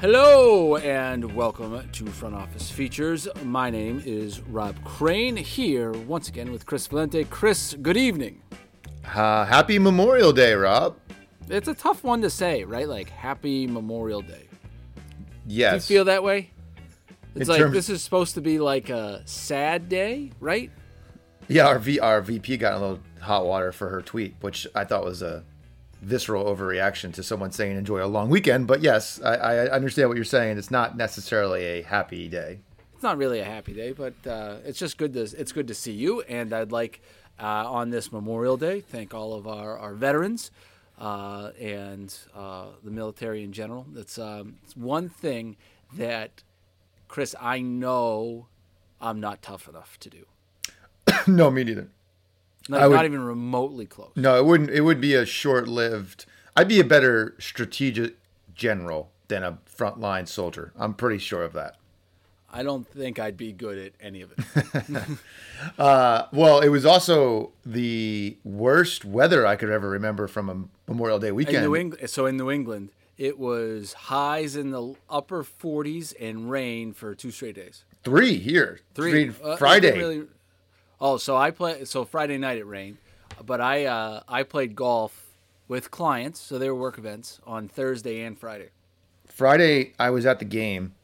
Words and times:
Hello 0.00 0.76
and 0.76 1.34
welcome 1.34 1.86
to 1.92 2.06
Front 2.06 2.34
Office 2.34 2.70
Features. 2.70 3.28
My 3.44 3.68
name 3.68 4.02
is 4.06 4.40
Rob 4.40 4.82
Crane 4.82 5.36
here 5.36 5.92
once 5.92 6.26
again 6.26 6.50
with 6.50 6.64
Chris 6.64 6.88
Valente. 6.88 7.28
Chris, 7.28 7.74
good 7.82 7.98
evening. 7.98 8.40
Uh, 9.04 9.44
happy 9.44 9.78
Memorial 9.78 10.32
Day, 10.32 10.54
Rob. 10.54 10.96
It's 11.50 11.68
a 11.68 11.74
tough 11.74 12.02
one 12.02 12.22
to 12.22 12.30
say, 12.30 12.64
right? 12.64 12.88
Like 12.88 13.10
Happy 13.10 13.66
Memorial 13.66 14.22
Day. 14.22 14.46
Yes. 15.46 15.86
Do 15.86 15.92
you 15.92 15.98
feel 15.98 16.04
that 16.06 16.22
way? 16.22 16.50
It's 17.34 17.50
In 17.50 17.62
like 17.62 17.70
this 17.70 17.90
is 17.90 18.02
supposed 18.02 18.34
to 18.36 18.40
be 18.40 18.58
like 18.58 18.88
a 18.88 19.20
sad 19.26 19.90
day, 19.90 20.32
right? 20.40 20.70
Yeah, 21.48 21.66
our, 21.66 21.78
v- 21.78 22.00
our 22.00 22.22
VP 22.22 22.56
got 22.56 22.72
a 22.72 22.78
little 22.78 23.00
hot 23.20 23.44
water 23.44 23.70
for 23.70 23.90
her 23.90 24.00
tweet, 24.00 24.34
which 24.40 24.66
I 24.74 24.84
thought 24.84 25.04
was 25.04 25.20
a 25.20 25.44
visceral 26.00 26.44
overreaction 26.44 27.12
to 27.14 27.22
someone 27.22 27.52
saying 27.52 27.76
enjoy 27.76 28.02
a 28.02 28.06
long 28.06 28.30
weekend. 28.30 28.66
But 28.66 28.82
yes, 28.82 29.20
I, 29.22 29.34
I 29.34 29.70
understand 29.70 30.08
what 30.08 30.16
you're 30.16 30.24
saying. 30.24 30.58
It's 30.58 30.70
not 30.70 30.96
necessarily 30.96 31.64
a 31.64 31.82
happy 31.82 32.28
day. 32.28 32.60
It's 32.94 33.02
not 33.02 33.16
really 33.16 33.40
a 33.40 33.44
happy 33.44 33.72
day, 33.72 33.92
but 33.92 34.14
uh, 34.26 34.56
it's 34.64 34.78
just 34.78 34.98
good 34.98 35.14
to 35.14 35.20
it's 35.20 35.52
good 35.52 35.68
to 35.68 35.74
see 35.74 35.92
you. 35.92 36.22
And 36.22 36.52
I'd 36.52 36.72
like 36.72 37.00
uh, 37.38 37.70
on 37.70 37.90
this 37.90 38.12
Memorial 38.12 38.56
Day 38.56 38.80
thank 38.80 39.14
all 39.14 39.34
of 39.34 39.46
our 39.46 39.78
our 39.78 39.94
veterans 39.94 40.50
uh, 40.98 41.50
and 41.58 42.14
uh, 42.34 42.66
the 42.84 42.90
military 42.90 43.42
in 43.42 43.52
general. 43.52 43.86
That's 43.92 44.18
um, 44.18 44.56
one 44.74 45.08
thing 45.08 45.56
that 45.94 46.42
Chris 47.08 47.34
I 47.40 47.60
know 47.60 48.46
I'm 49.00 49.20
not 49.20 49.42
tough 49.42 49.68
enough 49.68 49.98
to 50.00 50.10
do. 50.10 50.26
no, 51.26 51.50
me 51.50 51.64
neither. 51.64 51.88
Not, 52.68 52.88
would- 52.88 52.94
not 52.96 53.04
even 53.04 53.22
remotely 53.22 53.86
close. 53.86 54.10
No, 54.16 54.36
it 54.38 54.44
wouldn't. 54.46 54.70
It 54.70 54.82
would 54.82 55.00
be 55.00 55.14
a 55.14 55.24
short-lived. 55.26 56.26
I'd 56.56 56.68
be 56.68 56.80
a 56.80 56.84
better 56.84 57.34
strategic 57.38 58.16
general 58.54 59.10
than 59.28 59.42
a 59.42 59.58
frontline 59.76 60.28
soldier. 60.28 60.72
I'm 60.76 60.94
pretty 60.94 61.18
sure 61.18 61.42
of 61.42 61.52
that. 61.54 61.76
I 62.52 62.64
don't 62.64 62.86
think 62.86 63.20
I'd 63.20 63.36
be 63.36 63.52
good 63.52 63.78
at 63.78 63.92
any 64.00 64.22
of 64.22 64.32
it. 64.36 65.02
Uh, 65.78 66.26
well, 66.32 66.60
it 66.60 66.68
was 66.70 66.86
also 66.86 67.52
the 67.66 68.34
worst 68.44 69.04
weather 69.04 69.46
I 69.46 69.56
could 69.56 69.68
ever 69.68 69.90
remember 69.90 70.26
from 70.26 70.48
a 70.48 70.90
Memorial 70.90 71.18
Day 71.18 71.28
in 71.28 71.34
weekend. 71.34 71.62
New 71.64 71.76
England, 71.76 72.08
so 72.08 72.24
in 72.24 72.38
New 72.38 72.50
England, 72.50 72.88
it 73.18 73.38
was 73.38 73.92
highs 73.92 74.56
in 74.56 74.70
the 74.70 74.94
upper 75.10 75.44
40s 75.44 76.14
and 76.18 76.50
rain 76.50 76.94
for 76.94 77.14
two 77.14 77.30
straight 77.30 77.56
days. 77.56 77.84
Three 78.04 78.38
here. 78.38 78.80
Three 78.94 79.32
uh, 79.44 79.56
Friday. 79.56 79.98
really- 79.98 80.26
oh, 81.00 81.16
so 81.16 81.36
I 81.36 81.50
play. 81.50 81.84
So 81.84 82.04
Friday 82.04 82.38
night 82.38 82.58
it 82.58 82.64
rained, 82.64 82.98
but 83.44 83.60
I 83.60 83.86
uh, 83.86 84.22
I 84.28 84.42
played 84.42 84.74
golf 84.76 85.26
with 85.68 85.90
clients, 85.90 86.40
so 86.40 86.58
they 86.58 86.68
were 86.68 86.74
work 86.74 86.98
events 86.98 87.40
on 87.46 87.68
Thursday 87.68 88.22
and 88.22 88.38
Friday. 88.38 88.70
Friday, 89.26 89.94
I 89.98 90.10
was 90.10 90.26
at 90.26 90.40
the 90.40 90.44
game, 90.44 90.94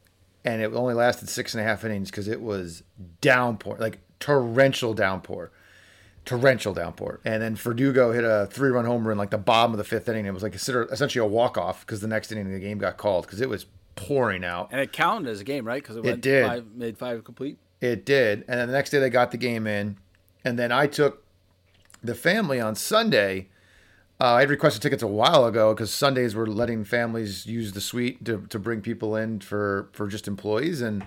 and 0.45 0.61
it 0.61 0.73
only 0.73 0.95
lasted 0.95 1.29
six 1.29 1.55
and 1.55 1.61
a 1.61 1.65
half 1.65 1.85
innings 1.85 2.11
because 2.11 2.29
it 2.29 2.41
was 2.41 2.83
downpour, 3.21 3.77
like 3.79 3.99
torrential 4.19 4.93
downpour, 4.93 5.53
torrential 6.25 6.75
downpour. 6.75 7.21
And 7.25 7.41
then 7.43 7.55
Verdugo 7.55 8.13
hit 8.13 8.25
a 8.25 8.49
three-run 8.51 8.85
homer 8.85 9.13
in 9.13 9.19
like 9.19 9.31
the 9.31 9.39
bottom 9.39 9.73
of 9.73 9.79
the 9.79 9.85
fifth 9.85 10.09
inning. 10.09 10.27
It 10.27 10.35
was 10.35 10.43
like 10.43 10.53
considered 10.53 10.89
essentially 10.91 11.25
a 11.25 11.29
walk-off 11.29 11.87
because 11.87 12.01
the 12.01 12.09
next 12.09 12.33
inning 12.33 12.47
of 12.47 12.53
the 12.53 12.59
game 12.59 12.79
got 12.79 12.97
called 12.97 13.27
because 13.27 13.41
it 13.41 13.49
was 13.49 13.67
pouring 13.95 14.45
out. 14.45 14.69
And 14.73 14.81
it 14.81 14.93
counted 14.93 15.31
as 15.31 15.41
a 15.41 15.45
game, 15.45 15.67
right? 15.67 15.83
Because 15.83 15.97
it, 15.97 16.05
went 16.05 16.21
did. 16.21 16.47
Five, 16.47 16.67
made 16.75 16.99
five 16.99 17.25
complete. 17.25 17.59
It 17.81 18.05
did. 18.05 18.45
And 18.49 18.61
then 18.61 18.69
the 18.69 18.75
next 18.75 18.91
day 18.91 18.99
they 18.99 19.11
got 19.11 19.31
the 19.31 19.37
game 19.37 19.67
in. 19.67 19.97
And 20.45 20.59
then 20.59 20.73
I 20.73 20.87
took 20.87 21.25
the 22.03 22.15
family 22.15 22.61
on 22.61 22.75
Sunday. 22.75 23.49
Uh, 24.21 24.35
I 24.35 24.41
had 24.41 24.51
requested 24.51 24.83
tickets 24.83 25.03
a 25.03 25.09
while 25.09 25.45
ago 25.45 25.75
because 25.75 25.93
Sundays 25.93 26.35
were 26.35 26.47
letting 26.47 26.85
families 26.85 27.47
use 27.47 27.73
the 27.73 27.81
suite 27.81 28.25
to, 28.25 28.47
to 28.49 28.59
bring 28.59 28.81
people 28.81 29.15
in 29.17 29.41
for, 29.41 29.91
for 29.93 30.07
just 30.07 30.27
employees. 30.27 30.81
And 30.81 31.05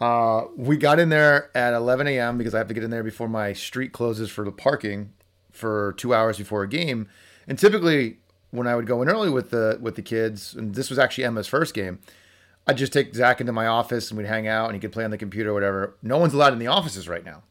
uh, 0.00 0.44
we 0.56 0.78
got 0.78 0.98
in 0.98 1.10
there 1.10 1.50
at 1.54 1.74
11 1.74 2.06
a.m. 2.06 2.38
because 2.38 2.54
I 2.54 2.58
have 2.58 2.68
to 2.68 2.74
get 2.74 2.82
in 2.82 2.90
there 2.90 3.02
before 3.02 3.28
my 3.28 3.52
street 3.52 3.92
closes 3.92 4.30
for 4.30 4.44
the 4.44 4.52
parking 4.52 5.12
for 5.52 5.94
two 5.98 6.14
hours 6.14 6.38
before 6.38 6.62
a 6.62 6.68
game. 6.68 7.08
And 7.46 7.58
typically, 7.58 8.18
when 8.50 8.66
I 8.66 8.74
would 8.76 8.86
go 8.86 9.02
in 9.02 9.08
early 9.08 9.30
with 9.30 9.50
the 9.50 9.78
with 9.80 9.96
the 9.96 10.02
kids, 10.02 10.54
and 10.54 10.74
this 10.74 10.88
was 10.88 10.98
actually 10.98 11.24
Emma's 11.24 11.46
first 11.46 11.74
game, 11.74 11.98
I'd 12.70 12.76
just 12.76 12.92
take 12.92 13.12
Zach 13.16 13.40
into 13.40 13.52
my 13.52 13.66
office 13.66 14.12
and 14.12 14.18
we'd 14.18 14.28
hang 14.28 14.46
out 14.46 14.66
and 14.66 14.74
he 14.74 14.80
could 14.80 14.92
play 14.92 15.02
on 15.02 15.10
the 15.10 15.18
computer 15.18 15.50
or 15.50 15.54
whatever. 15.54 15.96
No 16.04 16.18
one's 16.18 16.34
allowed 16.34 16.52
in 16.52 16.60
the 16.60 16.68
offices 16.68 17.08
right 17.08 17.24
now. 17.24 17.42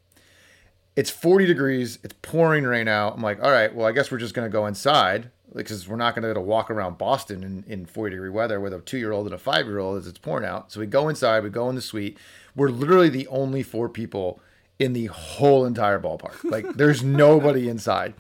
It's 0.96 1.10
40 1.10 1.46
degrees. 1.46 2.00
It's 2.04 2.16
pouring 2.22 2.64
rain 2.64 2.88
out. 2.88 3.16
I'm 3.16 3.22
like, 3.22 3.44
all 3.44 3.52
right, 3.52 3.76
well, 3.76 3.86
I 3.86 3.92
guess 3.92 4.12
we're 4.12 4.18
just 4.18 4.34
going 4.34 4.50
to 4.50 4.52
go 4.52 4.66
inside 4.66 5.30
because 5.54 5.90
we're 5.90 5.98
not 5.98 6.16
going 6.16 6.34
to 6.34 6.40
walk 6.40 6.72
around 6.72 6.98
Boston 6.98 7.44
in, 7.44 7.66
in 7.68 7.86
40 7.86 8.12
degree 8.16 8.30
weather 8.30 8.62
with 8.62 8.74
a 8.74 8.80
two 8.80 8.98
year 8.98 9.12
old 9.12 9.26
and 9.26 9.36
a 9.36 9.38
five 9.38 9.66
year 9.66 9.80
old 9.80 9.98
as 9.98 10.08
it's 10.08 10.18
pouring 10.18 10.46
out. 10.46 10.72
So 10.72 10.80
we 10.80 10.86
go 10.86 11.10
inside, 11.10 11.44
we 11.44 11.50
go 11.50 11.70
in 11.70 11.76
the 11.76 11.82
suite. 11.82 12.18
We're 12.56 12.70
literally 12.70 13.10
the 13.10 13.28
only 13.28 13.62
four 13.62 13.90
people 13.90 14.40
in 14.80 14.94
the 14.94 15.08
whole 15.08 15.66
entire 15.66 16.00
ballpark. 16.00 16.50
Like, 16.50 16.76
there's 16.76 17.04
nobody 17.04 17.68
inside. 17.68 18.14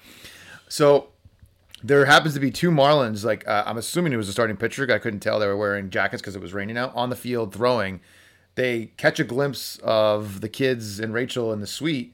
So 0.67 1.08
there 1.83 2.05
happens 2.05 2.33
to 2.33 2.39
be 2.39 2.51
two 2.51 2.71
Marlins. 2.71 3.23
Like 3.23 3.47
uh, 3.47 3.63
I'm 3.65 3.77
assuming 3.77 4.13
it 4.13 4.17
was 4.17 4.29
a 4.29 4.33
starting 4.33 4.57
pitcher. 4.57 4.87
I 4.93 4.99
couldn't 4.99 5.19
tell 5.21 5.39
they 5.39 5.47
were 5.47 5.57
wearing 5.57 5.89
jackets 5.89 6.21
because 6.21 6.35
it 6.35 6.41
was 6.41 6.53
raining 6.53 6.77
out 6.77 6.93
on 6.95 7.09
the 7.09 7.15
field 7.15 7.53
throwing. 7.53 8.01
They 8.55 8.87
catch 8.97 9.19
a 9.19 9.23
glimpse 9.23 9.77
of 9.83 10.41
the 10.41 10.49
kids 10.49 10.99
and 10.99 11.13
Rachel 11.13 11.53
in 11.53 11.61
the 11.61 11.67
suite, 11.67 12.13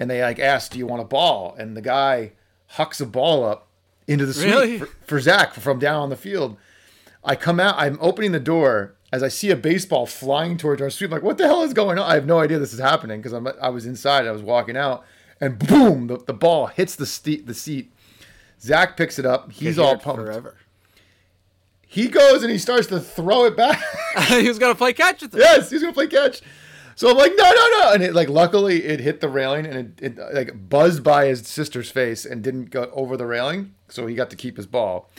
and 0.00 0.10
they 0.10 0.22
like 0.22 0.38
ask, 0.38 0.72
"Do 0.72 0.78
you 0.78 0.86
want 0.86 1.02
a 1.02 1.06
ball?" 1.06 1.54
And 1.58 1.76
the 1.76 1.82
guy 1.82 2.32
hucks 2.68 3.00
a 3.00 3.06
ball 3.06 3.44
up 3.44 3.68
into 4.08 4.24
the 4.26 4.32
suite 4.34 4.50
Really? 4.50 4.78
for, 4.78 4.86
for 5.06 5.20
Zach 5.20 5.54
from 5.54 5.78
down 5.78 6.00
on 6.02 6.10
the 6.10 6.16
field. 6.16 6.56
I 7.24 7.36
come 7.36 7.60
out. 7.60 7.74
I'm 7.78 7.98
opening 8.00 8.32
the 8.32 8.40
door 8.40 8.94
as 9.12 9.22
I 9.22 9.28
see 9.28 9.50
a 9.50 9.56
baseball 9.56 10.06
flying 10.06 10.56
towards 10.56 10.80
our 10.80 10.88
suite. 10.90 11.10
I'm 11.10 11.12
like, 11.12 11.22
what 11.22 11.36
the 11.38 11.46
hell 11.46 11.62
is 11.62 11.74
going 11.74 11.98
on? 11.98 12.10
I 12.10 12.14
have 12.14 12.26
no 12.26 12.40
idea 12.40 12.58
this 12.58 12.72
is 12.72 12.80
happening 12.80 13.20
because 13.20 13.32
I'm 13.32 13.46
I 13.60 13.68
was 13.68 13.84
inside. 13.84 14.26
I 14.26 14.32
was 14.32 14.42
walking 14.42 14.76
out, 14.76 15.04
and 15.40 15.58
boom, 15.58 16.06
the, 16.06 16.16
the 16.18 16.32
ball 16.32 16.68
hits 16.68 16.96
the 16.96 17.06
seat. 17.06 17.46
The 17.46 17.54
seat. 17.54 17.92
Zach 18.62 18.96
picks 18.96 19.18
it 19.18 19.26
up. 19.26 19.50
He's 19.52 19.78
all 19.78 19.98
pumped. 19.98 20.22
forever. 20.22 20.56
He 21.86 22.08
goes 22.08 22.42
and 22.42 22.50
he 22.50 22.58
starts 22.58 22.86
to 22.86 23.00
throw 23.00 23.44
it 23.44 23.56
back. 23.56 23.82
he 24.28 24.48
was 24.48 24.58
gonna 24.58 24.74
play 24.74 24.92
catch 24.92 25.20
with 25.20 25.34
it. 25.34 25.40
yes, 25.40 25.68
he's 25.70 25.82
gonna 25.82 25.92
play 25.92 26.06
catch. 26.06 26.40
So 26.94 27.10
I'm 27.10 27.16
like, 27.16 27.32
no, 27.36 27.50
no, 27.50 27.68
no, 27.80 27.92
and 27.92 28.02
it 28.02 28.14
like 28.14 28.28
luckily 28.28 28.84
it 28.84 29.00
hit 29.00 29.20
the 29.20 29.28
railing 29.28 29.66
and 29.66 30.00
it, 30.00 30.18
it 30.18 30.34
like 30.34 30.68
buzzed 30.68 31.02
by 31.02 31.26
his 31.26 31.46
sister's 31.46 31.90
face 31.90 32.24
and 32.24 32.42
didn't 32.42 32.66
go 32.70 32.90
over 32.92 33.16
the 33.16 33.26
railing, 33.26 33.74
so 33.88 34.06
he 34.06 34.14
got 34.14 34.30
to 34.30 34.36
keep 34.36 34.56
his 34.56 34.66
ball. 34.66 35.10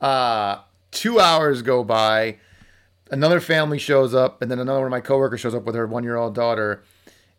Uh, 0.00 0.58
two 0.90 1.18
hours 1.18 1.62
go 1.62 1.82
by, 1.82 2.38
another 3.10 3.40
family 3.40 3.78
shows 3.78 4.14
up, 4.14 4.40
and 4.40 4.50
then 4.50 4.58
another 4.58 4.80
one 4.80 4.86
of 4.86 4.90
my 4.90 5.00
coworkers 5.00 5.40
shows 5.40 5.54
up 5.54 5.64
with 5.64 5.74
her 5.74 5.86
one-year-old 5.86 6.34
daughter. 6.34 6.82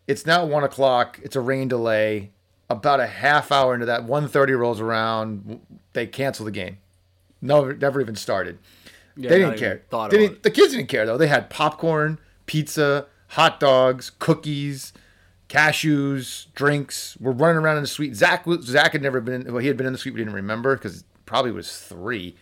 It's 0.06 0.26
now 0.26 0.44
one 0.44 0.64
o'clock. 0.64 1.18
It's 1.22 1.36
a 1.36 1.40
rain 1.40 1.68
delay. 1.68 2.32
About 2.68 2.98
a 3.00 3.06
half 3.06 3.52
hour 3.52 3.74
into 3.74 3.86
that, 3.86 4.06
1.30 4.06 4.58
rolls 4.58 4.80
around. 4.80 5.60
They 5.92 6.06
cancel 6.06 6.44
the 6.44 6.50
game. 6.50 6.78
No, 7.40 7.70
never 7.70 8.00
even 8.00 8.16
started. 8.16 8.58
Yeah, 9.16 9.30
they 9.30 9.38
didn't 9.38 9.58
care. 9.58 9.82
They 10.10 10.18
didn't- 10.18 10.42
the 10.42 10.50
kids 10.50 10.72
didn't 10.74 10.88
care 10.88 11.06
though. 11.06 11.16
They 11.16 11.28
had 11.28 11.48
popcorn, 11.48 12.18
pizza, 12.46 13.06
hot 13.28 13.60
dogs, 13.60 14.10
cookies, 14.18 14.92
cashews, 15.48 16.46
drinks. 16.54 17.16
We're 17.20 17.32
running 17.32 17.56
around 17.56 17.76
in 17.76 17.82
the 17.82 17.88
suite. 17.88 18.14
Zach 18.16 18.44
Zach 18.62 18.92
had 18.92 19.02
never 19.02 19.20
been. 19.20 19.44
Well, 19.46 19.58
he 19.58 19.68
had 19.68 19.76
been 19.76 19.86
in 19.86 19.92
the 19.92 19.98
suite, 19.98 20.14
but 20.14 20.18
he 20.18 20.24
didn't 20.24 20.34
remember 20.36 20.76
because 20.76 21.04
probably 21.24 21.52
was 21.52 21.78
three. 21.78 22.36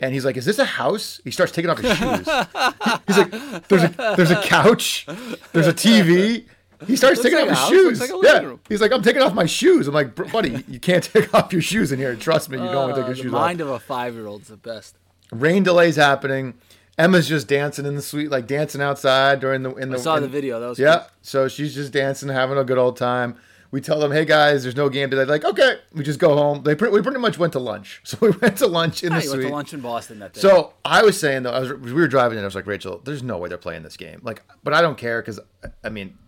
And 0.00 0.12
he's 0.12 0.24
like, 0.24 0.36
"Is 0.36 0.44
this 0.44 0.58
a 0.58 0.64
house?" 0.64 1.20
He 1.24 1.30
starts 1.30 1.52
taking 1.52 1.70
off 1.70 1.78
his 1.78 1.96
shoes. 1.96 2.28
he's 3.06 3.18
like, 3.18 3.68
"There's 3.68 3.84
a 3.84 4.14
there's 4.16 4.30
a 4.32 4.42
couch, 4.42 5.06
there's 5.52 5.68
a 5.68 5.72
TV." 5.72 6.46
He 6.86 6.96
starts 6.96 7.20
taking 7.22 7.38
off 7.38 7.48
his 7.48 7.58
house, 7.58 7.68
shoes. 7.70 8.00
like 8.00 8.10
yeah, 8.22 8.38
room. 8.40 8.60
he's 8.68 8.80
like, 8.80 8.92
I'm 8.92 9.02
taking 9.02 9.22
off 9.22 9.34
my 9.34 9.46
shoes. 9.46 9.88
I'm 9.88 9.94
like, 9.94 10.14
buddy, 10.32 10.64
you 10.68 10.80
can't 10.80 11.04
take 11.04 11.32
off 11.34 11.52
your 11.52 11.62
shoes 11.62 11.92
in 11.92 11.98
here. 11.98 12.14
Trust 12.16 12.48
me, 12.50 12.58
you 12.58 12.64
don't 12.64 12.74
want 12.74 12.94
to 12.94 12.94
Uh, 12.94 12.96
take 12.96 13.06
your 13.06 13.14
the 13.16 13.22
shoes 13.22 13.32
off. 13.34 13.40
The 13.40 13.46
mind 13.46 13.60
of 13.60 13.68
a 13.70 13.78
five-year-old's 13.78 14.48
the 14.48 14.56
best. 14.56 14.96
Rain 15.30 15.62
delays 15.62 15.96
happening. 15.96 16.54
Emma's 16.98 17.26
just 17.26 17.48
dancing 17.48 17.86
in 17.86 17.94
the 17.96 18.02
suite, 18.02 18.30
like 18.30 18.46
dancing 18.46 18.82
outside 18.82 19.40
during 19.40 19.62
the 19.62 19.74
in 19.76 19.90
the. 19.90 19.96
I 19.96 20.00
saw 20.00 20.16
in- 20.16 20.22
the 20.22 20.28
video. 20.28 20.60
That 20.60 20.68
was 20.68 20.78
Yeah, 20.78 20.96
cool. 20.98 21.06
so 21.22 21.48
she's 21.48 21.74
just 21.74 21.92
dancing, 21.92 22.28
having 22.28 22.58
a 22.58 22.64
good 22.64 22.76
old 22.78 22.96
time. 22.98 23.36
We 23.70 23.80
tell 23.80 23.98
them, 23.98 24.12
"Hey 24.12 24.26
guys, 24.26 24.62
there's 24.64 24.76
no 24.76 24.90
game 24.90 25.08
today." 25.08 25.24
Like, 25.24 25.46
okay, 25.46 25.76
we 25.94 26.04
just 26.04 26.18
go 26.18 26.36
home. 26.36 26.62
They 26.62 26.74
pre- 26.74 26.90
we 26.90 27.00
pretty 27.00 27.18
much 27.20 27.38
went 27.38 27.54
to 27.54 27.58
lunch, 27.58 28.00
so 28.04 28.18
we 28.20 28.28
went 28.32 28.58
to 28.58 28.66
lunch 28.66 29.02
in 29.02 29.10
Yeah, 29.10 29.20
the 29.20 29.24
you 29.24 29.30
went 29.30 29.40
suite. 29.40 29.48
to 29.48 29.54
lunch 29.54 29.72
in 29.72 29.80
Boston 29.80 30.18
that 30.18 30.34
day. 30.34 30.40
So 30.42 30.74
I 30.84 31.02
was 31.02 31.18
saying 31.18 31.44
though, 31.44 31.52
I 31.52 31.60
was 31.60 31.72
we 31.72 31.94
were 31.94 32.06
driving 32.06 32.36
and 32.36 32.44
I 32.44 32.46
was 32.46 32.54
like, 32.54 32.66
Rachel, 32.66 33.00
there's 33.02 33.22
no 33.22 33.38
way 33.38 33.48
they're 33.48 33.56
playing 33.56 33.82
this 33.84 33.96
game. 33.96 34.20
Like, 34.22 34.42
but 34.62 34.74
I 34.74 34.82
don't 34.82 34.98
care 34.98 35.22
because 35.22 35.40
I 35.82 35.88
mean, 35.88 36.18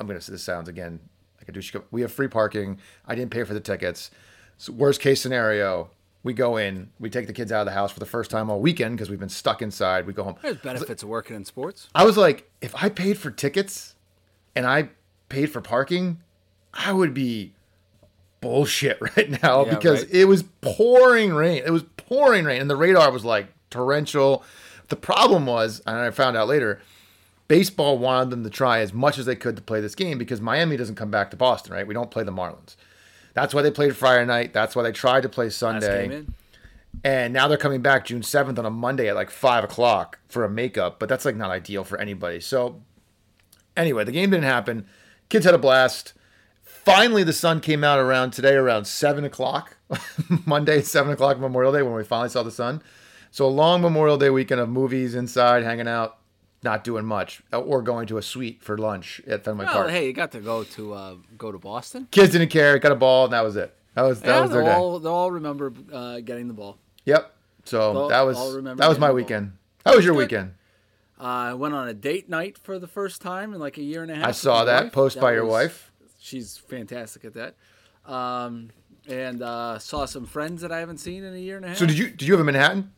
I'm 0.00 0.06
gonna 0.06 0.20
say 0.20 0.32
this 0.32 0.42
sounds 0.42 0.68
again 0.68 0.98
like 1.38 1.48
a 1.48 1.52
douche. 1.52 1.74
We 1.90 2.00
have 2.00 2.10
free 2.10 2.28
parking. 2.28 2.78
I 3.06 3.14
didn't 3.14 3.30
pay 3.30 3.44
for 3.44 3.54
the 3.54 3.60
tickets. 3.60 4.10
So 4.58 4.72
worst 4.72 5.00
case 5.00 5.20
scenario, 5.20 5.90
we 6.22 6.32
go 6.32 6.56
in, 6.56 6.90
we 6.98 7.08
take 7.10 7.26
the 7.26 7.32
kids 7.32 7.52
out 7.52 7.60
of 7.60 7.66
the 7.66 7.72
house 7.72 7.92
for 7.92 8.00
the 8.00 8.06
first 8.06 8.30
time 8.30 8.50
all 8.50 8.60
weekend 8.60 8.96
because 8.96 9.08
we've 9.10 9.20
been 9.20 9.28
stuck 9.28 9.62
inside. 9.62 10.06
We 10.06 10.12
go 10.12 10.24
home. 10.24 10.36
There's 10.42 10.56
benefits 10.58 11.02
of 11.02 11.08
working 11.08 11.36
in 11.36 11.44
sports. 11.44 11.88
I 11.94 12.04
was 12.04 12.16
like, 12.16 12.50
if 12.60 12.74
I 12.74 12.88
paid 12.88 13.16
for 13.18 13.30
tickets 13.30 13.94
and 14.56 14.66
I 14.66 14.90
paid 15.28 15.46
for 15.46 15.60
parking, 15.60 16.20
I 16.74 16.92
would 16.92 17.14
be 17.14 17.52
bullshit 18.40 18.98
right 19.16 19.42
now 19.42 19.64
Yeah, 19.66 19.74
because 19.74 20.02
right. 20.04 20.14
it 20.14 20.24
was 20.26 20.42
pouring 20.60 21.32
rain. 21.32 21.62
It 21.64 21.70
was 21.70 21.84
pouring 21.96 22.44
rain, 22.44 22.60
and 22.60 22.68
the 22.70 22.76
radar 22.76 23.10
was 23.10 23.24
like 23.24 23.48
torrential. 23.70 24.42
The 24.88 24.96
problem 24.96 25.46
was, 25.46 25.80
and 25.86 25.96
I 25.96 26.10
found 26.10 26.36
out 26.36 26.48
later, 26.48 26.80
baseball 27.50 27.98
wanted 27.98 28.30
them 28.30 28.44
to 28.44 28.48
try 28.48 28.78
as 28.78 28.94
much 28.94 29.18
as 29.18 29.26
they 29.26 29.34
could 29.34 29.56
to 29.56 29.62
play 29.62 29.80
this 29.80 29.96
game 29.96 30.18
because 30.18 30.40
Miami 30.40 30.76
doesn't 30.76 30.94
come 30.94 31.10
back 31.10 31.32
to 31.32 31.36
Boston, 31.36 31.72
right? 31.72 31.84
We 31.84 31.92
don't 31.92 32.08
play 32.08 32.22
the 32.22 32.30
Marlins. 32.30 32.76
That's 33.34 33.52
why 33.52 33.60
they 33.60 33.72
played 33.72 33.96
Friday 33.96 34.24
night. 34.24 34.52
That's 34.52 34.76
why 34.76 34.84
they 34.84 34.92
tried 34.92 35.24
to 35.24 35.28
play 35.28 35.50
Sunday. 35.50 36.26
And 37.02 37.34
now 37.34 37.48
they're 37.48 37.58
coming 37.58 37.82
back 37.82 38.04
June 38.04 38.22
7th 38.22 38.56
on 38.56 38.66
a 38.66 38.70
Monday 38.70 39.08
at 39.08 39.16
like 39.16 39.30
5 39.30 39.64
o'clock 39.64 40.20
for 40.28 40.44
a 40.44 40.48
makeup, 40.48 41.00
but 41.00 41.08
that's 41.08 41.24
like 41.24 41.34
not 41.34 41.50
ideal 41.50 41.82
for 41.82 41.98
anybody. 41.98 42.38
So, 42.38 42.82
anyway, 43.76 44.04
the 44.04 44.12
game 44.12 44.30
didn't 44.30 44.44
happen. 44.44 44.86
Kids 45.28 45.44
had 45.44 45.54
a 45.54 45.58
blast. 45.58 46.12
Finally, 46.62 47.24
the 47.24 47.32
sun 47.32 47.60
came 47.60 47.82
out 47.82 47.98
around 47.98 48.30
today, 48.30 48.54
around 48.54 48.84
7 48.84 49.24
o'clock. 49.24 49.76
Monday, 50.46 50.82
7 50.82 51.12
o'clock, 51.12 51.40
Memorial 51.40 51.72
Day, 51.72 51.82
when 51.82 51.94
we 51.94 52.04
finally 52.04 52.28
saw 52.28 52.44
the 52.44 52.52
sun. 52.52 52.80
So, 53.32 53.44
a 53.44 53.48
long 53.48 53.80
Memorial 53.80 54.18
Day 54.18 54.30
weekend 54.30 54.60
of 54.60 54.68
movies 54.68 55.16
inside, 55.16 55.64
hanging 55.64 55.88
out, 55.88 56.19
not 56.62 56.84
doing 56.84 57.04
much, 57.04 57.42
or 57.52 57.82
going 57.82 58.06
to 58.08 58.18
a 58.18 58.22
suite 58.22 58.62
for 58.62 58.76
lunch 58.76 59.20
at 59.26 59.44
Fenway 59.44 59.64
Well, 59.64 59.74
Park. 59.74 59.90
hey, 59.90 60.06
you 60.06 60.12
got 60.12 60.32
to 60.32 60.40
go 60.40 60.64
to 60.64 60.92
uh, 60.94 61.14
go 61.38 61.50
to 61.52 61.58
Boston. 61.58 62.08
Kids 62.10 62.32
didn't 62.32 62.48
care, 62.50 62.78
got 62.78 62.92
a 62.92 62.96
ball, 62.96 63.24
and 63.24 63.32
that 63.32 63.42
was 63.44 63.56
it. 63.56 63.74
That 63.94 64.02
was 64.02 64.20
that 64.20 64.28
yeah, 64.28 64.40
was 64.42 64.50
their 64.50 64.62
day. 64.62 64.72
all, 64.72 64.98
they'll 64.98 65.12
all 65.12 65.30
remember 65.30 65.72
uh, 65.92 66.20
getting 66.20 66.48
the 66.48 66.54
ball. 66.54 66.78
Yep. 67.06 67.34
So 67.64 67.92
They'll 67.92 68.08
that 68.08 68.20
was 68.22 68.36
that 68.76 68.88
was 68.88 68.98
my 68.98 69.10
weekend. 69.10 69.52
How 69.84 69.96
was 69.96 70.04
your 70.04 70.14
Good. 70.14 70.20
weekend? 70.20 70.54
Uh, 71.18 71.22
I 71.24 71.54
went 71.54 71.74
on 71.74 71.88
a 71.88 71.94
date 71.94 72.28
night 72.30 72.56
for 72.56 72.78
the 72.78 72.86
first 72.86 73.20
time 73.20 73.52
in 73.52 73.60
like 73.60 73.76
a 73.78 73.82
year 73.82 74.02
and 74.02 74.10
a 74.10 74.14
half. 74.14 74.26
I 74.28 74.30
saw 74.32 74.64
that 74.64 74.84
wife. 74.84 74.92
post 74.92 75.16
That 75.16 75.20
by 75.20 75.32
your 75.32 75.44
wife. 75.44 75.90
She's 76.18 76.56
fantastic 76.56 77.24
at 77.24 77.34
that. 77.34 77.54
Um, 78.06 78.70
and 79.08 79.42
uh, 79.42 79.78
saw 79.78 80.04
some 80.06 80.24
friends 80.26 80.62
that 80.62 80.72
I 80.72 80.78
haven't 80.78 80.98
seen 80.98 81.24
in 81.24 81.34
a 81.34 81.38
year 81.38 81.56
and 81.56 81.64
a 81.64 81.68
half. 81.68 81.78
So 81.78 81.86
did 81.86 81.98
you 81.98 82.08
did 82.10 82.22
you 82.22 82.32
have 82.34 82.40
a 82.40 82.44
Manhattan? 82.44 82.92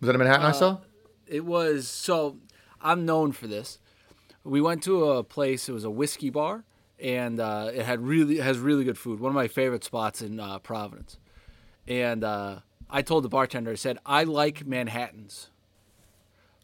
Was 0.00 0.06
that 0.06 0.14
a 0.14 0.18
Manhattan 0.18 0.46
I 0.46 0.52
saw? 0.52 0.78
It 1.26 1.44
was 1.44 1.88
so. 1.88 2.36
I'm 2.80 3.04
known 3.04 3.32
for 3.32 3.46
this. 3.46 3.78
We 4.44 4.60
went 4.60 4.82
to 4.84 5.10
a 5.10 5.24
place. 5.24 5.68
It 5.68 5.72
was 5.72 5.84
a 5.84 5.90
whiskey 5.90 6.30
bar, 6.30 6.64
and 7.00 7.40
uh, 7.40 7.70
it 7.74 7.84
had 7.84 8.00
really 8.00 8.38
it 8.38 8.44
has 8.44 8.58
really 8.58 8.84
good 8.84 8.98
food. 8.98 9.20
One 9.20 9.30
of 9.30 9.34
my 9.34 9.48
favorite 9.48 9.84
spots 9.84 10.22
in 10.22 10.38
uh, 10.38 10.58
Providence. 10.60 11.18
And 11.88 12.24
uh, 12.24 12.60
I 12.90 13.02
told 13.02 13.24
the 13.24 13.28
bartender, 13.28 13.70
I 13.70 13.74
said, 13.76 13.98
I 14.04 14.24
like 14.24 14.66
Manhattans, 14.66 15.50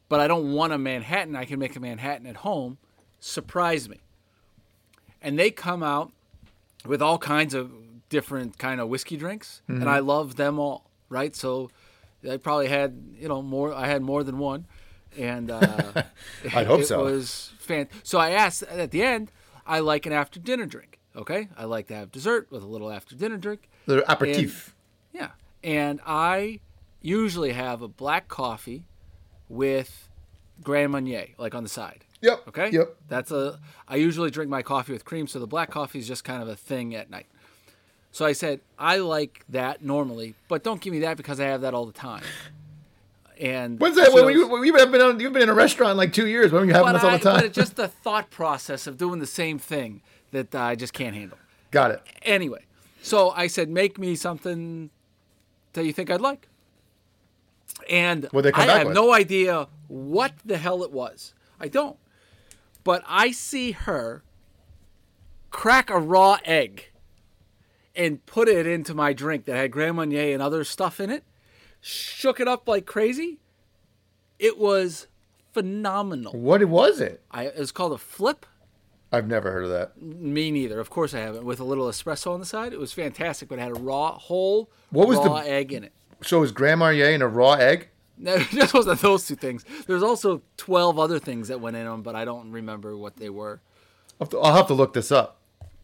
but 0.09 0.21
I 0.21 0.27
don't 0.27 0.53
want 0.53 0.73
a 0.73 0.79
Manhattan. 0.79 1.37
I 1.37 1.45
can 1.45 1.59
make 1.59 1.77
a 1.77 1.81
Manhattan 1.81 2.27
at 2.27 2.37
home. 2.37 2.79
Surprise 3.21 3.89
me. 3.89 3.99
And 5.21 5.39
they 5.39 5.51
come 5.51 5.83
out 5.83 6.13
with 6.85 7.01
all 7.01 7.19
kinds 7.19 7.55
of 7.55 7.71
different 8.09 8.59
kind 8.59 8.81
of 8.81 8.89
whiskey 8.89 9.17
drinks, 9.17 9.63
and 9.69 9.89
I 9.89 10.01
love 10.01 10.37
them 10.37 10.59
all. 10.59 10.91
Right, 11.09 11.35
so 11.37 11.71
I 12.29 12.37
probably 12.37 12.69
had 12.69 13.17
you 13.19 13.29
know 13.29 13.43
more. 13.43 13.73
I 13.73 13.87
had 13.87 14.03
more 14.03 14.25
than 14.25 14.39
one, 14.39 14.67
and 15.19 15.51
uh, 15.51 16.03
I'd 16.55 16.67
hope 16.67 16.81
it 16.81 16.87
so. 16.87 17.05
was 17.05 17.53
fan. 17.59 17.89
So 18.03 18.19
I 18.19 18.31
asked 18.31 18.63
at 18.65 18.91
the 18.91 19.03
end. 19.03 19.31
I 19.65 19.79
like 19.79 20.07
an 20.07 20.13
after 20.13 20.41
dinner 20.41 20.67
drink. 20.67 20.99
Okay, 21.15 21.49
I 21.57 21.65
like 21.65 21.87
to 21.89 21.95
have 21.95 22.11
dessert 22.11 22.49
with 22.51 22.63
a 22.63 22.67
little 22.67 22.91
after 22.91 23.15
dinner 23.15 23.37
drink. 23.37 23.69
The 23.87 24.11
aperitif. 24.11 24.75
Yeah, 25.13 25.31
and 25.63 26.01
I 26.07 26.61
usually 27.01 27.53
have 27.53 27.83
a 27.83 27.89
black 27.89 28.29
coffee 28.29 28.85
with 29.49 30.09
Grand 30.63 30.93
Marnier, 30.93 31.29
like 31.39 31.55
on 31.55 31.63
the 31.63 31.69
side. 31.69 32.05
Yep. 32.23 32.49
Okay. 32.49 32.71
Yep. 32.71 32.97
That's 33.09 33.31
a. 33.31 33.59
I 33.87 33.97
usually 33.97 34.31
drink 34.31 34.51
my 34.51 34.63
coffee 34.63 34.93
with 34.93 35.05
cream, 35.05 35.27
so 35.27 35.39
the 35.39 35.47
black 35.47 35.71
coffee 35.71 35.99
is 35.99 36.09
just 36.09 36.25
kind 36.25 36.43
of 36.43 36.49
a 36.49 36.57
thing 36.57 36.95
at 36.95 37.11
night. 37.11 37.27
So 38.13 38.25
I 38.25 38.33
said 38.33 38.61
I 38.79 38.99
like 38.99 39.45
that 39.49 39.83
normally, 39.83 40.35
but 40.49 40.63
don't 40.63 40.81
give 40.81 40.93
me 40.93 41.01
that 41.01 41.17
because 41.17 41.41
I 41.41 41.47
have 41.47 41.63
that 41.63 41.75
all 41.75 41.87
the 41.87 41.93
time. 41.93 42.23
And 43.43 43.81
When's 43.81 43.97
that? 43.97 44.13
When 44.13 44.33
you, 44.33 44.65
you've 44.65 44.93
been 44.93 45.01
on, 45.01 45.19
you've 45.19 45.33
been 45.33 45.43
in 45.43 45.49
a 45.49 45.55
restaurant 45.55 45.97
like 45.97 46.13
two 46.13 46.29
years. 46.29 46.53
When 46.53 46.69
you 46.69 46.75
having 46.75 46.93
this 46.93 47.03
all 47.03 47.11
the 47.11 47.19
time? 47.19 47.37
but 47.39 47.45
it's 47.45 47.57
just 47.57 47.75
the 47.75 47.89
thought 47.89 48.31
process 48.31 48.87
of 48.87 48.97
doing 48.97 49.19
the 49.19 49.27
same 49.27 49.59
thing 49.59 50.01
that 50.31 50.55
uh, 50.55 50.61
I 50.61 50.77
just 50.77 50.93
can't 50.93 51.17
handle. 51.17 51.37
Got 51.73 51.91
it. 51.91 52.03
Anyway, 52.23 52.65
so 53.03 53.31
I 53.31 53.49
said, 53.49 53.69
make 53.69 53.99
me 53.99 54.15
something 54.15 54.91
that 55.73 55.85
you 55.85 55.93
think 55.93 56.09
I'd 56.09 56.21
like. 56.21 56.49
And 57.91 58.29
I 58.55 58.67
have 58.79 58.87
with? 58.87 58.95
no 58.95 59.13
idea 59.13 59.67
what 59.89 60.35
the 60.45 60.57
hell 60.57 60.85
it 60.85 60.93
was. 60.93 61.35
I 61.59 61.67
don't. 61.67 61.97
But 62.85 63.03
I 63.09 63.33
see 63.33 63.73
her 63.73 64.23
crack 65.51 65.91
a 65.91 65.99
raw 65.99 66.39
egg 66.45 66.91
and 67.97 68.25
put 68.25 68.49
it 68.49 68.69
into 68.69 68.95
my 68.95 69.13
drink 69.13 69.47
that 69.47 69.57
had 69.57 69.73
Grand 69.73 69.97
Marnier 69.97 70.33
and 70.33 70.41
other 70.41 70.63
stuff 70.63 71.01
in 71.01 71.11
it, 71.11 71.25
shook 71.83 72.41
it 72.41 72.49
up 72.49 72.67
like 72.67 72.87
crazy. 72.87 73.39
It 74.39 74.57
was 74.59 75.07
phenomenal. 75.53 76.33
What 76.33 76.65
was 76.65 77.01
it? 77.01 77.23
I, 77.31 77.45
it 77.47 77.59
was 77.59 77.73
called 77.73 77.93
a 77.93 77.99
flip. 77.99 78.47
I've 79.15 79.27
never 79.27 79.53
heard 79.53 79.65
of 79.65 79.71
that. 79.71 80.01
Me 80.01 80.51
neither. 80.51 80.81
Of 80.81 80.89
course 80.89 81.13
I 81.13 81.19
haven't. 81.19 81.45
With 81.45 81.61
a 81.61 81.65
little 81.65 81.87
espresso 81.89 82.33
on 82.33 82.41
the 82.41 82.47
side, 82.47 82.73
it 82.73 82.79
was 82.81 82.95
fantastic. 82.95 83.49
But 83.51 83.59
it 83.59 83.63
had 83.63 83.73
a 83.73 83.81
raw, 83.81 84.13
whole, 84.19 84.71
What 84.89 85.07
was 85.07 85.19
the- 85.21 85.29
raw 85.29 85.43
egg 85.45 85.73
in 85.75 85.85
it. 85.85 85.93
So 86.23 86.39
it 86.39 86.41
was 86.41 86.53
Grand 86.53 86.79
Marnier 86.79 87.11
and 87.13 87.23
a 87.23 87.29
raw 87.29 87.53
egg? 87.55 87.89
No, 88.19 88.35
it 88.35 88.49
just 88.51 88.73
wasn't 88.73 89.01
those 89.01 89.27
two 89.27 89.35
things. 89.35 89.65
There's 89.89 90.03
also 90.03 90.43
twelve 90.57 90.97
other 90.99 91.19
things 91.19 91.49
that 91.49 91.61
went 91.61 91.77
in 91.77 91.87
them, 91.87 92.03
but 92.03 92.15
I 92.15 92.25
don't 92.25 92.53
remember 92.53 92.97
what 92.97 93.17
they 93.17 93.29
were. 93.31 93.61
I'll 94.21 94.27
have 94.27 94.29
to, 94.29 94.39
I'll 94.39 94.55
have 94.55 94.67
to 94.69 94.75
look 94.75 94.93
this 94.93 95.11
up. 95.11 95.39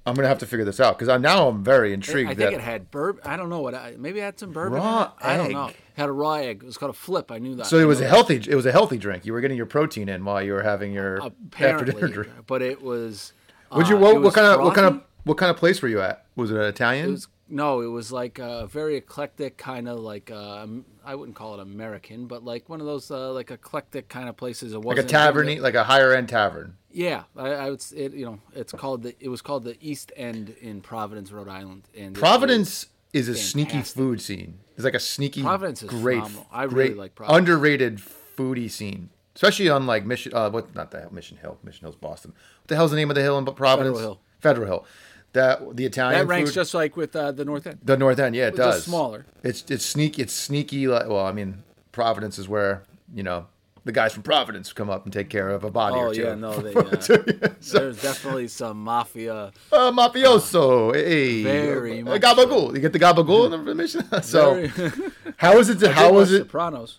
I'm 0.09 0.15
gonna 0.15 0.29
have 0.29 0.39
to 0.39 0.47
figure 0.47 0.65
this 0.65 0.81
out 0.81 0.97
because 0.99 1.09
I 1.09 1.17
now 1.19 1.49
I'm 1.49 1.63
very 1.63 1.93
intrigued. 1.93 2.31
I 2.31 2.35
think 2.35 2.53
it 2.53 2.61
had 2.61 2.91
bourbon. 2.91 3.23
I 3.25 3.37
don't 3.37 3.49
know 3.49 3.61
what. 3.61 3.75
I, 3.75 3.95
maybe 3.99 4.19
it 4.21 4.23
had 4.23 4.39
some 4.41 4.53
bourbon. 4.53 4.79
Raw. 4.79 5.13
I 5.21 5.37
don't 5.37 5.53
know. 5.53 5.67
It 5.69 5.77
had 5.95 6.09
a 6.09 6.13
raw 6.13 6.35
egg. 6.35 6.61
It 6.63 6.67
was 6.67 6.77
called 6.79 6.91
a 6.91 6.99
flip. 6.99 7.31
I 7.31 7.39
knew 7.39 7.55
that. 7.57 7.67
so 7.67 7.79
it 7.79 7.85
was 7.85 8.01
a 8.01 8.09
healthy. 8.09 8.37
It 8.37 8.55
was 8.55 8.67
a 8.67 8.73
healthy 8.73 8.99
drink. 8.99 9.27
You 9.27 9.33
were 9.33 9.41
getting 9.41 9.57
your 9.57 9.67
protein 9.67 10.09
in 10.09 10.25
while 10.25 10.43
you 10.43 10.53
were 10.53 10.63
having 10.63 10.93
your 10.93 11.21
after 11.59 11.85
dinner 11.85 12.09
drink. 12.09 12.31
but 12.47 12.63
it 12.63 12.83
was. 12.83 13.33
Would 13.73 13.89
you? 13.89 13.97
uh, 13.97 14.01
What, 14.01 14.23
what 14.23 14.35
kind 14.35 14.47
of? 14.47 14.61
What 14.61 14.75
kind 14.75 14.87
of? 14.87 15.03
What 15.25 15.37
kind 15.37 15.51
of 15.51 15.57
place 15.59 15.83
were 15.83 15.89
you 15.89 16.01
at? 16.01 16.25
Was 16.37 16.51
it 16.51 16.57
an 16.57 16.63
Italian? 16.63 17.09
It 17.09 17.11
was 17.11 17.29
no, 17.51 17.81
it 17.83 17.87
was 17.89 18.11
like 18.11 18.39
a 18.39 18.67
very 18.67 18.97
eclectic 18.97 19.59
kind 19.59 19.89
of 19.89 19.99
like 19.99 20.31
uh, 20.31 20.67
I 21.05 21.15
wouldn't 21.15 21.37
call 21.37 21.55
it 21.55 21.61
American, 21.61 22.27
but 22.27 22.45
like 22.45 22.69
one 22.71 22.81
of 22.81 22.87
those 22.87 23.11
uh, 23.11 23.33
like 23.33 23.51
eclectic 23.51 24.09
kind 24.09 24.29
of 24.29 24.37
places. 24.39 24.73
It 24.73 24.79
like 24.79 24.97
a 24.99 25.03
tavern, 25.03 25.61
like 25.61 25.75
a 25.75 25.85
higher 25.85 26.15
end 26.15 26.31
tavern. 26.31 26.77
Yeah, 26.91 27.25
I, 27.37 27.49
I 27.51 27.71
would. 27.71 27.85
It, 27.95 28.13
you 28.15 28.25
know, 28.25 28.39
it's 28.55 28.73
called 28.73 29.03
the. 29.03 29.15
It 29.21 29.29
was 29.29 29.43
called 29.43 29.65
the 29.65 29.77
East 29.81 30.11
End 30.17 30.55
in 30.61 30.81
Providence, 30.81 31.31
Rhode 31.31 31.49
Island. 31.49 31.83
And 31.97 32.15
Providence 32.15 32.87
is 33.13 33.29
a 33.29 33.35
sneaky 33.35 33.83
food 33.83 34.21
scene. 34.21 34.59
It's 34.77 34.85
like 34.85 34.95
a 34.95 35.01
sneaky, 35.01 35.43
Providence 35.43 35.83
is 35.83 35.91
great, 35.91 36.17
phenomenal. 36.19 36.47
I 36.53 36.63
really 36.65 36.95
like 36.95 37.15
Providence. 37.15 37.39
underrated 37.39 37.99
foodie 38.37 38.71
scene, 38.71 39.11
especially 39.35 39.69
on 39.69 39.87
like 39.87 40.07
Mission. 40.07 40.33
Uh, 40.35 40.49
what? 40.51 40.75
Not 40.75 40.91
the 40.91 41.01
hell, 41.01 41.11
Mission 41.13 41.37
Hill. 41.37 41.59
Mission 41.63 41.81
Hill's 41.83 41.97
Boston. 41.97 42.33
What 42.63 42.69
the 42.69 42.77
hell's 42.77 42.91
the 42.91 42.97
name 42.97 43.11
of 43.11 43.17
the 43.17 43.23
hill 43.23 43.37
in 43.39 43.45
Providence? 43.45 43.97
Federal 43.97 43.99
Hill. 44.15 44.21
Federal 44.41 44.67
Hill. 44.67 44.87
That 45.35 45.77
the 45.77 45.85
Italian 45.85 46.21
That 46.21 46.27
ranks 46.27 46.51
food- 46.51 46.55
just 46.55 46.73
like 46.75 46.97
with 46.97 47.15
uh, 47.15 47.33
the 47.33 47.45
North 47.45 47.67
End. 47.67 47.81
the 47.83 47.97
North 47.99 48.19
End. 48.19 48.35
Yeah, 48.35 48.47
it 48.47 48.57
Just 48.57 48.59
does. 48.79 48.85
smaller. 48.85 49.27
It's 49.43 49.63
it's 49.69 49.85
sneaky. 49.85 50.23
It's 50.23 50.33
sneaky. 50.33 50.89
Like, 50.89 51.07
well, 51.07 51.27
I 51.27 51.33
mean, 51.33 51.65
Providence 51.93 52.39
is 52.39 52.49
where 52.49 52.85
you 53.15 53.23
know 53.23 53.47
the 53.89 53.93
guys 53.93 54.13
from 54.13 54.23
Providence 54.23 54.71
come 54.75 54.91
up 54.91 55.05
and 55.05 55.13
take 55.15 55.31
care 55.31 55.49
of 55.49 55.65
a 55.65 55.71
body 55.71 55.97
Oh 55.97 56.09
or 56.11 56.15
two. 56.15 56.21
yeah, 56.23 56.35
no, 56.35 56.59
they, 56.61 56.75
uh, 56.75 57.01
so, 57.01 57.79
there's 57.79 58.03
definitely 58.03 58.47
some 58.47 58.85
mafia. 58.85 59.51
uh, 59.73 59.91
mafioso. 59.91 60.95
Hey, 60.95 61.43
Very 61.43 62.03
uh, 62.03 62.05
much 62.05 62.21
gabagool. 62.21 62.75
You 62.75 62.81
get 62.81 62.93
the 62.93 62.99
gabagool 62.99 63.51
in 63.55 63.65
the 63.65 63.75
mission. 63.83 64.05
so, 64.23 64.67
Very- 64.69 64.93
how 65.39 65.57
was 65.57 65.71
it? 65.71 65.83
I 65.83 65.93
How 65.93 66.13
was 66.13 66.31
it? 66.33 66.41
Sopranos. 66.41 66.99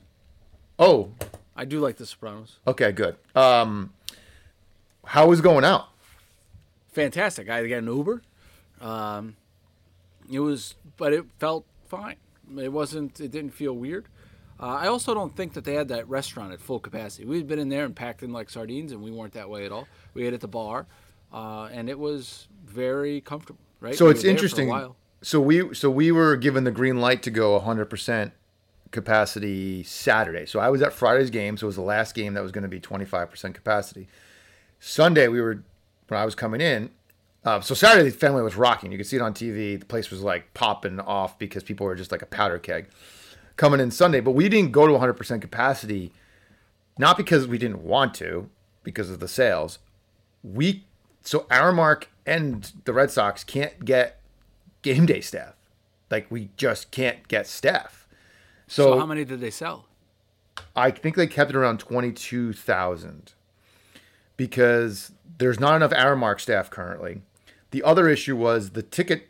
Oh, 0.79 1.11
I 1.55 1.65
do 1.65 1.79
like 1.79 1.97
The 1.97 2.07
Sopranos. 2.07 2.57
okay, 2.65 2.91
good. 2.91 3.17
Um, 3.35 3.93
how 5.05 5.27
was 5.27 5.41
going 5.41 5.63
out? 5.63 5.89
fantastic. 6.91 7.49
I 7.49 7.65
got 7.67 7.77
an 7.77 7.85
Uber. 7.87 8.21
Um, 8.81 9.35
it 10.31 10.39
was, 10.39 10.73
but 10.97 11.13
it 11.13 11.25
felt 11.37 11.65
fine. 11.87 12.15
It 12.57 12.71
wasn't. 12.73 13.19
It 13.19 13.29
didn't 13.31 13.51
feel 13.53 13.73
weird. 13.73 14.07
Uh, 14.61 14.65
I 14.65 14.87
also 14.87 15.13
don't 15.13 15.33
think 15.35 15.53
that 15.53 15.63
they 15.63 15.73
had 15.73 15.87
that 15.87 16.07
restaurant 16.09 16.51
at 16.51 16.59
full 16.59 16.79
capacity. 16.79 17.25
We'd 17.25 17.47
been 17.47 17.59
in 17.59 17.69
there 17.69 17.85
and 17.85 17.95
packed 17.95 18.23
in 18.23 18.33
like 18.33 18.49
sardines, 18.49 18.91
and 18.91 19.01
we 19.01 19.11
weren't 19.11 19.33
that 19.33 19.49
way 19.49 19.65
at 19.65 19.71
all. 19.71 19.87
We 20.13 20.25
ate 20.25 20.33
at 20.33 20.41
the 20.41 20.49
bar, 20.49 20.85
uh, 21.33 21.69
and 21.71 21.89
it 21.89 21.97
was 21.97 22.47
very 22.65 23.21
comfortable. 23.21 23.59
Right. 23.79 23.95
So 23.95 24.05
We 24.05 24.11
it's 24.11 24.19
were 24.19 24.33
there 24.33 24.37
for 24.37 24.61
a 24.61 24.61
interesting. 24.61 24.95
So 25.21 25.39
we 25.39 25.73
so 25.73 25.89
we 25.89 26.11
were 26.11 26.35
given 26.35 26.63
the 26.65 26.71
green 26.71 26.99
light 26.99 27.23
to 27.23 27.31
go 27.31 27.59
100% 27.59 28.31
capacity 28.91 29.83
Saturday. 29.83 30.45
So 30.45 30.59
I 30.59 30.69
was 30.69 30.81
at 30.81 30.93
Friday's 30.93 31.29
game, 31.29 31.57
so 31.57 31.65
it 31.65 31.67
was 31.69 31.75
the 31.75 31.81
last 31.81 32.15
game 32.15 32.33
that 32.33 32.43
was 32.43 32.51
going 32.51 32.63
to 32.63 32.69
be 32.69 32.79
25% 32.79 33.53
capacity. 33.53 34.07
Sunday 34.79 35.27
we 35.27 35.41
were 35.41 35.63
when 36.07 36.19
I 36.19 36.25
was 36.25 36.35
coming 36.35 36.61
in. 36.61 36.89
Uh, 37.45 37.61
so 37.61 37.73
Saturday 37.73 38.09
the 38.09 38.15
family 38.15 38.41
was 38.41 38.55
rocking. 38.55 38.91
You 38.91 38.97
could 38.97 39.07
see 39.07 39.15
it 39.15 39.21
on 39.21 39.33
TV. 39.33 39.79
The 39.79 39.85
place 39.85 40.09
was 40.11 40.21
like 40.21 40.53
popping 40.53 40.99
off 40.99 41.39
because 41.39 41.63
people 41.63 41.85
were 41.85 41.95
just 41.95 42.11
like 42.11 42.21
a 42.21 42.25
powder 42.25 42.59
keg 42.59 42.87
coming 43.59 43.81
in 43.81 43.91
Sunday. 43.91 44.21
But 44.21 44.31
we 44.31 44.47
didn't 44.47 44.71
go 44.71 44.87
to 44.87 44.93
100% 44.93 45.41
capacity, 45.41 46.11
not 46.97 47.17
because 47.17 47.45
we 47.45 47.57
didn't 47.57 47.83
want 47.83 48.13
to, 48.15 48.49
because 48.83 49.09
of 49.11 49.19
the 49.19 49.27
sales. 49.27 49.77
We 50.41 50.85
so 51.21 51.41
Aramark 51.51 52.05
and 52.25 52.71
the 52.85 52.93
Red 52.93 53.11
Sox 53.11 53.43
can't 53.43 53.83
get 53.83 54.19
game 54.81 55.05
day 55.05 55.19
staff. 55.19 55.55
Like 56.09 56.25
we 56.31 56.49
just 56.55 56.89
can't 56.89 57.27
get 57.27 57.45
staff. 57.45 58.07
So, 58.65 58.93
So, 58.93 58.99
how 58.99 59.05
many 59.05 59.25
did 59.25 59.41
they 59.41 59.51
sell? 59.51 59.85
I 60.75 60.91
think 60.91 61.15
they 61.15 61.27
kept 61.27 61.49
it 61.51 61.55
around 61.55 61.79
twenty 61.79 62.13
two 62.13 62.53
thousand 62.53 63.33
because 64.37 65.11
there's 65.37 65.59
not 65.59 65.75
enough 65.75 65.91
Aramark 65.91 66.39
staff 66.39 66.69
currently. 66.69 67.21
The 67.71 67.83
other 67.83 68.07
issue 68.07 68.37
was 68.37 68.71
the 68.71 68.81
ticket 68.81 69.27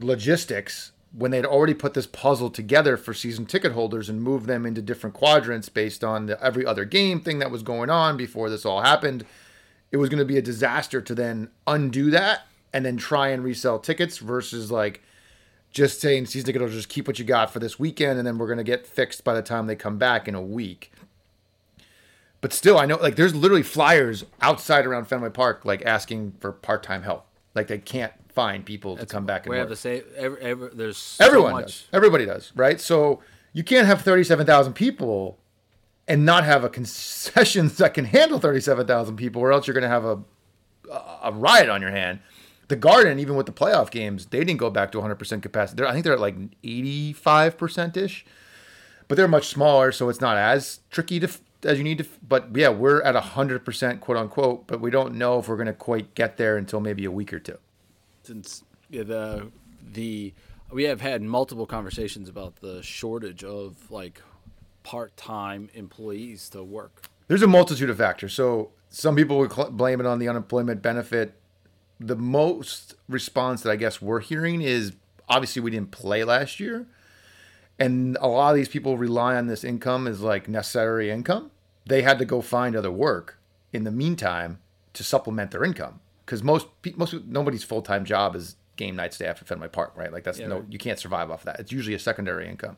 logistics 0.00 0.90
when 1.16 1.30
they'd 1.30 1.46
already 1.46 1.74
put 1.74 1.94
this 1.94 2.08
puzzle 2.08 2.50
together 2.50 2.96
for 2.96 3.14
season 3.14 3.46
ticket 3.46 3.72
holders 3.72 4.08
and 4.08 4.20
moved 4.20 4.46
them 4.46 4.66
into 4.66 4.82
different 4.82 5.14
quadrants 5.14 5.68
based 5.68 6.02
on 6.02 6.26
the 6.26 6.42
every 6.44 6.66
other 6.66 6.84
game 6.84 7.20
thing 7.20 7.38
that 7.38 7.52
was 7.52 7.62
going 7.62 7.88
on 7.88 8.16
before 8.16 8.50
this 8.50 8.66
all 8.66 8.82
happened. 8.82 9.24
It 9.92 9.98
was 9.98 10.08
going 10.08 10.18
to 10.18 10.24
be 10.24 10.38
a 10.38 10.42
disaster 10.42 11.00
to 11.00 11.14
then 11.14 11.50
undo 11.68 12.10
that 12.10 12.46
and 12.72 12.84
then 12.84 12.96
try 12.96 13.28
and 13.28 13.44
resell 13.44 13.78
tickets 13.78 14.18
versus 14.18 14.72
like 14.72 15.02
just 15.70 16.00
saying 16.00 16.26
season 16.26 16.46
ticket 16.46 16.60
holders 16.60 16.76
just 16.76 16.88
keep 16.88 17.06
what 17.06 17.18
you 17.20 17.24
got 17.24 17.52
for 17.52 17.60
this 17.60 17.78
weekend 17.78 18.18
and 18.18 18.26
then 18.26 18.36
we're 18.36 18.48
going 18.48 18.58
to 18.58 18.64
get 18.64 18.86
fixed 18.86 19.22
by 19.22 19.34
the 19.34 19.42
time 19.42 19.66
they 19.66 19.76
come 19.76 19.98
back 19.98 20.26
in 20.26 20.34
a 20.34 20.42
week. 20.42 20.90
But 22.40 22.52
still, 22.52 22.76
I 22.76 22.86
know 22.86 22.96
like 22.96 23.14
there's 23.14 23.36
literally 23.36 23.62
flyers 23.62 24.24
outside 24.40 24.84
around 24.84 25.04
Fenway 25.04 25.30
Park 25.30 25.64
like 25.64 25.82
asking 25.86 26.34
for 26.40 26.50
part-time 26.50 27.02
help. 27.02 27.26
Like 27.54 27.68
they 27.68 27.78
can't 27.78 28.12
find 28.34 28.64
people 28.64 28.96
to 28.96 29.06
come 29.06 29.24
back 29.26 29.44
and 29.46 29.50
We 29.50 29.56
have 29.58 29.64
work. 29.66 29.70
the 29.70 29.76
same. 29.76 30.02
Every, 30.16 30.40
every, 30.40 30.68
there's 30.74 30.96
so 30.96 31.24
Everyone 31.24 31.52
much. 31.52 31.64
does. 31.66 31.84
Everybody 31.92 32.26
does, 32.26 32.52
right? 32.54 32.80
So 32.80 33.20
you 33.52 33.62
can't 33.64 33.86
have 33.86 34.02
37,000 34.02 34.72
people 34.74 35.38
and 36.08 36.24
not 36.26 36.44
have 36.44 36.64
a 36.64 36.68
concessions 36.68 37.76
that 37.78 37.94
can 37.94 38.04
handle 38.06 38.38
37,000 38.38 39.16
people, 39.16 39.40
or 39.40 39.52
else 39.52 39.66
you're 39.66 39.74
going 39.74 39.82
to 39.82 39.88
have 39.88 40.04
a 40.04 40.18
a 41.22 41.32
riot 41.32 41.68
on 41.70 41.80
your 41.80 41.90
hand. 41.90 42.20
The 42.68 42.76
Garden, 42.76 43.18
even 43.18 43.36
with 43.36 43.46
the 43.46 43.52
playoff 43.52 43.90
games, 43.90 44.26
they 44.26 44.38
didn't 44.38 44.58
go 44.58 44.70
back 44.70 44.92
to 44.92 44.98
100% 44.98 45.42
capacity. 45.42 45.76
They're, 45.78 45.88
I 45.88 45.92
think 45.92 46.04
they're 46.04 46.12
at 46.14 46.20
like 46.20 46.36
85% 46.62 47.96
ish, 47.96 48.24
but 49.08 49.16
they're 49.16 49.26
much 49.28 49.48
smaller, 49.48 49.92
so 49.92 50.08
it's 50.08 50.20
not 50.20 50.36
as 50.36 50.80
tricky 50.90 51.20
to 51.20 51.28
as 51.64 51.78
you 51.78 51.84
need 51.84 51.98
to. 51.98 52.06
But 52.26 52.48
yeah, 52.54 52.68
we're 52.68 53.02
at 53.02 53.14
100% 53.14 54.00
quote 54.00 54.18
unquote, 54.18 54.66
but 54.66 54.80
we 54.80 54.90
don't 54.90 55.14
know 55.14 55.38
if 55.38 55.48
we're 55.48 55.56
going 55.56 55.66
to 55.66 55.72
quite 55.72 56.14
get 56.14 56.36
there 56.36 56.56
until 56.56 56.80
maybe 56.80 57.04
a 57.06 57.10
week 57.10 57.32
or 57.32 57.38
two. 57.38 57.58
Since 58.26 58.64
the 58.90 59.50
the 59.92 60.34
we 60.72 60.84
have 60.84 61.00
had 61.00 61.22
multiple 61.22 61.66
conversations 61.66 62.28
about 62.28 62.56
the 62.56 62.82
shortage 62.82 63.44
of 63.44 63.90
like 63.90 64.20
part-time 64.82 65.70
employees 65.74 66.48
to 66.50 66.62
work. 66.62 67.06
There's 67.28 67.42
a 67.42 67.46
multitude 67.46 67.90
of 67.90 67.96
factors. 67.96 68.34
So 68.34 68.70
some 68.90 69.16
people 69.16 69.38
would 69.38 69.52
cl- 69.52 69.70
blame 69.70 70.00
it 70.00 70.06
on 70.06 70.18
the 70.18 70.28
unemployment 70.28 70.82
benefit. 70.82 71.34
The 72.00 72.16
most 72.16 72.94
response 73.08 73.62
that 73.62 73.70
I 73.70 73.76
guess 73.76 74.02
we're 74.02 74.20
hearing 74.20 74.62
is 74.62 74.92
obviously 75.28 75.62
we 75.62 75.70
didn't 75.70 75.90
play 75.90 76.24
last 76.24 76.60
year, 76.60 76.86
and 77.78 78.18
a 78.20 78.26
lot 78.26 78.50
of 78.50 78.56
these 78.56 78.68
people 78.68 78.98
rely 78.98 79.36
on 79.36 79.46
this 79.46 79.64
income 79.64 80.06
as 80.06 80.20
like 80.20 80.48
necessary 80.48 81.10
income. 81.10 81.50
They 81.86 82.02
had 82.02 82.18
to 82.18 82.24
go 82.24 82.40
find 82.40 82.74
other 82.74 82.90
work 82.90 83.38
in 83.72 83.84
the 83.84 83.90
meantime 83.90 84.58
to 84.94 85.04
supplement 85.04 85.50
their 85.50 85.64
income 85.64 86.00
because 86.24 86.42
most 86.42 86.66
most 86.96 87.14
nobody's 87.26 87.64
full 87.64 87.82
time 87.82 88.04
job 88.04 88.34
is 88.36 88.56
game 88.76 88.96
night 88.96 89.14
staff 89.14 89.40
at 89.40 89.48
Fenway 89.48 89.68
Park, 89.68 89.92
right? 89.96 90.12
Like 90.12 90.24
that's 90.24 90.38
Yeah, 90.38 90.48
no 90.48 90.56
right. 90.60 90.64
you 90.70 90.78
can't 90.78 90.98
survive 90.98 91.30
off 91.30 91.44
that. 91.44 91.60
It's 91.60 91.72
usually 91.72 91.94
a 91.94 91.98
secondary 91.98 92.48
income 92.48 92.76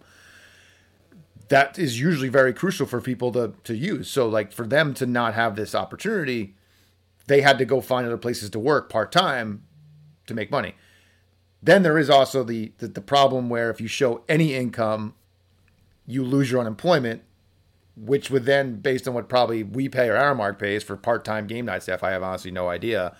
that 1.49 1.79
is 1.79 2.00
usually 2.00 2.29
very 2.29 2.53
crucial 2.53 2.87
for 2.87 3.00
people 3.00 3.33
to 3.33 3.55
to 3.65 3.75
use. 3.76 4.09
So 4.09 4.29
like 4.29 4.53
for 4.53 4.67
them 4.67 4.95
to 4.95 5.07
not 5.07 5.35
have 5.35 5.57
this 5.57 5.75
opportunity, 5.75 6.55
they 7.26 7.41
had 7.41 7.59
to 7.59 7.65
go 7.65 7.81
find 7.81 8.07
other 8.07 8.17
places 8.19 8.50
to 8.50 8.59
work 8.59 8.91
part 8.91 9.12
time 9.12 9.62
to 10.26 10.35
make 10.35 10.50
money. 10.50 10.75
Then 11.62 11.83
there 11.83 11.99
is 11.99 12.11
also 12.11 12.45
the, 12.45 12.73
the 12.79 12.88
the 12.88 13.00
problem 13.00 13.49
where 13.49 13.71
if 13.71 13.81
you 13.81 13.88
show 13.88 14.23
any 14.29 14.55
income, 14.55 15.15
you 16.07 16.23
lose 16.25 16.50
your 16.50 16.61
unemployment, 16.61 17.23
which 17.97 18.31
would 18.31 18.45
then, 18.45 18.76
based 18.81 19.09
on 19.09 19.15
what 19.15 19.29
probably 19.29 19.62
we 19.62 19.88
pay 19.88 20.09
or 20.09 20.15
Aramark 20.15 20.59
pays 20.59 20.83
for 20.83 20.97
part 20.97 21.25
time 21.25 21.47
game 21.47 21.65
night 21.67 21.83
staff, 21.83 22.03
I 22.03 22.11
have 22.11 22.23
honestly 22.23 22.50
no 22.50 22.69
idea, 22.69 23.17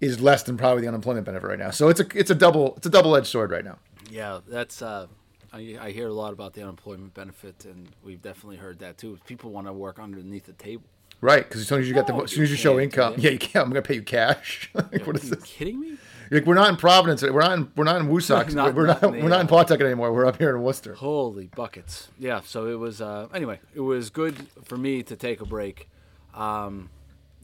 is 0.00 0.20
less 0.20 0.42
than 0.42 0.56
probably 0.56 0.82
the 0.82 0.88
unemployment 0.88 1.26
benefit 1.26 1.46
right 1.46 1.58
now. 1.58 1.70
So 1.70 1.88
it's 1.88 2.00
a 2.00 2.06
it's 2.14 2.30
a 2.30 2.34
double 2.34 2.74
it's 2.76 2.86
a 2.86 2.90
double 2.90 3.16
edged 3.16 3.26
sword 3.26 3.50
right 3.50 3.64
now. 3.64 3.78
Yeah, 4.10 4.40
that's. 4.48 4.82
Uh, 4.82 5.06
I, 5.52 5.76
I 5.80 5.90
hear 5.90 6.06
a 6.06 6.12
lot 6.12 6.32
about 6.32 6.54
the 6.54 6.62
unemployment 6.62 7.12
benefit, 7.12 7.64
and 7.64 7.88
we've 8.04 8.22
definitely 8.22 8.56
heard 8.56 8.78
that 8.80 8.98
too. 8.98 9.18
People 9.26 9.50
want 9.50 9.66
to 9.66 9.72
work 9.72 9.98
underneath 9.98 10.46
the 10.46 10.52
table. 10.52 10.84
Right, 11.20 11.46
because 11.46 11.60
as 11.60 11.68
soon 11.68 11.80
as 11.80 11.88
you 11.88 11.92
get 11.92 12.06
the 12.06 12.14
as 12.14 12.30
soon 12.30 12.44
as 12.44 12.50
you 12.50 12.56
show 12.56 12.80
income, 12.80 13.14
yeah. 13.18 13.30
you 13.30 13.38
can't. 13.38 13.64
I'm 13.64 13.70
gonna 13.70 13.82
pay 13.82 13.96
you 13.96 14.02
cash. 14.02 14.70
like, 14.74 15.06
what 15.06 15.16
Are 15.16 15.18
is 15.18 15.24
you 15.24 15.36
this? 15.36 15.44
kidding 15.44 15.78
me? 15.78 15.98
Like, 16.30 16.46
we're 16.46 16.54
not 16.54 16.70
in 16.70 16.76
Providence. 16.76 17.22
We're 17.22 17.40
not 17.40 17.52
in 17.58 17.70
we're 17.76 17.84
not 17.84 18.00
in 18.00 18.08
Woosocks. 18.08 18.54
Not- 18.54 18.74
we're 18.74 18.86
not, 18.86 19.02
not 19.02 19.14
in 19.14 19.22
we're 19.22 19.28
not 19.28 19.42
in 19.42 19.46
Pawtucket 19.46 19.84
anymore. 19.84 20.12
We're 20.12 20.24
up 20.24 20.38
here 20.38 20.56
in 20.56 20.62
Worcester. 20.62 20.94
Holy 20.94 21.48
buckets! 21.48 22.08
Yeah, 22.18 22.40
so 22.42 22.68
it 22.68 22.78
was. 22.78 23.02
Uh, 23.02 23.28
anyway, 23.34 23.60
it 23.74 23.80
was 23.80 24.08
good 24.08 24.46
for 24.64 24.78
me 24.78 25.02
to 25.02 25.16
take 25.16 25.42
a 25.42 25.44
break. 25.44 25.90
Um, 26.32 26.88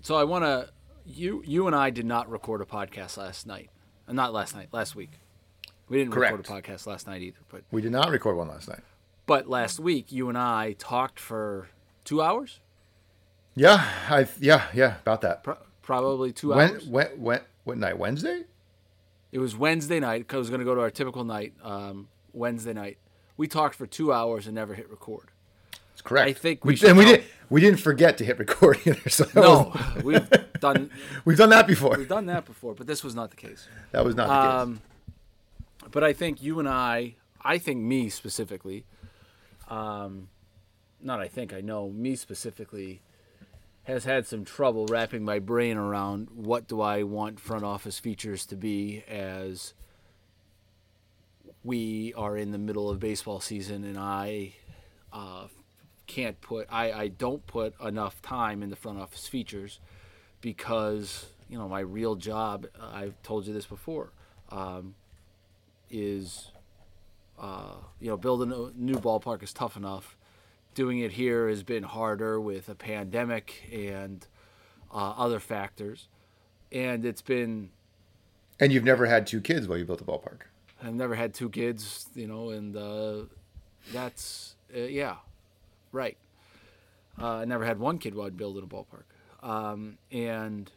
so 0.01 0.15
I 0.15 0.25
want 0.25 0.45
to. 0.45 0.71
You 1.07 1.43
you 1.47 1.67
and 1.67 1.77
I 1.77 1.91
did 1.91 2.05
not 2.07 2.29
record 2.31 2.61
a 2.61 2.65
podcast 2.65 3.17
last 3.17 3.47
night. 3.47 3.71
Uh, 4.09 4.13
not 4.13 4.33
last 4.33 4.55
night. 4.55 4.69
Last 4.73 4.95
week. 4.97 5.11
We 5.89 5.99
didn't 5.99 6.15
record 6.15 6.41
a 6.41 6.43
podcast 6.43 6.87
last 6.87 7.07
night 7.07 7.23
either. 7.23 7.39
But 7.49 7.63
We 7.71 7.81
did 7.81 7.93
not 7.93 8.11
record 8.11 8.37
one 8.37 8.49
last 8.49 8.69
night. 8.69 8.81
but 9.27 9.49
last 9.49 9.79
week 9.79 10.11
you 10.11 10.29
and 10.29 10.37
I 10.37 10.75
talked 10.79 11.21
for 11.21 11.69
two 12.05 12.21
hours. 12.21 12.61
Yeah, 13.55 13.89
I 14.11 14.27
yeah 14.41 14.67
yeah 14.75 14.97
about 14.99 15.21
that. 15.23 15.45
Pro- 15.45 15.59
probably 15.83 16.33
two 16.33 16.49
When 16.51 16.71
hours. 16.73 16.87
when 16.87 17.07
when 17.21 17.41
what 17.65 17.79
night? 17.79 17.99
Wednesday? 17.99 18.45
It 19.33 19.39
was 19.39 19.57
Wednesday 19.57 20.01
night 20.01 20.21
because 20.21 20.37
I 20.37 20.39
was 20.39 20.49
going 20.51 20.61
to 20.61 20.65
go 20.65 20.75
to 20.75 20.81
our 20.81 20.91
typical 20.91 21.25
night. 21.25 21.55
Um, 21.63 22.09
Wednesday 22.33 22.73
night. 22.73 22.99
We 23.37 23.47
talked 23.49 23.75
for 23.75 23.87
two 23.87 24.13
hours 24.13 24.47
and 24.47 24.55
never 24.55 24.75
hit 24.75 24.89
record. 24.91 25.31
It's 25.97 26.03
correct. 26.03 26.29
I 26.29 26.35
think 26.35 26.63
we 26.63 26.75
we 26.83 26.89
and 26.91 26.99
we 26.99 27.07
did 27.07 27.25
we 27.49 27.59
didn't 27.63 27.81
forget 27.81 28.19
to 28.19 28.25
hit 28.27 28.39
record 28.39 28.79
either. 28.85 29.09
So 29.09 29.25
No, 29.35 29.73
was- 29.95 30.05
we've 30.05 30.31
done 30.61 30.91
we've 31.25 31.39
done 31.39 31.49
that 31.49 31.67
before. 31.67 31.97
we've 31.97 32.07
done 32.07 32.27
that 32.27 32.45
before, 32.45 32.75
but 32.75 32.87
this 32.87 33.03
was 33.03 33.15
not 33.15 33.31
the 33.31 33.37
case. 33.37 33.67
That 33.93 34.05
was 34.05 34.15
not 34.15 34.29
the 34.29 34.49
case. 34.51 34.63
Um, 34.63 34.81
but 35.91 36.05
I 36.05 36.13
think 36.13 36.43
you 36.43 36.59
and 36.61 36.69
I, 36.69 37.15
I 37.43 37.57
think 37.57 37.81
me 37.81 38.11
specifically, 38.11 38.85
um, 39.71 40.29
not 41.01 41.19
I 41.19 41.29
think 41.29 41.55
I 41.55 41.63
know 41.63 41.89
me 41.89 42.15
specifically, 42.15 43.01
has 43.85 44.05
had 44.05 44.27
some 44.27 44.45
trouble 44.45 44.85
wrapping 44.91 45.25
my 45.25 45.39
brain 45.39 45.79
around 45.79 46.29
what 46.35 46.69
do 46.69 46.83
I 46.83 47.05
want 47.05 47.41
front 47.41 47.65
office 47.65 47.99
features 47.99 48.45
to 48.47 48.55
be 48.57 49.03
as 49.09 49.73
we 51.65 52.13
are 52.19 52.37
in 52.37 52.53
the 52.53 52.59
middle 52.59 52.91
of 52.91 53.01
baseball 53.01 53.41
season 53.41 53.83
and 53.85 53.99
I 53.99 54.53
uh, 55.11 55.47
can't 56.07 56.41
put 56.41 56.67
I, 56.71 56.93
I 56.93 57.09
don't 57.09 57.47
put 57.47 57.75
enough 57.81 58.23
time 58.23 58.63
in 58.63 58.71
the 58.71 58.77
front 58.77 58.99
office 58.99 59.27
features 59.27 59.81
because 60.41 61.27
you 61.49 61.59
know 61.59 61.69
my 61.69 61.81
real 61.81 62.15
job 62.15 62.67
I've 62.81 63.21
told 63.23 63.47
you 63.47 63.53
this 63.53 63.67
before 63.67 64.11
um, 64.51 64.95
is 65.91 66.51
uh, 67.39 67.75
you 68.01 68.09
know 68.09 68.17
building 68.17 68.53
a 68.53 68.71
new 68.79 68.97
ballpark 68.97 69.43
is 69.43 69.53
tough 69.53 69.77
enough. 69.77 70.17
Doing 70.75 70.99
it 70.99 71.13
here 71.13 71.49
has 71.49 71.63
been 71.63 71.83
harder 71.83 72.39
with 72.41 72.69
a 72.69 72.75
pandemic 72.75 73.69
and 73.73 74.27
uh, 74.93 75.15
other 75.17 75.41
factors. 75.41 76.09
And 76.71 77.05
it's 77.05 77.23
been 77.23 77.71
and 78.59 78.73
you've 78.73 78.85
never 78.85 79.07
had 79.07 79.27
two 79.27 79.41
kids 79.41 79.69
while 79.69 79.79
you 79.79 79.85
built 79.85 80.01
a 80.01 80.05
ballpark. 80.05 80.41
I've 80.83 80.95
never 80.95 81.15
had 81.15 81.35
two 81.35 81.49
kids, 81.49 82.09
you 82.15 82.27
know, 82.27 82.51
and 82.51 82.77
uh, 82.77 83.23
that's 83.93 84.57
uh, 84.75 84.81
yeah, 84.81 85.17
right. 85.97 86.17
Uh, 87.21 87.39
I 87.39 87.45
never 87.47 87.65
had 87.65 87.79
one 87.79 87.99
kid 87.99 88.15
while 88.15 88.27
I'd 88.27 88.37
build 88.37 88.59
in 88.59 88.65
a 88.65 88.67
ballpark, 88.67 89.05
um, 89.43 89.99
and 90.13 90.71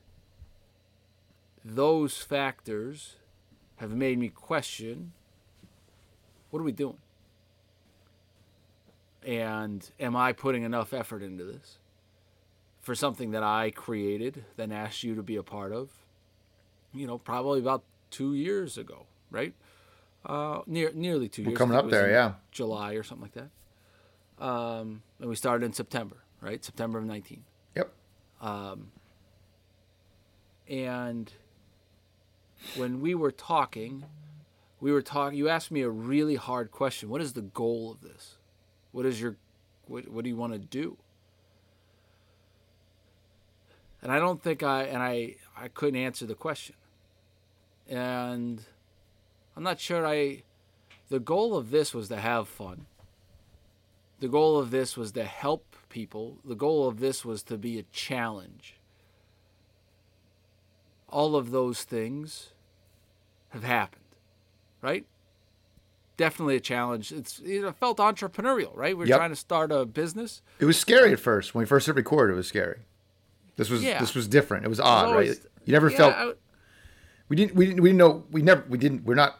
those 1.63 2.17
factors 2.17 3.17
have 3.77 3.91
made 3.91 4.17
me 4.17 4.29
question 4.29 5.11
what 6.49 6.59
are 6.59 6.63
we 6.63 6.71
doing? 6.71 6.97
And 9.25 9.87
am 9.99 10.15
I 10.15 10.33
putting 10.33 10.63
enough 10.63 10.93
effort 10.93 11.21
into 11.21 11.43
this 11.43 11.77
for 12.81 12.95
something 12.95 13.31
that 13.31 13.43
I 13.43 13.69
created, 13.71 14.45
then 14.55 14.71
asked 14.71 15.03
you 15.03 15.13
to 15.15 15.21
be 15.21 15.35
a 15.35 15.43
part 15.43 15.71
of? 15.71 15.89
You 16.93 17.05
know, 17.05 17.17
probably 17.17 17.59
about 17.59 17.83
two 18.09 18.33
years 18.33 18.77
ago, 18.77 19.05
right? 19.29 19.53
Uh, 20.25 20.61
near 20.65 20.91
nearly 20.93 21.29
2 21.29 21.43
We're 21.43 21.49
years. 21.49 21.57
coming 21.57 21.75
up 21.77 21.83
think 21.83 21.93
it 21.93 21.95
was 21.97 22.03
there, 22.03 22.11
yeah. 22.11 22.33
July 22.51 22.93
or 22.93 23.03
something 23.03 23.23
like 23.23 23.33
that. 23.33 23.49
Um, 24.39 25.01
and 25.19 25.29
we 25.29 25.35
started 25.35 25.65
in 25.65 25.73
September, 25.73 26.17
right? 26.41 26.63
September 26.63 26.99
of 26.99 27.05
19. 27.05 27.43
Yep. 27.75 27.91
And 30.69 31.31
when 32.75 33.01
we 33.01 33.15
were 33.15 33.31
talking, 33.31 34.05
we 34.79 34.91
were 34.91 35.01
talking. 35.01 35.37
You 35.37 35.49
asked 35.49 35.71
me 35.71 35.81
a 35.81 35.89
really 35.89 36.35
hard 36.35 36.71
question. 36.71 37.09
What 37.09 37.21
is 37.21 37.33
the 37.33 37.41
goal 37.41 37.91
of 37.91 38.01
this? 38.01 38.37
What 38.91 39.05
is 39.05 39.19
your, 39.19 39.35
what, 39.87 40.07
what 40.07 40.23
do 40.23 40.29
you 40.29 40.35
want 40.35 40.53
to 40.53 40.59
do? 40.59 40.97
And 44.01 44.11
I 44.11 44.19
don't 44.19 44.41
think 44.41 44.63
I 44.63 44.83
and 44.83 45.03
I 45.03 45.35
I 45.57 45.67
couldn't 45.67 45.99
answer 45.99 46.25
the 46.25 46.35
question. 46.35 46.75
And 47.87 48.63
I'm 49.57 49.63
not 49.63 49.79
sure 49.79 50.05
I. 50.05 50.43
The 51.09 51.19
goal 51.19 51.57
of 51.57 51.71
this 51.71 51.93
was 51.93 52.07
to 52.09 52.17
have 52.17 52.47
fun. 52.47 52.85
The 54.19 54.27
goal 54.27 54.57
of 54.59 54.71
this 54.71 54.97
was 54.97 55.11
to 55.13 55.23
help 55.23 55.75
people. 55.89 56.37
The 56.43 56.55
goal 56.55 56.87
of 56.87 56.99
this 56.99 57.23
was 57.23 57.41
to 57.43 57.57
be 57.57 57.79
a 57.79 57.83
challenge 57.83 58.75
all 61.11 61.35
of 61.35 61.49
those 61.49 61.83
things 61.83 62.49
have 63.49 63.63
happened, 63.63 64.03
right? 64.81 65.05
Definitely 66.17 66.55
a 66.55 66.59
challenge. 66.59 67.11
It's 67.11 67.39
it 67.43 67.63
felt 67.77 67.97
entrepreneurial, 67.97 68.75
right? 68.75 68.95
We're 68.95 69.07
Yep. 69.07 69.17
trying 69.17 69.29
to 69.31 69.35
start 69.35 69.71
a 69.71 69.85
business. 69.87 70.43
It 70.59 70.65
was 70.65 70.77
scary 70.77 71.11
at 71.13 71.19
first. 71.19 71.55
When 71.55 71.63
we 71.63 71.65
first 71.65 71.87
hit 71.87 71.95
record, 71.95 72.29
it 72.29 72.35
was 72.35 72.47
scary. 72.47 72.81
This 73.55 73.69
was 73.71 73.83
Yeah. 73.83 73.99
this 73.99 74.13
was 74.13 74.27
different. 74.27 74.65
It 74.65 74.69
was 74.69 74.79
odd, 74.79 75.07
always- 75.07 75.29
right? 75.39 75.45
You 75.65 75.73
never 75.73 75.89
Yeah, 75.89 75.97
felt 75.97 76.13
I- 76.15 76.33
we 77.27 77.35
didn't 77.35 77.55
we 77.55 77.65
didn't 77.65 77.81
we 77.81 77.89
didn't 77.89 77.97
know 77.97 78.25
we 78.29 78.41
never 78.43 78.63
we 78.69 78.77
didn't 78.77 79.03
we're 79.05 79.15
not 79.15 79.39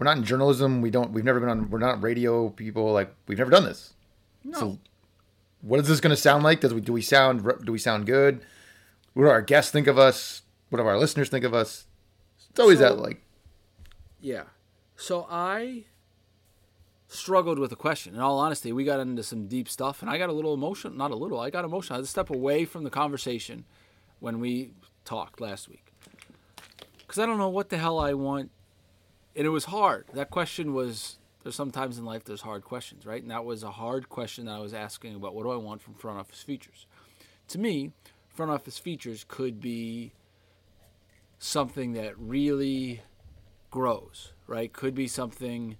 we're 0.00 0.04
not 0.06 0.16
in 0.16 0.24
journalism. 0.24 0.80
We 0.80 0.90
don't 0.90 1.12
we've 1.12 1.24
never 1.24 1.38
been 1.38 1.48
on 1.48 1.70
we're 1.70 1.78
not 1.78 2.02
radio 2.02 2.48
people. 2.48 2.92
Like 2.92 3.14
we've 3.28 3.38
never 3.38 3.50
done 3.52 3.64
this. 3.66 3.94
No. 4.44 4.58
So 4.58 4.78
what 5.62 5.80
is 5.80 5.88
this 5.88 6.00
going 6.00 6.14
to 6.14 6.20
sound 6.20 6.44
like? 6.44 6.60
Does 6.60 6.72
we 6.74 6.80
do 6.80 6.92
we 6.92 7.02
sound 7.02 7.42
do 7.64 7.72
we 7.72 7.78
sound 7.78 8.06
good? 8.06 8.40
What 9.14 9.24
do 9.24 9.28
our 9.30 9.42
guests 9.42 9.70
think 9.72 9.86
of 9.86 9.98
us? 9.98 10.42
What 10.70 10.78
do 10.78 10.86
our 10.86 10.98
listeners 10.98 11.28
think 11.28 11.44
of 11.44 11.54
us? 11.54 11.86
It's 12.50 12.60
always 12.60 12.78
So- 12.78 12.84
that 12.84 12.98
like 12.98 13.22
Yeah. 14.20 14.44
So 14.96 15.26
I 15.30 15.84
struggled 17.08 17.58
with 17.58 17.70
the 17.70 17.76
question. 17.76 18.14
In 18.14 18.20
all 18.20 18.38
honesty, 18.38 18.72
we 18.72 18.84
got 18.84 19.00
into 19.00 19.22
some 19.22 19.46
deep 19.46 19.68
stuff, 19.68 20.02
and 20.02 20.10
I 20.10 20.18
got 20.18 20.28
a 20.28 20.32
little 20.32 20.52
emotional. 20.54 20.92
Not 20.94 21.10
a 21.10 21.14
little. 21.16 21.40
I 21.40 21.50
got 21.50 21.64
emotional. 21.64 21.94
I 21.94 21.98
had 21.98 22.04
to 22.04 22.10
step 22.10 22.30
away 22.30 22.64
from 22.64 22.84
the 22.84 22.90
conversation 22.90 23.64
when 24.20 24.40
we 24.40 24.72
talked 25.04 25.40
last 25.40 25.68
week 25.68 25.92
because 26.98 27.18
I 27.18 27.24
don't 27.26 27.38
know 27.38 27.48
what 27.48 27.70
the 27.70 27.78
hell 27.78 27.98
I 27.98 28.12
want, 28.12 28.50
and 29.34 29.46
it 29.46 29.50
was 29.50 29.66
hard. 29.66 30.06
That 30.14 30.30
question 30.30 30.74
was. 30.74 31.16
There's 31.42 31.54
sometimes 31.54 31.98
in 31.98 32.04
life 32.04 32.24
there's 32.24 32.40
hard 32.42 32.64
questions, 32.64 33.06
right? 33.06 33.22
And 33.22 33.30
that 33.30 33.44
was 33.44 33.62
a 33.62 33.70
hard 33.70 34.08
question 34.08 34.46
that 34.46 34.52
I 34.56 34.58
was 34.58 34.74
asking 34.74 35.14
about 35.14 35.34
what 35.34 35.44
do 35.44 35.50
I 35.50 35.56
want 35.56 35.80
from 35.82 35.94
front 35.94 36.18
office 36.18 36.42
features. 36.42 36.86
To 37.48 37.58
me, 37.58 37.92
front 38.28 38.50
office 38.50 38.78
features 38.78 39.24
could 39.26 39.60
be 39.60 40.12
something 41.38 41.92
that 41.92 42.18
really 42.18 43.02
grows, 43.70 44.32
right? 44.46 44.72
Could 44.72 44.94
be 44.94 45.06
something. 45.08 45.76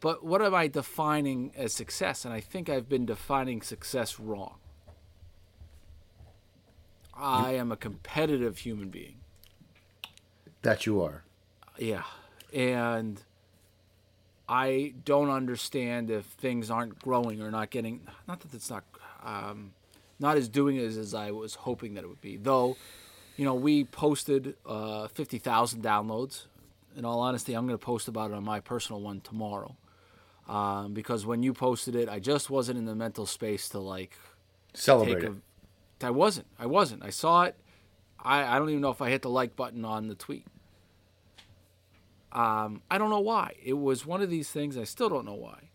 But 0.00 0.24
what 0.24 0.40
am 0.42 0.54
I 0.54 0.68
defining 0.68 1.52
as 1.56 1.72
success? 1.72 2.24
And 2.24 2.32
I 2.32 2.40
think 2.40 2.68
I've 2.68 2.88
been 2.88 3.06
defining 3.06 3.62
success 3.62 4.20
wrong. 4.20 4.56
I 7.16 7.52
am 7.52 7.70
a 7.72 7.76
competitive 7.76 8.58
human 8.58 8.88
being. 8.88 9.16
that 10.62 10.86
you 10.86 11.00
are. 11.02 11.24
Yeah. 11.78 12.04
And 12.52 13.22
I 14.48 14.94
don't 15.04 15.30
understand 15.30 16.10
if 16.10 16.24
things 16.26 16.70
aren't 16.70 16.98
growing 16.98 17.40
or 17.40 17.50
not 17.50 17.70
getting, 17.70 18.06
not 18.28 18.40
that 18.40 18.52
it's 18.52 18.68
not, 18.70 18.84
um, 19.24 19.72
not 20.18 20.36
as 20.36 20.48
doing 20.48 20.78
as, 20.78 20.96
as 20.96 21.14
I 21.14 21.30
was 21.30 21.54
hoping 21.54 21.94
that 21.94 22.04
it 22.04 22.08
would 22.08 22.20
be. 22.20 22.36
Though, 22.36 22.76
you 23.36 23.44
know, 23.44 23.54
we 23.54 23.84
posted 23.84 24.56
uh, 24.66 25.08
50,000 25.08 25.82
downloads. 25.82 26.46
In 26.96 27.04
all 27.04 27.20
honesty, 27.20 27.54
I'm 27.54 27.66
going 27.66 27.78
to 27.78 27.84
post 27.84 28.06
about 28.06 28.30
it 28.30 28.34
on 28.34 28.44
my 28.44 28.60
personal 28.60 29.00
one 29.00 29.20
tomorrow. 29.20 29.76
Um, 30.48 30.92
because 30.92 31.24
when 31.24 31.42
you 31.42 31.54
posted 31.54 31.96
it, 31.96 32.08
I 32.08 32.18
just 32.18 32.50
wasn't 32.50 32.78
in 32.78 32.84
the 32.84 32.94
mental 32.94 33.24
space 33.26 33.68
to 33.70 33.78
like 33.78 34.16
Celebrate 34.74 35.14
take 35.14 35.24
it. 35.24 35.32
a. 36.02 36.06
I 36.06 36.10
wasn't. 36.10 36.46
I 36.58 36.66
wasn't. 36.66 37.02
I 37.02 37.10
saw 37.10 37.44
it. 37.44 37.56
I, 38.22 38.44
I 38.44 38.58
don't 38.58 38.68
even 38.68 38.82
know 38.82 38.90
if 38.90 39.00
I 39.00 39.08
hit 39.08 39.22
the 39.22 39.30
like 39.30 39.56
button 39.56 39.84
on 39.84 40.08
the 40.08 40.14
tweet. 40.14 40.46
Um, 42.34 42.82
I 42.90 42.98
don't 42.98 43.10
know 43.10 43.20
why. 43.20 43.54
It 43.64 43.74
was 43.74 44.04
one 44.04 44.20
of 44.20 44.28
these 44.28 44.50
things. 44.50 44.76
I 44.76 44.84
still 44.84 45.08
don't 45.08 45.24
know 45.24 45.34
why. 45.34 45.68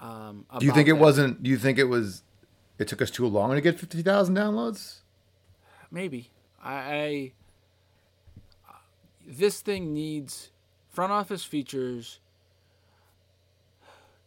Um, 0.00 0.46
Do 0.58 0.66
you 0.66 0.72
think 0.72 0.88
it 0.88 0.92
that. 0.94 1.00
wasn't? 1.00 1.42
Do 1.42 1.50
you 1.50 1.58
think 1.58 1.78
it 1.78 1.84
was? 1.84 2.22
It 2.78 2.88
took 2.88 3.02
us 3.02 3.10
too 3.10 3.26
long 3.26 3.52
to 3.54 3.60
get 3.60 3.78
fifty 3.78 4.02
thousand 4.02 4.36
downloads. 4.36 4.98
Maybe. 5.90 6.30
I, 6.62 6.74
I. 6.74 7.32
This 9.26 9.60
thing 9.60 9.92
needs 9.92 10.50
front 10.88 11.12
office 11.12 11.44
features. 11.44 12.20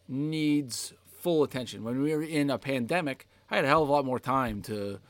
Needs 0.08 0.94
full 1.18 1.42
attention. 1.42 1.84
When 1.84 2.02
we 2.02 2.14
were 2.14 2.22
in 2.22 2.50
a 2.50 2.58
pandemic, 2.58 3.28
I 3.50 3.56
had 3.56 3.64
a 3.64 3.68
hell 3.68 3.82
of 3.82 3.88
a 3.88 3.92
lot 3.92 4.04
more 4.04 4.18
time 4.18 4.62
to 4.62 5.00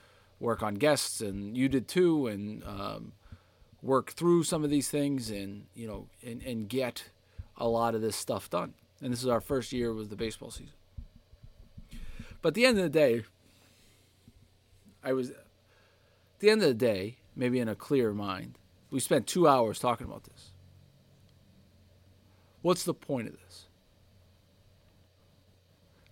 work 0.41 0.63
on 0.63 0.75
guests, 0.75 1.21
and 1.21 1.57
you 1.57 1.69
did 1.69 1.87
too, 1.89 2.27
and 2.27 2.65
um, 2.65 3.13
work 3.83 4.11
through 4.11 4.43
some 4.45 4.65
of 4.65 4.71
these 4.71 4.89
things, 4.89 5.31
and 5.31 5.67
you 5.75 5.87
know, 5.87 6.07
and, 6.25 6.43
and 6.43 6.69
get 6.69 7.11
a 7.57 7.67
lot 7.67 7.95
of 7.95 8.01
this 8.01 8.17
stuff 8.17 8.51
done. 8.51 8.75
And 9.01 9.13
this 9.13 9.23
is 9.23 9.29
our 9.29 9.41
first 9.41 9.73
year 9.73 9.93
with 9.93 10.11
the 10.11 10.17
baseball 10.17 10.51
season. 10.51 10.75
But 12.43 12.49
at 12.49 12.55
the 12.55 12.67
end 12.67 12.79
of 12.79 12.85
the 12.85 12.91
day, 12.91 13.25
I 15.03 15.13
was 15.13 15.31
at 15.31 15.37
the 16.41 16.51
end 16.51 16.63
of 16.63 16.69
the 16.69 16.75
day, 16.75 17.19
maybe 17.35 17.59
in 17.59 17.69
a 17.69 17.75
clear 17.75 18.13
mind, 18.13 18.59
we 18.91 19.01
spent 19.01 19.27
two 19.27 19.47
hours 19.47 19.79
talking 19.79 20.07
about 20.07 20.25
this. 20.25 20.51
What's 22.63 22.85
the 22.85 22.95
point 22.95 23.29
of 23.29 23.35
this? 23.35 23.67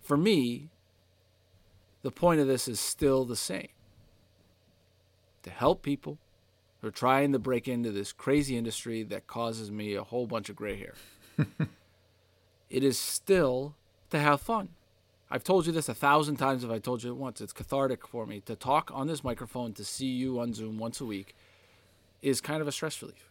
For 0.01 0.15
me, 0.15 0.69
the 2.01 2.11
point 2.11 2.39
of 2.39 2.47
this 2.47 2.67
is 2.67 2.79
still 2.79 3.25
the 3.25 3.35
same 3.35 3.67
to 5.43 5.49
help 5.49 5.81
people 5.81 6.17
trying 6.91 7.31
to 7.33 7.39
break 7.39 7.67
into 7.67 7.91
this 7.91 8.11
crazy 8.11 8.57
industry 8.57 9.03
that 9.03 9.27
causes 9.27 9.71
me 9.71 9.95
a 9.95 10.03
whole 10.03 10.27
bunch 10.27 10.49
of 10.49 10.55
gray 10.55 10.77
hair. 10.77 10.93
it 12.69 12.83
is 12.83 12.97
still 12.97 13.75
to 14.09 14.19
have 14.19 14.41
fun. 14.41 14.69
I've 15.29 15.43
told 15.43 15.65
you 15.65 15.73
this 15.73 15.89
a 15.89 15.93
thousand 15.93 16.37
times 16.37 16.63
if 16.63 16.69
I 16.71 16.79
told 16.79 17.03
you 17.03 17.11
it 17.11 17.17
once. 17.17 17.41
It's 17.41 17.51
cathartic 17.53 18.07
for 18.07 18.25
me 18.25 18.39
to 18.41 18.55
talk 18.55 18.91
on 18.93 19.07
this 19.07 19.23
microphone, 19.23 19.73
to 19.73 19.83
see 19.83 20.07
you 20.07 20.39
on 20.39 20.53
Zoom 20.53 20.77
once 20.77 21.01
a 21.01 21.05
week, 21.05 21.35
is 22.21 22.39
kind 22.39 22.61
of 22.61 22.67
a 22.67 22.71
stress 22.71 23.01
relief. 23.01 23.29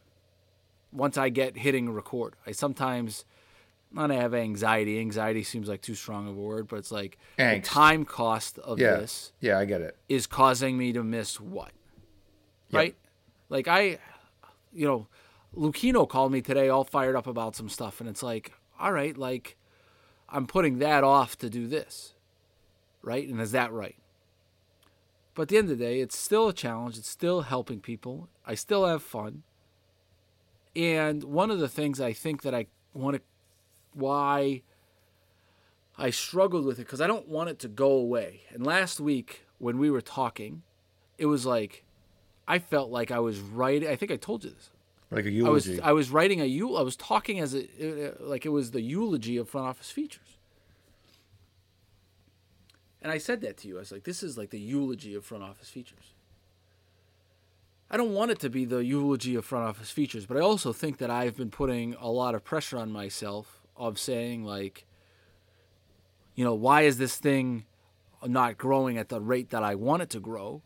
Once 0.92 1.16
I 1.16 1.30
get 1.30 1.56
hitting 1.56 1.90
record, 1.90 2.34
I 2.46 2.52
sometimes 2.52 3.24
not 3.92 4.10
have 4.10 4.34
anxiety. 4.34 4.98
Anxiety 5.00 5.42
seems 5.42 5.68
like 5.68 5.80
too 5.80 5.94
strong 5.94 6.28
of 6.28 6.36
a 6.36 6.40
word, 6.40 6.68
but 6.68 6.76
it's 6.76 6.92
like 6.92 7.16
Angst. 7.38 7.54
the 7.62 7.68
time 7.68 8.04
cost 8.04 8.58
of 8.58 8.78
Yeah, 8.78 8.96
this 8.96 9.32
yeah, 9.40 9.58
I 9.58 9.64
get 9.64 9.80
it. 9.80 9.96
is 10.08 10.26
causing 10.26 10.76
me 10.76 10.92
to 10.92 11.02
miss 11.02 11.40
what? 11.40 11.70
Right? 12.72 12.94
Like 13.48 13.68
I, 13.68 13.98
you 14.72 14.86
know, 14.86 15.06
Lucchino 15.56 16.08
called 16.08 16.32
me 16.32 16.40
today 16.42 16.68
all 16.68 16.84
fired 16.84 17.16
up 17.16 17.26
about 17.26 17.56
some 17.56 17.68
stuff, 17.68 18.00
and 18.00 18.08
it's 18.08 18.22
like, 18.22 18.52
all 18.78 18.92
right, 18.92 19.16
like 19.16 19.56
I'm 20.28 20.46
putting 20.46 20.78
that 20.78 21.04
off 21.04 21.38
to 21.38 21.50
do 21.50 21.66
this. 21.66 22.14
Right? 23.02 23.28
And 23.28 23.40
is 23.40 23.52
that 23.52 23.72
right? 23.72 23.96
But 25.34 25.42
at 25.42 25.48
the 25.48 25.58
end 25.58 25.70
of 25.70 25.78
the 25.78 25.84
day, 25.84 26.00
it's 26.00 26.18
still 26.18 26.48
a 26.48 26.52
challenge. 26.52 26.98
It's 26.98 27.08
still 27.08 27.42
helping 27.42 27.78
people. 27.78 28.28
I 28.44 28.56
still 28.56 28.84
have 28.84 29.02
fun. 29.02 29.44
And 30.74 31.22
one 31.22 31.50
of 31.50 31.58
the 31.58 31.68
things 31.68 32.00
I 32.00 32.12
think 32.12 32.42
that 32.42 32.54
I 32.54 32.66
want 32.94 33.16
to, 33.16 33.22
why 33.92 34.62
I 35.96 36.10
struggled 36.10 36.64
with 36.64 36.78
it, 36.78 36.82
because 36.86 37.00
I 37.00 37.06
don't 37.06 37.28
want 37.28 37.48
it 37.48 37.58
to 37.60 37.68
go 37.68 37.92
away. 37.92 38.42
And 38.52 38.66
last 38.66 38.98
week, 38.98 39.46
when 39.58 39.78
we 39.78 39.90
were 39.90 40.00
talking, 40.00 40.62
it 41.16 41.26
was 41.26 41.46
like, 41.46 41.84
I 42.48 42.58
felt 42.58 42.90
like 42.90 43.10
I 43.10 43.18
was 43.18 43.40
writing. 43.40 43.88
I 43.88 43.96
think 43.96 44.12
I 44.12 44.16
told 44.16 44.44
you 44.44 44.50
this. 44.50 44.70
Like 45.10 45.24
a 45.24 45.28
I 45.28 45.48
was 45.48 45.66
eulogy. 45.66 45.82
I 45.82 45.92
was 45.92 46.10
writing 46.10 46.40
a 46.40 46.44
eul. 46.44 46.78
I 46.78 46.82
was 46.82 46.96
talking 46.96 47.40
as 47.40 47.54
a 47.54 47.62
uh, 47.62 48.12
like 48.20 48.44
it 48.44 48.50
was 48.50 48.72
the 48.72 48.80
eulogy 48.80 49.36
of 49.36 49.48
front 49.48 49.66
office 49.66 49.90
features. 49.90 50.38
And 53.02 53.12
I 53.12 53.18
said 53.18 53.40
that 53.42 53.56
to 53.58 53.68
you. 53.68 53.76
I 53.76 53.80
was 53.80 53.92
like, 53.92 54.02
this 54.02 54.22
is 54.22 54.36
like 54.36 54.50
the 54.50 54.58
eulogy 54.58 55.14
of 55.14 55.24
front 55.24 55.44
office 55.44 55.68
features. 55.68 56.14
I 57.88 57.96
don't 57.96 58.14
want 58.14 58.32
it 58.32 58.40
to 58.40 58.50
be 58.50 58.64
the 58.64 58.84
eulogy 58.84 59.36
of 59.36 59.44
front 59.44 59.64
office 59.64 59.92
features, 59.92 60.26
but 60.26 60.36
I 60.36 60.40
also 60.40 60.72
think 60.72 60.98
that 60.98 61.08
I've 61.08 61.36
been 61.36 61.50
putting 61.50 61.94
a 62.00 62.08
lot 62.08 62.34
of 62.34 62.42
pressure 62.42 62.78
on 62.78 62.90
myself 62.90 63.60
of 63.76 63.98
saying 63.98 64.44
like, 64.44 64.86
you 66.34 66.44
know, 66.44 66.54
why 66.54 66.82
is 66.82 66.98
this 66.98 67.16
thing 67.16 67.64
not 68.26 68.58
growing 68.58 68.98
at 68.98 69.08
the 69.08 69.20
rate 69.20 69.50
that 69.50 69.62
I 69.62 69.76
want 69.76 70.02
it 70.02 70.10
to 70.10 70.20
grow? 70.20 70.62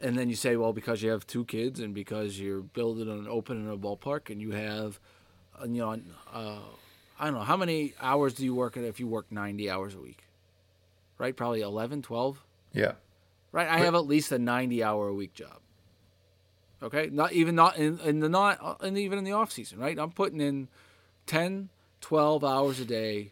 And 0.00 0.16
then 0.18 0.28
you 0.28 0.36
say, 0.36 0.56
well, 0.56 0.72
because 0.72 1.02
you 1.02 1.10
have 1.10 1.26
two 1.26 1.44
kids 1.44 1.80
and 1.80 1.94
because 1.94 2.38
you're 2.38 2.60
building 2.60 3.08
an 3.08 3.26
open 3.28 3.64
in 3.64 3.70
a 3.70 3.78
ballpark 3.78 4.28
and 4.30 4.40
you 4.42 4.50
have, 4.50 5.00
uh, 5.60 5.64
you 5.64 5.80
know, 5.80 5.98
uh, 6.32 6.58
I 7.18 7.24
don't 7.24 7.34
know, 7.34 7.40
how 7.40 7.56
many 7.56 7.94
hours 8.00 8.34
do 8.34 8.44
you 8.44 8.54
work 8.54 8.76
if 8.76 9.00
you 9.00 9.06
work 9.06 9.26
90 9.30 9.70
hours 9.70 9.94
a 9.94 9.98
week? 9.98 10.24
Right? 11.18 11.34
Probably 11.34 11.62
11, 11.62 12.02
12? 12.02 12.42
Yeah. 12.74 12.92
Right? 13.52 13.68
I 13.68 13.78
have 13.78 13.94
at 13.94 14.06
least 14.06 14.32
a 14.32 14.38
90 14.38 14.84
hour 14.84 15.08
a 15.08 15.14
week 15.14 15.32
job. 15.32 15.60
Okay? 16.82 17.08
Not 17.10 17.32
even 17.32 17.54
not 17.54 17.78
in, 17.78 17.98
in 18.00 18.20
the 18.20 18.28
not 18.28 18.82
and 18.82 18.98
even 18.98 19.18
in 19.18 19.24
the 19.24 19.32
off 19.32 19.50
season, 19.50 19.78
right? 19.78 19.98
I'm 19.98 20.10
putting 20.10 20.42
in 20.42 20.68
10, 21.24 21.70
12 22.02 22.44
hours 22.44 22.80
a 22.80 22.84
day, 22.84 23.30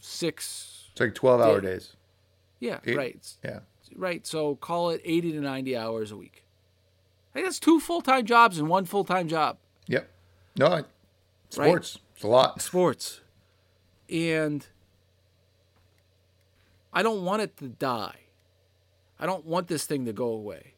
6 0.00 0.88
It's 0.92 1.00
like 1.00 1.14
12 1.16 1.40
hour 1.40 1.60
days. 1.60 1.96
Yeah, 2.60 2.78
Eight- 2.84 2.96
right. 2.96 3.34
Yeah. 3.44 3.60
Right. 3.96 4.26
So 4.26 4.56
call 4.56 4.90
it 4.90 5.00
80 5.04 5.32
to 5.32 5.40
90 5.40 5.76
hours 5.76 6.10
a 6.12 6.16
week. 6.16 6.44
Hey, 7.34 7.42
that's 7.42 7.60
two 7.60 7.78
full-time 7.80 8.26
jobs 8.26 8.58
and 8.58 8.68
one 8.68 8.84
full-time 8.84 9.28
job. 9.28 9.58
Yep. 9.86 10.10
No, 10.58 10.66
I- 10.66 10.84
sports. 11.50 11.98
It's 12.14 12.24
a 12.24 12.28
lot. 12.28 12.60
sports. 12.60 13.20
And 14.08 14.66
I 16.92 17.02
don't 17.02 17.24
want 17.24 17.42
it 17.42 17.56
to 17.58 17.68
die. 17.68 18.16
I 19.18 19.26
don't 19.26 19.44
want 19.44 19.68
this 19.68 19.84
thing 19.84 20.06
to 20.06 20.12
go 20.12 20.26
away. 20.26 20.74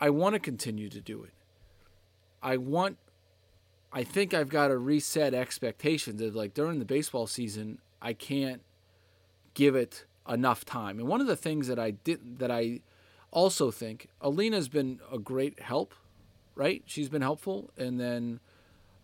I 0.00 0.10
want 0.10 0.34
to 0.34 0.40
continue 0.40 0.88
to 0.88 1.00
do 1.00 1.22
it. 1.22 1.32
I 2.42 2.56
want 2.56 2.98
I 3.92 4.04
think 4.04 4.34
I've 4.34 4.48
got 4.48 4.68
to 4.68 4.76
reset 4.76 5.32
expectations 5.32 6.20
of 6.20 6.34
like 6.34 6.52
during 6.54 6.78
the 6.80 6.84
baseball 6.84 7.26
season, 7.26 7.78
I 8.02 8.12
can't 8.12 8.60
give 9.54 9.74
it 9.74 10.04
enough 10.28 10.64
time. 10.64 10.98
And 10.98 11.08
one 11.08 11.20
of 11.20 11.26
the 11.26 11.36
things 11.36 11.68
that 11.68 11.78
I 11.78 11.92
did 11.92 12.38
that 12.38 12.50
I 12.50 12.80
also 13.30 13.70
think 13.70 14.08
Alina's 14.20 14.68
been 14.68 15.00
a 15.12 15.18
great 15.18 15.60
help, 15.60 15.94
right? 16.54 16.82
She's 16.86 17.08
been 17.08 17.22
helpful 17.22 17.70
and 17.76 18.00
then 18.00 18.40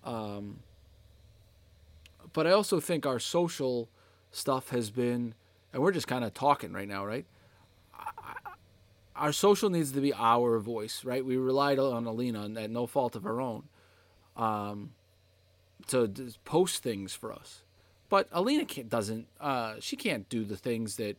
um, 0.05 0.61
but 2.33 2.47
I 2.47 2.53
also 2.53 2.81
think 2.81 3.07
our 3.07 3.19
social 3.19 3.89
stuff 4.31 4.71
has 4.71 4.91
been, 4.91 5.35
and 5.73 5.83
we're 5.83 5.93
just 5.93 6.09
kind 6.09 6.25
of 6.25 6.35
talking 6.35 6.73
right 6.73 6.89
now, 6.89 7.05
right? 7.05 7.27
Our 9.15 9.33
social 9.33 9.69
needs 9.71 9.93
to 9.93 10.01
be 10.01 10.13
our 10.15 10.59
voice, 10.59 11.05
right? 11.05 11.25
We 11.25 11.37
relied 11.37 11.79
on 11.79 12.07
Alina, 12.07 12.43
and 12.43 12.59
at 12.59 12.71
no 12.71 12.87
fault 12.87 13.15
of 13.15 13.25
her 13.25 13.41
own, 13.41 13.65
um, 14.37 14.93
to 15.89 16.11
post 16.45 16.83
things 16.83 17.15
for 17.15 17.33
us. 17.33 17.63
But 18.13 18.29
Alina 18.31 18.67
can't, 18.67 18.91
doesn't. 18.91 19.27
Uh, 19.41 19.77
she 19.81 19.97
can't 19.97 20.29
do 20.29 20.45
the 20.45 20.59
things 20.59 20.97
that 20.97 21.17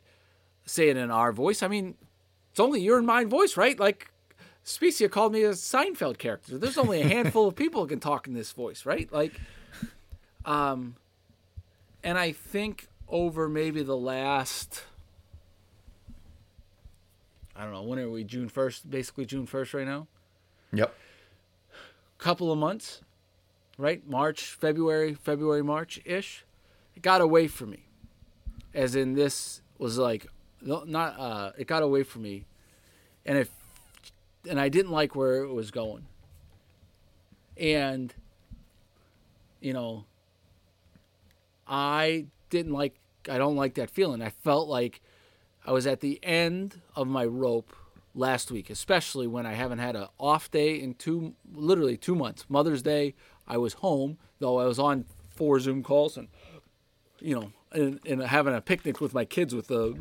say 0.68 0.90
it 0.90 0.96
in 0.96 1.10
our 1.10 1.32
voice. 1.32 1.64
I 1.64 1.68
mean, 1.68 1.96
it's 2.52 2.60
only 2.60 2.82
your 2.82 3.00
and 3.00 3.08
mine 3.08 3.30
voice, 3.30 3.58
right? 3.58 3.80
Like 3.80 4.12
Specia 4.64 5.10
called 5.10 5.34
me 5.34 5.42
a 5.42 5.54
Seinfeld 5.54 6.20
character. 6.20 6.56
There's 6.60 6.78
only 6.78 7.02
a 7.02 7.08
handful 7.08 7.48
of 7.48 7.56
people 7.56 7.82
who 7.82 7.88
can 7.88 8.00
talk 8.00 8.28
in 8.28 8.36
this 8.36 8.52
voice, 8.52 8.86
right? 8.86 9.12
Like, 9.12 9.34
um, 10.46 10.96
and 12.04 12.16
I 12.16 12.32
think 12.32 12.90
over 13.08 13.50
maybe 13.50 13.82
the 13.82 13.98
last, 13.98 14.84
I 17.56 17.64
don't 17.64 17.74
know, 17.74 17.82
when 17.82 17.98
are 17.98 18.12
we? 18.12 18.24
June 18.24 18.50
first, 18.50 18.88
basically 18.88 19.26
June 19.26 19.48
first 19.48 19.74
right 19.74 19.88
now. 19.88 20.06
Yep. 20.72 20.94
Couple 22.20 22.52
of 22.52 22.60
months, 22.60 23.02
right? 23.80 24.08
March, 24.08 24.44
February, 24.44 25.16
February, 25.16 25.64
March 25.64 26.00
ish. 26.06 26.46
It 26.96 27.02
got 27.02 27.22
away 27.22 27.48
from 27.48 27.72
me, 27.72 27.86
as 28.74 28.96
in 28.96 29.14
this 29.14 29.62
was 29.78 29.98
like, 29.98 30.28
not. 30.62 31.20
Uh, 31.20 31.52
it 31.58 31.68
got 31.68 31.84
away 31.84 32.04
from 32.04 32.22
me, 32.22 32.46
and 33.26 33.38
it, 33.38 33.50
and 34.50 34.60
I 34.60 34.70
didn't 34.70 34.92
like 34.92 35.16
where 35.16 35.44
it 35.44 35.52
was 35.52 35.72
going. 35.72 36.06
And, 37.58 38.14
you 39.60 39.74
know, 39.74 40.06
I 41.68 42.26
didn't 42.50 42.74
like 42.74 42.96
I 43.30 43.38
don't 43.38 43.56
like 43.56 43.76
that 43.76 43.90
feeling. 43.90 44.22
I 44.22 44.30
felt 44.30 44.68
like 44.68 45.02
I 45.66 45.72
was 45.72 45.88
at 45.88 46.02
the 46.02 46.20
end 46.24 46.82
of 46.96 47.08
my 47.08 47.26
rope 47.26 47.74
last 48.16 48.52
week, 48.52 48.70
especially 48.70 49.28
when 49.28 49.46
I 49.46 49.54
haven't 49.54 49.80
had 49.80 49.96
an 49.96 50.08
off 50.20 50.52
day 50.52 50.80
in 50.80 50.94
two 50.96 51.34
literally 51.54 51.98
2 51.98 52.16
months. 52.16 52.46
Mother's 52.50 52.82
Day, 52.82 53.16
I 53.48 53.58
was 53.58 53.74
home, 53.74 54.18
though 54.40 54.60
I 54.60 54.66
was 54.66 54.80
on 54.80 55.06
four 55.36 55.60
Zoom 55.60 55.84
calls 55.84 56.18
and 56.18 56.28
you 57.24 57.34
know, 57.34 57.52
and, 57.72 58.00
and 58.06 58.22
having 58.22 58.54
a 58.54 58.62
picnic 58.62 59.02
with 59.02 59.14
my 59.14 59.26
kids 59.26 59.56
with 59.56 59.68
the 59.68 59.98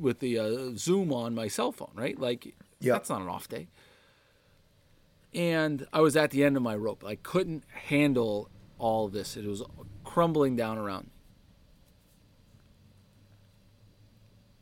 with 0.00 0.18
the 0.18 0.38
uh, 0.38 0.70
Zoom 0.76 1.12
on 1.12 1.34
my 1.34 1.46
cell 1.46 1.70
phone, 1.70 1.92
right? 1.94 2.18
Like 2.18 2.54
Yeah. 2.80 2.94
that's 2.94 3.08
not 3.10 3.20
an 3.20 3.28
off 3.28 3.48
day. 3.48 3.68
And 5.34 5.86
I 5.92 6.00
was 6.00 6.16
at 6.16 6.30
the 6.30 6.42
end 6.44 6.56
of 6.56 6.62
my 6.62 6.74
rope. 6.74 7.04
I 7.06 7.14
couldn't 7.14 7.64
handle 7.68 8.50
all 8.78 9.08
this. 9.08 9.36
It 9.36 9.46
was 9.46 9.62
crumbling 10.04 10.56
down 10.56 10.76
around 10.78 11.04
me. 11.04 11.12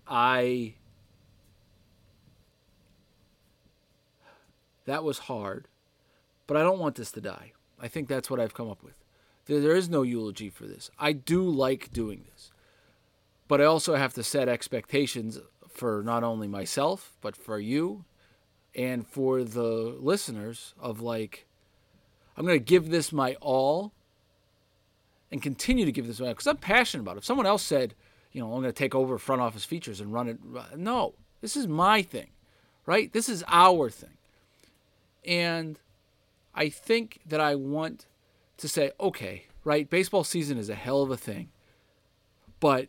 I 0.06 0.74
that 4.84 5.04
was 5.04 5.20
hard, 5.20 5.68
but 6.46 6.56
I 6.56 6.62
don't 6.62 6.78
want 6.78 6.96
this 6.96 7.12
to 7.12 7.20
die. 7.20 7.52
I 7.78 7.88
think 7.88 8.08
that's 8.08 8.28
what 8.28 8.40
I've 8.40 8.52
come 8.54 8.68
up 8.68 8.82
with. 8.82 8.99
There, 9.58 9.74
is 9.74 9.88
no 9.88 10.02
eulogy 10.02 10.48
for 10.48 10.66
this. 10.66 10.90
I 10.98 11.12
do 11.12 11.42
like 11.42 11.92
doing 11.92 12.24
this, 12.32 12.52
but 13.48 13.60
I 13.60 13.64
also 13.64 13.96
have 13.96 14.14
to 14.14 14.22
set 14.22 14.48
expectations 14.48 15.38
for 15.68 16.02
not 16.04 16.22
only 16.22 16.46
myself 16.46 17.16
but 17.20 17.36
for 17.36 17.58
you 17.58 18.04
and 18.74 19.06
for 19.06 19.42
the 19.42 19.96
listeners 19.98 20.74
of 20.78 21.00
like 21.00 21.46
I'm 22.36 22.46
going 22.46 22.58
to 22.58 22.64
give 22.64 22.90
this 22.90 23.12
my 23.12 23.34
all 23.40 23.92
and 25.30 25.42
continue 25.42 25.84
to 25.84 25.92
give 25.92 26.06
this 26.06 26.20
my 26.20 26.26
all 26.26 26.32
because 26.32 26.46
I'm 26.46 26.56
passionate 26.56 27.02
about 27.02 27.16
it. 27.16 27.18
If 27.18 27.24
someone 27.24 27.46
else 27.46 27.62
said, 27.62 27.94
you 28.32 28.40
know, 28.40 28.46
I'm 28.46 28.62
going 28.62 28.72
to 28.72 28.78
take 28.78 28.94
over 28.94 29.18
front 29.18 29.42
office 29.42 29.64
features 29.64 30.00
and 30.00 30.12
run 30.12 30.28
it, 30.28 30.38
no, 30.76 31.14
this 31.40 31.56
is 31.56 31.66
my 31.66 32.02
thing, 32.02 32.30
right? 32.86 33.12
This 33.12 33.28
is 33.28 33.44
our 33.48 33.90
thing. 33.90 34.16
And 35.24 35.78
I 36.54 36.68
think 36.68 37.20
that 37.26 37.40
I 37.40 37.54
want 37.54 38.06
to 38.60 38.68
say, 38.68 38.92
okay, 39.00 39.46
right, 39.64 39.88
baseball 39.88 40.24
season 40.24 40.58
is 40.58 40.68
a 40.68 40.74
hell 40.74 41.02
of 41.02 41.10
a 41.10 41.16
thing, 41.16 41.50
but 42.60 42.88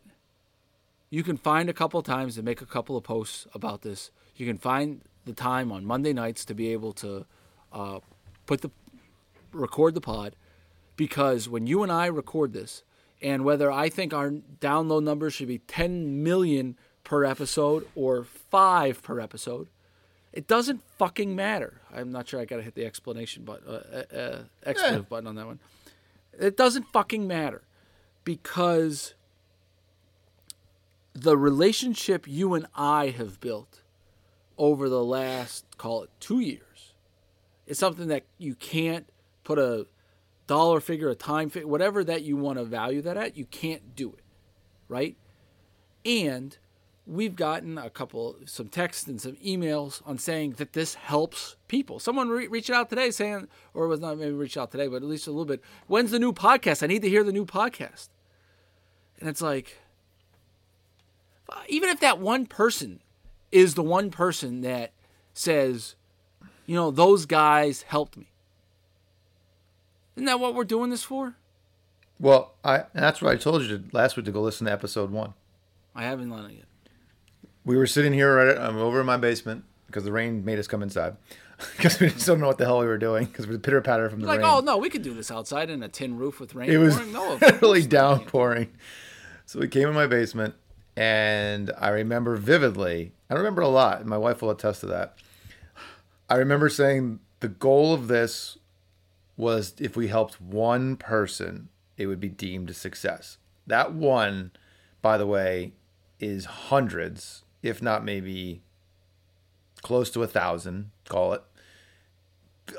you 1.09 1.23
can 1.23 1.37
find 1.37 1.69
a 1.69 1.73
couple 1.73 2.01
times 2.01 2.35
to 2.35 2.43
make 2.43 2.61
a 2.61 2.65
couple 2.65 2.95
of 2.95 3.03
posts 3.03 3.47
about 3.53 3.81
this. 3.81 4.11
You 4.35 4.45
can 4.45 4.57
find 4.57 5.01
the 5.25 5.33
time 5.33 5.71
on 5.71 5.85
Monday 5.85 6.13
nights 6.13 6.45
to 6.45 6.53
be 6.53 6.71
able 6.71 6.93
to 6.93 7.25
uh, 7.73 7.99
put 8.45 8.61
the 8.61 8.71
record 9.51 9.93
the 9.93 10.01
pod 10.01 10.35
because 10.95 11.49
when 11.49 11.67
you 11.67 11.83
and 11.83 11.91
I 11.91 12.05
record 12.07 12.53
this, 12.53 12.83
and 13.21 13.43
whether 13.43 13.71
I 13.71 13.89
think 13.89 14.13
our 14.13 14.31
download 14.31 15.03
numbers 15.03 15.33
should 15.33 15.47
be 15.47 15.59
10 15.59 16.23
million 16.23 16.75
per 17.03 17.23
episode 17.23 17.87
or 17.95 18.23
five 18.23 19.03
per 19.03 19.19
episode, 19.19 19.67
it 20.33 20.47
doesn't 20.47 20.81
fucking 20.97 21.35
matter. 21.35 21.81
I'm 21.93 22.11
not 22.11 22.27
sure 22.27 22.39
I 22.39 22.45
got 22.45 22.57
to 22.57 22.61
hit 22.61 22.75
the 22.75 22.85
explanation 22.85 23.43
button, 23.43 23.67
uh, 23.67 24.05
uh, 24.13 24.15
uh, 24.15 24.43
expletive 24.65 25.09
button 25.09 25.27
on 25.27 25.35
that 25.35 25.45
one. 25.45 25.59
It 26.39 26.55
doesn't 26.55 26.87
fucking 26.91 27.27
matter 27.27 27.63
because 28.23 29.13
the 31.13 31.37
relationship 31.37 32.27
you 32.27 32.53
and 32.53 32.65
I 32.75 33.09
have 33.09 33.39
built 33.39 33.81
over 34.57 34.87
the 34.87 35.03
last, 35.03 35.65
call 35.77 36.03
it 36.03 36.09
two 36.19 36.39
years, 36.39 36.93
is 37.65 37.77
something 37.77 38.07
that 38.07 38.23
you 38.37 38.55
can't 38.55 39.07
put 39.43 39.59
a 39.59 39.87
dollar 40.47 40.79
figure, 40.79 41.09
a 41.09 41.15
time 41.15 41.49
figure, 41.49 41.67
whatever 41.67 42.03
that 42.03 42.21
you 42.21 42.37
want 42.37 42.57
to 42.57 42.63
value 42.63 43.01
that 43.01 43.17
at, 43.17 43.35
you 43.35 43.45
can't 43.45 43.95
do 43.95 44.09
it, 44.09 44.23
right? 44.87 45.15
And 46.05 46.57
we've 47.11 47.35
gotten 47.35 47.77
a 47.77 47.89
couple, 47.89 48.37
some 48.45 48.69
texts 48.69 49.05
and 49.05 49.19
some 49.19 49.35
emails 49.35 50.01
on 50.05 50.17
saying 50.17 50.53
that 50.53 50.71
this 50.71 50.93
helps 50.95 51.57
people. 51.67 51.99
Someone 51.99 52.29
re- 52.29 52.47
reached 52.47 52.69
out 52.69 52.89
today 52.89 53.11
saying, 53.11 53.49
or 53.73 53.87
was 53.87 53.99
not 53.99 54.17
maybe 54.17 54.31
reached 54.31 54.55
out 54.55 54.71
today, 54.71 54.87
but 54.87 54.97
at 54.97 55.03
least 55.03 55.27
a 55.27 55.31
little 55.31 55.45
bit. 55.45 55.61
When's 55.87 56.11
the 56.11 56.19
new 56.19 56.31
podcast? 56.31 56.81
I 56.81 56.87
need 56.87 57.01
to 57.01 57.09
hear 57.09 57.25
the 57.25 57.33
new 57.33 57.45
podcast. 57.45 58.07
And 59.19 59.27
it's 59.27 59.41
like, 59.41 59.77
even 61.67 61.89
if 61.89 61.99
that 61.99 62.17
one 62.17 62.45
person 62.45 63.01
is 63.51 63.73
the 63.73 63.83
one 63.83 64.09
person 64.09 64.61
that 64.61 64.93
says, 65.33 65.95
you 66.65 66.75
know, 66.75 66.91
those 66.91 67.25
guys 67.25 67.81
helped 67.81 68.15
me. 68.15 68.31
Isn't 70.15 70.27
that 70.27 70.39
what 70.39 70.55
we're 70.55 70.63
doing 70.63 70.91
this 70.91 71.03
for? 71.03 71.35
Well, 72.21 72.53
I 72.63 72.77
and 72.93 73.03
that's 73.03 73.21
what 73.21 73.33
I 73.33 73.35
told 73.35 73.63
you 73.63 73.79
to, 73.79 73.83
last 73.91 74.15
week 74.15 74.25
to 74.27 74.31
go 74.31 74.41
listen 74.41 74.67
to 74.67 74.71
episode 74.71 75.11
one. 75.11 75.33
I 75.93 76.03
haven't 76.03 76.29
done 76.29 76.45
it 76.51 76.53
yet. 76.53 76.65
We 77.63 77.77
were 77.77 77.87
sitting 77.87 78.13
here 78.13 78.35
right 78.35 78.57
I'm 78.57 78.75
um, 78.75 78.81
over 78.81 78.99
in 79.01 79.05
my 79.05 79.17
basement 79.17 79.63
because 79.87 80.03
the 80.03 80.11
rain 80.11 80.43
made 80.45 80.57
us 80.59 80.67
come 80.67 80.81
inside 80.81 81.15
because 81.77 81.99
we 81.99 82.09
just 82.09 82.25
don't 82.25 82.39
know 82.39 82.47
what 82.47 82.57
the 82.57 82.65
hell 82.65 82.79
we 82.79 82.87
were 82.87 82.97
doing 82.97 83.25
because 83.25 83.45
we 83.47 83.53
were 83.53 83.59
pitter 83.59 83.81
patter 83.81 84.09
from 84.09 84.21
the 84.21 84.27
Like, 84.27 84.39
rain. 84.39 84.47
Like, 84.47 84.57
oh 84.57 84.65
no, 84.65 84.77
we 84.77 84.89
could 84.89 85.03
do 85.03 85.13
this 85.13 85.29
outside 85.31 85.69
in 85.69 85.83
a 85.83 85.87
tin 85.89 86.17
roof 86.17 86.39
with 86.39 86.55
rain. 86.55 86.69
it 86.71 86.77
was 86.77 86.95
pouring. 86.95 87.13
No, 87.13 87.33
of 87.33 87.41
literally 87.41 87.59
course 87.81 87.83
not. 87.83 87.89
downpouring. 87.91 88.71
So 89.45 89.59
we 89.59 89.67
came 89.67 89.87
in 89.89 89.93
my 89.93 90.07
basement, 90.07 90.55
and 90.95 91.71
I 91.77 91.89
remember 91.89 92.35
vividly. 92.37 93.11
I 93.29 93.33
remember 93.35 93.61
a 93.61 93.67
lot. 93.67 93.99
and 93.99 94.09
My 94.09 94.17
wife 94.17 94.41
will 94.41 94.49
attest 94.49 94.79
to 94.81 94.87
that. 94.87 95.17
I 96.29 96.35
remember 96.35 96.69
saying 96.69 97.19
the 97.41 97.49
goal 97.49 97.93
of 97.93 98.07
this 98.07 98.57
was 99.37 99.73
if 99.79 99.95
we 99.97 100.07
helped 100.07 100.39
one 100.41 100.95
person, 100.95 101.67
it 101.97 102.07
would 102.07 102.19
be 102.19 102.29
deemed 102.29 102.69
a 102.69 102.73
success. 102.73 103.37
That 103.67 103.93
one, 103.93 104.51
by 105.01 105.17
the 105.17 105.27
way, 105.27 105.73
is 106.19 106.45
hundreds, 106.45 107.43
if 107.61 107.81
not 107.81 108.03
maybe 108.03 108.61
close 109.81 110.09
to 110.11 110.23
a 110.23 110.27
thousand, 110.27 110.91
call 111.07 111.33
it. 111.33 111.43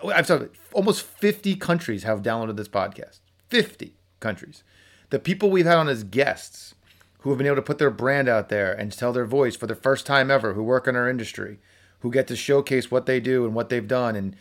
I've 0.04 0.26
said 0.26 0.50
almost 0.72 1.02
50 1.02 1.56
countries 1.56 2.04
have 2.04 2.22
downloaded 2.22 2.56
this 2.56 2.68
podcast. 2.68 3.20
50 3.48 3.94
countries. 4.20 4.64
The 5.10 5.18
people 5.18 5.50
we've 5.50 5.66
had 5.66 5.76
on 5.76 5.88
as 5.88 6.04
guests 6.04 6.74
who 7.20 7.30
have 7.30 7.38
been 7.38 7.46
able 7.46 7.56
to 7.56 7.62
put 7.62 7.78
their 7.78 7.90
brand 7.90 8.28
out 8.28 8.48
there 8.48 8.72
and 8.72 8.90
tell 8.90 9.12
their 9.12 9.26
voice 9.26 9.54
for 9.54 9.66
the 9.66 9.74
first 9.74 10.06
time 10.06 10.30
ever, 10.30 10.54
who 10.54 10.62
work 10.62 10.88
in 10.88 10.96
our 10.96 11.08
industry, 11.08 11.58
who 12.00 12.10
get 12.10 12.26
to 12.28 12.36
showcase 12.36 12.90
what 12.90 13.06
they 13.06 13.20
do 13.20 13.44
and 13.44 13.54
what 13.54 13.68
they've 13.68 13.86
done 13.86 14.16
and 14.16 14.34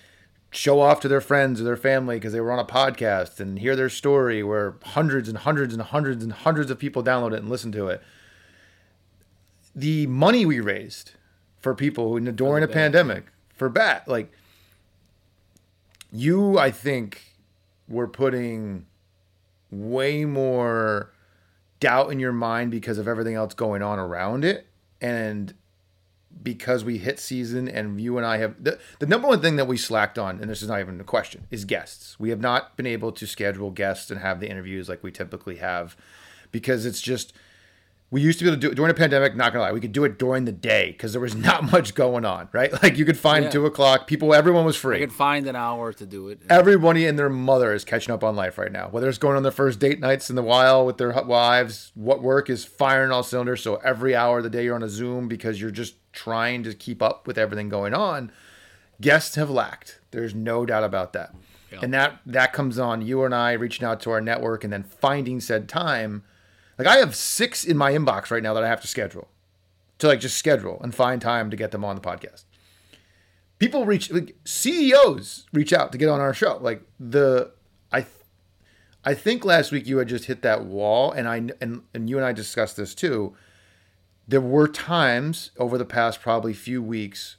show 0.50 0.82
off 0.82 1.00
to 1.00 1.08
their 1.08 1.22
friends 1.22 1.62
or 1.62 1.64
their 1.64 1.78
family 1.78 2.18
because 2.18 2.34
they 2.34 2.42
were 2.42 2.52
on 2.52 2.60
a 2.60 2.66
podcast 2.66 3.40
and 3.40 3.60
hear 3.60 3.76
their 3.76 3.90
story 3.90 4.44
where 4.44 4.76
hundreds 4.84 5.30
and 5.30 5.40
hundreds 5.40 5.74
and 5.74 5.84
hundreds 5.84 6.24
and 6.24 6.34
hundreds 6.34 6.70
of 6.72 6.80
people 6.80 7.04
download 7.04 7.34
it 7.34 7.40
and 7.40 7.50
listen 7.50 7.72
to 7.72 7.88
it. 7.88 8.02
The 9.76 10.08
money 10.08 10.46
we 10.46 10.60
raised 10.60 11.12
for 11.60 11.74
people 11.76 12.12
who 12.12 12.32
during 12.32 12.64
a 12.64 12.68
bat, 12.68 12.74
pandemic 12.74 13.26
for 13.54 13.70
bat, 13.70 14.08
like 14.08 14.32
you, 16.12 16.58
I 16.58 16.72
think, 16.72 17.36
were 17.88 18.08
putting 18.08 18.86
way 19.70 20.26
more 20.26 21.12
doubt 21.80 22.12
in 22.12 22.20
your 22.20 22.34
mind 22.34 22.72
because 22.72 22.98
of 22.98 23.08
everything 23.08 23.36
else 23.36 23.54
going 23.54 23.82
on 23.82 24.00
around 24.00 24.44
it. 24.44 24.68
And 25.00 25.54
because 26.44 26.84
we 26.84 26.98
hit 26.98 27.20
season 27.20 27.68
and 27.68 28.00
you 28.00 28.18
and 28.18 28.26
I 28.26 28.38
have 28.38 28.64
the, 28.64 28.80
the 29.00 29.06
number 29.06 29.28
one 29.28 29.42
thing 29.42 29.56
that 29.58 29.68
we 29.68 29.78
slacked 29.78 30.18
on, 30.18 30.40
and 30.40 30.50
this 30.50 30.62
is 30.62 30.70
not 30.70 30.80
even 30.80 31.00
a 31.00 31.04
question, 31.04 31.48
is 31.52 31.66
guests. 31.66 32.20
We 32.20 32.30
have 32.30 32.40
not 32.40 32.78
been 32.78 32.86
able 32.86 33.12
to 33.14 33.28
schedule 33.28 33.72
guests 33.72 34.12
and 34.12 34.20
have 34.20 34.40
the 34.40 34.50
interviews 34.50 34.90
like 34.90 35.04
we 35.04 35.12
typically 35.12 35.58
have 35.58 35.96
because 36.52 36.86
it's 36.86 37.02
just 37.02 37.34
we 38.12 38.22
used 38.22 38.38
to 38.40 38.46
be 38.46 38.50
able 38.52 38.58
to 38.60 38.68
do 38.68 38.72
it 38.72 38.76
during 38.76 38.92
a 38.92 38.94
pandemic. 38.94 39.36
Not 39.36 39.54
gonna 39.54 39.64
lie, 39.64 39.72
we 39.72 39.80
could 39.80 39.94
do 39.94 40.04
it 40.04 40.20
during 40.20 40.44
the 40.46 40.52
day 40.52 40.92
because 40.92 41.14
there 41.14 41.22
was 41.22 41.34
not 41.34 41.64
much 41.72 41.96
going 41.96 42.26
on, 42.26 42.50
right? 42.52 42.72
Like 42.84 42.98
you 42.98 43.06
could 43.06 43.18
find 43.18 43.46
Yeah. 43.46 43.52
two 43.52 43.66
o'clock, 43.66 44.06
people, 44.06 44.34
everyone 44.34 44.66
was 44.66 44.76
free. 44.76 45.00
You 45.00 45.08
could 45.08 45.16
find 45.16 45.48
an 45.48 45.56
hour 45.56 45.94
to 45.94 46.06
do 46.06 46.28
it. 46.28 46.42
Everybody 46.50 47.08
and 47.08 47.18
their 47.18 47.30
mother 47.30 47.74
is 47.74 47.86
catching 47.86 48.14
up 48.14 48.24
on 48.24 48.36
life 48.36 48.58
right 48.58 48.72
now. 48.72 48.90
Whether 48.90 49.08
it's 49.10 49.18
going 49.18 49.38
on 49.38 49.44
their 49.44 49.52
first 49.52 49.80
date 49.80 50.00
nights 50.00 50.30
in 50.30 50.36
the 50.36 50.44
wild 50.44 50.86
with 50.88 50.98
their 50.98 51.12
wives, 51.24 51.92
what 51.96 52.22
work 52.22 52.50
is 52.50 52.66
firing 52.66 53.12
all 53.12 53.24
cylinders. 53.24 53.64
So 53.64 53.76
every 53.78 54.14
hour 54.16 54.40
of 54.40 54.44
the 54.44 54.50
day 54.50 54.66
you're 54.66 54.76
on 54.76 54.84
a 54.84 54.90
Zoom 54.90 55.28
because 55.28 55.62
you're 55.62 55.72
just 55.72 55.96
trying 56.12 56.64
to 56.64 56.74
keep 56.74 57.02
up 57.02 57.26
with 57.28 57.38
everything 57.38 57.70
going 57.70 57.94
on. 57.94 58.32
Guests 59.00 59.36
have 59.36 59.50
lacked. 59.50 60.00
There's 60.12 60.36
no 60.36 60.66
doubt 60.66 60.84
about 60.84 61.14
that. 61.14 61.34
Yeah. 61.72 61.80
And 61.84 61.94
that 61.94 62.20
that 62.26 62.52
comes 62.52 62.78
on 62.78 63.02
you 63.02 63.24
and 63.24 63.34
I 63.34 63.54
reaching 63.54 63.86
out 63.86 64.02
to 64.02 64.12
our 64.12 64.20
network 64.20 64.66
and 64.66 64.74
then 64.74 64.84
finding 64.84 65.40
said 65.40 65.70
time. 65.70 66.24
Like 66.84 66.96
I 66.96 67.00
have 67.00 67.16
six 67.16 67.64
in 67.64 67.78
my 67.78 67.92
inbox 67.92 68.32
right 68.32 68.44
now 68.44 68.54
that 68.54 68.64
I 68.64 68.68
have 68.68 68.82
to 68.82 68.88
schedule. 68.88 69.28
To 70.00 70.08
like 70.08 70.20
just 70.20 70.38
schedule 70.38 70.80
and 70.82 70.96
find 70.96 71.22
time 71.22 71.52
to 71.52 71.56
get 71.58 71.70
them 71.70 71.86
on 71.86 71.96
the 71.96 72.02
podcast 72.02 72.46
people 73.62 73.86
reach 73.86 74.10
like 74.12 74.36
CEOs 74.44 75.46
reach 75.54 75.72
out 75.72 75.92
to 75.92 75.98
get 76.00 76.10
on 76.10 76.20
our 76.20 76.34
show. 76.34 76.58
Like 76.60 76.82
the 77.00 77.52
I 77.92 78.02
th- 78.02 78.14
I 79.06 79.14
think 79.14 79.46
last 79.46 79.72
week 79.72 79.86
you 79.86 80.00
had 80.00 80.08
just 80.08 80.26
hit 80.26 80.42
that 80.42 80.66
wall 80.66 81.12
and 81.12 81.28
I 81.28 81.36
and 81.62 81.84
and 81.94 82.10
you 82.10 82.18
and 82.18 82.26
I 82.26 82.34
discussed 82.34 82.76
this 82.76 82.96
too. 82.96 83.36
There 84.28 84.42
were 84.42 84.68
times 84.68 85.52
over 85.60 85.78
the 85.78 85.86
past 85.86 86.22
probably 86.22 86.54
few 86.54 86.82
weeks 86.82 87.38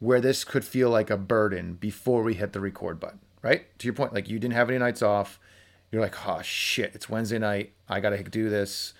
where 0.00 0.20
this 0.20 0.42
could 0.42 0.64
feel 0.64 0.90
like 0.90 1.08
a 1.08 1.16
burden 1.16 1.74
before 1.74 2.24
we 2.24 2.34
hit 2.34 2.52
the 2.52 2.60
record 2.60 2.98
button, 2.98 3.20
right? 3.40 3.66
To 3.78 3.86
your 3.86 3.94
point, 3.94 4.12
like 4.12 4.28
you 4.28 4.40
didn't 4.40 4.54
have 4.54 4.70
any 4.70 4.78
nights 4.78 5.02
off. 5.02 5.38
You're 5.90 6.02
like, 6.02 6.26
"Oh 6.26 6.40
shit, 6.42 6.94
it's 6.94 7.08
Wednesday 7.08 7.38
night. 7.38 7.72
I 7.88 8.00
got 8.00 8.10
to 8.10 8.22
do 8.22 8.48
this." 8.48 8.94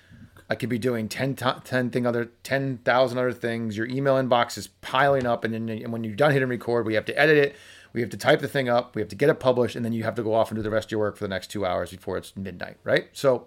I 0.50 0.56
could 0.56 0.68
be 0.68 0.80
doing 0.80 1.08
10, 1.08 1.36
to- 1.36 1.62
10 1.64 1.90
thing 1.90 2.06
other 2.06 2.32
10,000 2.42 3.18
other 3.18 3.32
things. 3.32 3.76
Your 3.76 3.86
email 3.86 4.16
inbox 4.16 4.58
is 4.58 4.66
piling 4.66 5.24
up 5.24 5.44
and 5.44 5.54
then 5.54 5.68
and 5.68 5.92
when 5.92 6.02
you're 6.02 6.16
done 6.16 6.32
hitting 6.32 6.48
record, 6.48 6.86
we 6.86 6.94
have 6.94 7.04
to 7.04 7.16
edit 7.16 7.38
it. 7.38 7.56
We 7.92 8.00
have 8.00 8.10
to 8.10 8.16
type 8.16 8.40
the 8.40 8.48
thing 8.48 8.68
up, 8.68 8.96
we 8.96 9.00
have 9.00 9.08
to 9.10 9.16
get 9.16 9.30
it 9.30 9.38
published 9.38 9.76
and 9.76 9.84
then 9.84 9.92
you 9.92 10.02
have 10.02 10.16
to 10.16 10.24
go 10.24 10.34
off 10.34 10.50
and 10.50 10.58
do 10.58 10.62
the 10.62 10.70
rest 10.70 10.88
of 10.88 10.92
your 10.92 11.00
work 11.00 11.16
for 11.16 11.24
the 11.24 11.28
next 11.28 11.48
2 11.52 11.64
hours 11.64 11.90
before 11.92 12.16
it's 12.16 12.36
midnight, 12.36 12.78
right? 12.82 13.08
So 13.12 13.46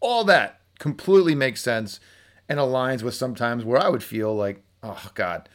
all 0.00 0.24
that 0.24 0.60
completely 0.80 1.36
makes 1.36 1.60
sense 1.60 2.00
and 2.48 2.58
aligns 2.58 3.02
with 3.02 3.14
sometimes 3.14 3.64
where 3.64 3.80
I 3.80 3.88
would 3.88 4.02
feel 4.02 4.34
like, 4.34 4.62
"Oh 4.82 5.10
god, 5.14 5.48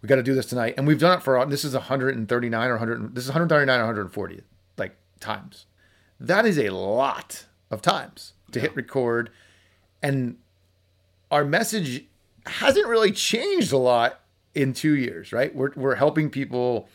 we 0.00 0.08
got 0.08 0.16
to 0.16 0.22
do 0.22 0.34
this 0.34 0.46
tonight." 0.46 0.74
And 0.76 0.86
we've 0.86 1.00
done 1.00 1.18
it 1.18 1.22
for 1.22 1.44
this 1.46 1.64
is 1.64 1.74
139 1.74 2.70
or 2.70 2.74
100 2.74 3.14
this 3.16 3.24
is 3.24 3.30
139 3.30 3.80
or 3.80 3.82
140 3.82 4.42
like 4.76 4.96
times. 5.18 5.66
That 6.20 6.44
is 6.44 6.58
a 6.58 6.70
lot 6.70 7.46
of 7.70 7.80
times 7.80 8.34
to 8.52 8.60
hit 8.60 8.76
record 8.76 9.30
and 10.02 10.36
our 11.30 11.44
message 11.44 12.04
hasn't 12.46 12.86
really 12.86 13.12
changed 13.12 13.72
a 13.72 13.78
lot 13.78 14.20
in 14.54 14.72
two 14.72 14.96
years, 14.96 15.32
right? 15.32 15.54
We're, 15.54 15.72
we're 15.76 15.94
helping 15.94 16.30
people. 16.30 16.88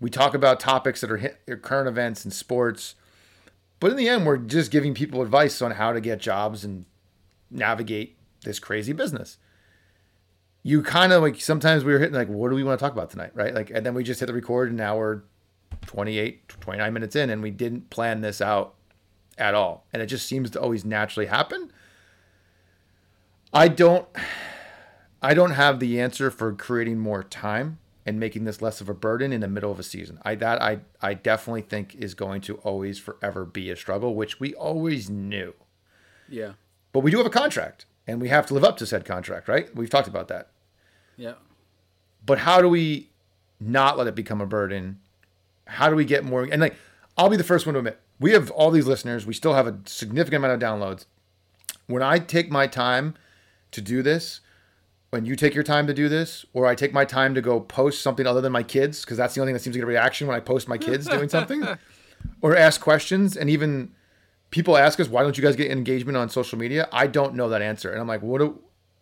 We 0.00 0.10
talk 0.10 0.34
about 0.34 0.60
topics 0.60 1.00
that 1.00 1.10
are 1.10 1.16
hit, 1.16 1.40
are 1.48 1.56
current 1.56 1.88
events 1.88 2.24
and 2.24 2.32
sports, 2.32 2.94
but 3.80 3.90
in 3.90 3.96
the 3.96 4.08
end, 4.08 4.26
we're 4.26 4.36
just 4.36 4.70
giving 4.70 4.94
people 4.94 5.22
advice 5.22 5.62
on 5.62 5.72
how 5.72 5.92
to 5.92 6.00
get 6.00 6.20
jobs 6.20 6.64
and 6.64 6.84
navigate 7.50 8.16
this 8.44 8.58
crazy 8.58 8.92
business. 8.92 9.38
You 10.62 10.82
kind 10.82 11.12
of 11.12 11.22
like 11.22 11.40
sometimes 11.40 11.84
we 11.84 11.92
were 11.92 11.98
hitting 11.98 12.14
like, 12.14 12.28
what 12.28 12.50
do 12.50 12.56
we 12.56 12.64
want 12.64 12.78
to 12.78 12.84
talk 12.84 12.92
about 12.92 13.10
tonight, 13.10 13.30
right? 13.34 13.54
Like, 13.54 13.70
and 13.70 13.86
then 13.86 13.94
we 13.94 14.04
just 14.04 14.20
hit 14.20 14.26
the 14.26 14.34
record, 14.34 14.68
and 14.68 14.76
now 14.76 14.98
we're 14.98 15.22
28, 15.86 16.48
29 16.48 16.92
minutes 16.92 17.16
in, 17.16 17.30
and 17.30 17.42
we 17.42 17.50
didn't 17.50 17.90
plan 17.90 18.20
this 18.20 18.40
out 18.40 18.74
at 19.36 19.54
all, 19.54 19.86
and 19.92 20.02
it 20.02 20.06
just 20.06 20.26
seems 20.26 20.50
to 20.50 20.60
always 20.60 20.84
naturally 20.84 21.26
happen. 21.26 21.70
I 23.52 23.68
don't 23.68 24.06
I 25.22 25.34
don't 25.34 25.52
have 25.52 25.80
the 25.80 26.00
answer 26.00 26.30
for 26.30 26.52
creating 26.52 26.98
more 26.98 27.22
time 27.22 27.78
and 28.04 28.20
making 28.20 28.44
this 28.44 28.62
less 28.62 28.80
of 28.80 28.88
a 28.88 28.94
burden 28.94 29.32
in 29.32 29.40
the 29.40 29.48
middle 29.48 29.70
of 29.70 29.78
a 29.78 29.82
season. 29.82 30.18
I 30.22 30.34
that 30.36 30.60
I 30.60 30.80
I 31.00 31.14
definitely 31.14 31.62
think 31.62 31.94
is 31.94 32.14
going 32.14 32.40
to 32.42 32.56
always 32.58 32.98
forever 32.98 33.44
be 33.44 33.70
a 33.70 33.76
struggle, 33.76 34.14
which 34.14 34.38
we 34.40 34.54
always 34.54 35.08
knew. 35.08 35.54
Yeah, 36.28 36.52
But 36.92 37.00
we 37.00 37.10
do 37.10 37.16
have 37.16 37.26
a 37.26 37.30
contract 37.30 37.86
and 38.06 38.20
we 38.20 38.28
have 38.28 38.44
to 38.46 38.54
live 38.54 38.64
up 38.64 38.76
to 38.78 38.86
said 38.86 39.06
contract, 39.06 39.48
right? 39.48 39.74
We've 39.74 39.88
talked 39.88 40.08
about 40.08 40.28
that. 40.28 40.50
yeah. 41.16 41.34
But 42.24 42.40
how 42.40 42.60
do 42.60 42.68
we 42.68 43.08
not 43.58 43.96
let 43.96 44.06
it 44.06 44.14
become 44.14 44.42
a 44.42 44.46
burden? 44.46 45.00
How 45.68 45.88
do 45.88 45.96
we 45.96 46.04
get 46.04 46.24
more 46.24 46.42
and 46.42 46.60
like 46.60 46.76
I'll 47.16 47.28
be 47.28 47.36
the 47.36 47.44
first 47.44 47.66
one 47.66 47.74
to 47.74 47.80
admit, 47.80 48.00
we 48.20 48.32
have 48.32 48.50
all 48.52 48.70
these 48.70 48.86
listeners, 48.86 49.26
we 49.26 49.34
still 49.34 49.54
have 49.54 49.66
a 49.66 49.78
significant 49.86 50.44
amount 50.44 50.62
of 50.62 50.68
downloads. 50.68 51.06
When 51.86 52.02
I 52.02 52.18
take 52.18 52.50
my 52.50 52.66
time 52.66 53.14
to 53.72 53.80
do 53.80 54.02
this, 54.02 54.40
when 55.10 55.24
you 55.24 55.36
take 55.36 55.54
your 55.54 55.64
time 55.64 55.86
to 55.86 55.94
do 55.94 56.08
this, 56.08 56.44
or 56.52 56.66
I 56.66 56.74
take 56.74 56.92
my 56.92 57.04
time 57.04 57.34
to 57.34 57.40
go 57.40 57.60
post 57.60 58.02
something 58.02 58.26
other 58.26 58.40
than 58.40 58.52
my 58.52 58.62
kids, 58.62 59.04
because 59.04 59.16
that's 59.16 59.34
the 59.34 59.40
only 59.40 59.50
thing 59.50 59.54
that 59.54 59.62
seems 59.62 59.74
to 59.74 59.78
get 59.78 59.84
a 59.84 59.86
reaction 59.86 60.26
when 60.26 60.36
I 60.36 60.40
post 60.40 60.68
my 60.68 60.78
kids 60.78 61.06
doing 61.06 61.28
something, 61.28 61.66
or 62.42 62.54
ask 62.54 62.80
questions, 62.80 63.36
and 63.36 63.48
even 63.48 63.92
people 64.50 64.76
ask 64.76 65.00
us, 65.00 65.08
why 65.08 65.22
don't 65.22 65.36
you 65.36 65.42
guys 65.42 65.56
get 65.56 65.70
engagement 65.70 66.16
on 66.16 66.28
social 66.28 66.58
media? 66.58 66.88
I 66.92 67.06
don't 67.06 67.34
know 67.34 67.48
that 67.48 67.62
answer, 67.62 67.90
and 67.90 68.00
I'm 68.00 68.08
like, 68.08 68.22
what? 68.22 68.38
Do, 68.38 68.60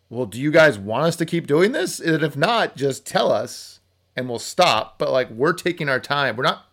well, 0.09 0.26
do 0.26 0.40
you 0.40 0.52
guys 0.52 0.79
want 0.79 1.05
us 1.05 1.16
to 1.16 1.26
keep 1.26 1.48
doing 1.48 1.72
this? 1.72 1.98
And 1.98 2.22
if 2.22 2.37
not, 2.37 2.76
just 2.76 3.05
tell 3.05 3.33
us, 3.33 3.76
and 4.16 4.29
we'll 4.29 4.38
stop. 4.38 4.98
But 4.98 5.12
like, 5.12 5.31
we're 5.31 5.52
taking 5.52 5.88
our 5.88 6.00
time. 6.00 6.37
We're 6.37 6.44
not 6.44 6.66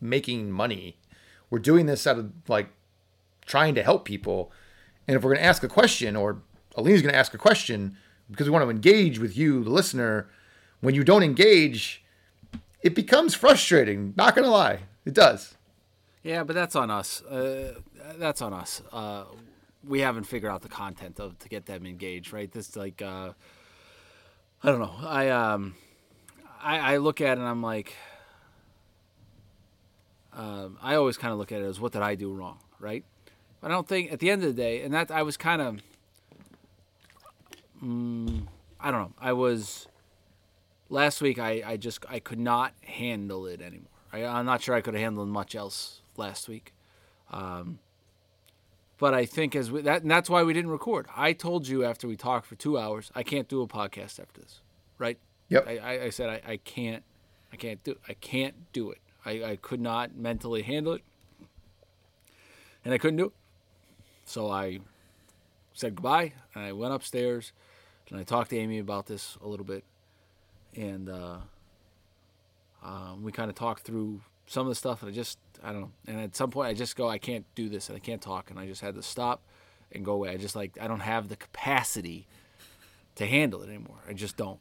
making 0.00 0.50
money. 0.50 0.96
We're 1.48 1.58
doing 1.58 1.86
this 1.86 2.06
out 2.06 2.18
of 2.18 2.32
like 2.48 2.68
trying 3.46 3.74
to 3.74 3.82
help 3.82 4.04
people. 4.04 4.52
And 5.08 5.16
if 5.16 5.24
we're 5.24 5.30
going 5.30 5.42
to 5.42 5.48
ask 5.48 5.62
a 5.62 5.68
question, 5.68 6.14
or 6.14 6.42
Alina's 6.76 7.02
going 7.02 7.12
to 7.12 7.18
ask 7.18 7.34
a 7.34 7.38
question 7.38 7.96
because 8.30 8.46
we 8.46 8.52
want 8.52 8.64
to 8.64 8.70
engage 8.70 9.18
with 9.18 9.36
you, 9.36 9.64
the 9.64 9.70
listener, 9.70 10.28
when 10.80 10.94
you 10.94 11.02
don't 11.02 11.22
engage, 11.22 12.04
it 12.82 12.94
becomes 12.94 13.34
frustrating. 13.34 14.14
Not 14.16 14.34
going 14.34 14.44
to 14.44 14.50
lie, 14.50 14.80
it 15.04 15.14
does. 15.14 15.56
Yeah, 16.22 16.44
but 16.44 16.54
that's 16.54 16.76
on 16.76 16.90
us. 16.90 17.22
Uh, 17.22 17.74
that's 18.16 18.42
on 18.42 18.52
us. 18.52 18.82
Uh, 18.92 19.24
we 19.86 20.00
haven't 20.00 20.24
figured 20.24 20.52
out 20.52 20.62
the 20.62 20.68
content 20.68 21.18
of 21.18 21.38
to 21.38 21.48
get 21.48 21.66
them 21.66 21.86
engaged, 21.86 22.32
right? 22.32 22.50
This 22.52 22.76
like 22.76 23.00
uh, 23.00 23.32
I 24.62 24.70
don't 24.70 24.80
know. 24.80 24.94
I 25.02 25.30
um, 25.30 25.74
I, 26.62 26.94
I 26.94 26.96
look 26.98 27.20
at 27.20 27.38
it 27.38 27.40
and 27.40 27.48
I'm 27.48 27.62
like, 27.62 27.94
um, 30.32 30.78
I 30.80 30.94
always 30.94 31.16
kind 31.16 31.32
of 31.32 31.38
look 31.38 31.52
at 31.52 31.60
it 31.60 31.64
as 31.64 31.80
what 31.80 31.92
did 31.92 32.02
I 32.02 32.14
do 32.14 32.32
wrong, 32.32 32.58
right? 32.78 33.04
But 33.60 33.70
I 33.70 33.74
don't 33.74 33.88
think 33.88 34.12
at 34.12 34.20
the 34.20 34.30
end 34.30 34.42
of 34.42 34.48
the 34.48 34.62
day, 34.62 34.82
and 34.82 34.94
that 34.94 35.10
I 35.10 35.22
was 35.22 35.36
kind 35.36 35.60
of, 35.60 35.80
mm, 37.82 38.46
I 38.78 38.90
don't 38.90 39.00
know. 39.00 39.12
I 39.18 39.32
was 39.32 39.86
last 40.88 41.20
week 41.20 41.38
I, 41.38 41.62
I 41.64 41.76
just 41.76 42.04
I 42.08 42.20
could 42.20 42.38
not 42.38 42.72
handle 42.82 43.46
it 43.46 43.60
anymore. 43.60 43.88
I, 44.12 44.24
I'm 44.24 44.46
not 44.46 44.62
sure 44.62 44.74
I 44.74 44.80
could 44.80 44.94
have 44.94 45.02
handled 45.02 45.28
much 45.28 45.54
else 45.54 46.00
last 46.16 46.48
week. 46.48 46.72
Um, 47.30 47.78
but 48.98 49.14
I 49.14 49.24
think 49.24 49.56
as 49.56 49.70
we, 49.70 49.82
that 49.82 50.02
and 50.02 50.10
that's 50.10 50.28
why 50.28 50.42
we 50.42 50.52
didn't 50.52 50.70
record. 50.70 51.06
I 51.16 51.32
told 51.32 51.66
you 51.66 51.84
after 51.84 52.06
we 52.06 52.16
talked 52.16 52.46
for 52.46 52.54
two 52.54 52.78
hours, 52.78 53.10
I 53.14 53.22
can't 53.22 53.48
do 53.48 53.62
a 53.62 53.66
podcast 53.66 54.20
after 54.20 54.40
this, 54.40 54.60
right? 54.98 55.18
Yep. 55.50 55.66
I, 55.68 56.00
I, 56.04 56.10
said 56.10 56.30
I, 56.30 56.52
I 56.52 56.56
can't, 56.58 57.02
I 57.52 57.56
can't 57.56 57.82
do, 57.84 57.96
I 58.08 58.14
can't 58.14 58.54
do 58.72 58.90
it. 58.90 58.98
I, 59.26 59.44
I 59.44 59.56
could 59.56 59.80
not 59.80 60.16
mentally 60.16 60.62
handle 60.62 60.94
it, 60.94 61.02
and 62.84 62.94
I 62.94 62.98
couldn't 62.98 63.18
do 63.18 63.26
it. 63.26 63.32
So 64.24 64.48
I 64.48 64.78
said 65.74 65.96
goodbye, 65.96 66.32
and 66.54 66.64
I 66.64 66.72
went 66.72 66.94
upstairs, 66.94 67.52
and 68.08 68.18
I 68.18 68.22
talked 68.22 68.50
to 68.50 68.56
Amy 68.56 68.78
about 68.78 69.06
this 69.06 69.36
a 69.42 69.48
little 69.48 69.66
bit, 69.66 69.84
and 70.76 71.10
uh, 71.10 71.38
um, 72.82 73.22
we 73.22 73.32
kind 73.32 73.50
of 73.50 73.56
talked 73.56 73.82
through 73.82 74.20
some 74.46 74.66
of 74.66 74.70
the 74.70 74.76
stuff, 74.76 75.02
and 75.02 75.10
I 75.10 75.14
just, 75.14 75.38
I 75.62 75.72
don't 75.72 75.80
know. 75.80 75.90
And 76.06 76.20
at 76.20 76.36
some 76.36 76.50
point, 76.50 76.68
I 76.68 76.74
just 76.74 76.96
go, 76.96 77.08
I 77.08 77.18
can't 77.18 77.44
do 77.54 77.68
this, 77.68 77.88
and 77.88 77.96
I 77.96 78.00
can't 78.00 78.22
talk, 78.22 78.50
and 78.50 78.58
I 78.58 78.66
just 78.66 78.80
had 78.80 78.94
to 78.94 79.02
stop 79.02 79.42
and 79.92 80.04
go 80.04 80.12
away. 80.12 80.30
I 80.30 80.36
just 80.36 80.54
like, 80.54 80.78
I 80.80 80.86
don't 80.86 81.00
have 81.00 81.28
the 81.28 81.36
capacity 81.36 82.26
to 83.16 83.26
handle 83.26 83.62
it 83.62 83.68
anymore. 83.68 83.98
I 84.08 84.12
just 84.12 84.36
don't. 84.36 84.60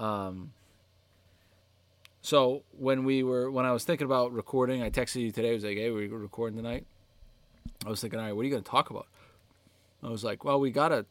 Um, 0.00 0.52
so 2.22 2.62
when 2.78 3.04
we 3.04 3.22
were, 3.22 3.50
when 3.50 3.64
I 3.64 3.72
was 3.72 3.84
thinking 3.84 4.04
about 4.04 4.32
recording, 4.32 4.82
I 4.82 4.90
texted 4.90 5.20
you 5.22 5.30
today. 5.30 5.50
I 5.50 5.54
was 5.54 5.64
like, 5.64 5.76
"Hey, 5.76 5.90
we're 5.90 6.08
recording 6.08 6.56
tonight." 6.56 6.86
I 7.84 7.88
was 7.88 8.00
thinking, 8.00 8.18
"All 8.18 8.26
right, 8.26 8.32
what 8.32 8.42
are 8.42 8.44
you 8.44 8.50
going 8.50 8.62
to 8.62 8.70
talk 8.70 8.90
about?" 8.90 9.06
I 10.02 10.08
was 10.08 10.24
like, 10.24 10.44
"Well, 10.44 10.60
we 10.60 10.70
got 10.70 10.88
to 10.88 11.06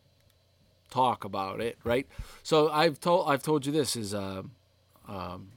talk 0.92 1.24
about 1.24 1.62
it, 1.62 1.78
right?" 1.84 2.08
So 2.44 2.70
I've 2.72 3.00
told, 3.00 3.30
I've 3.30 3.44
told 3.44 3.66
you 3.66 3.72
this 3.72 3.96
is, 3.96 4.14
uh, 4.14 4.44
um, 5.08 5.50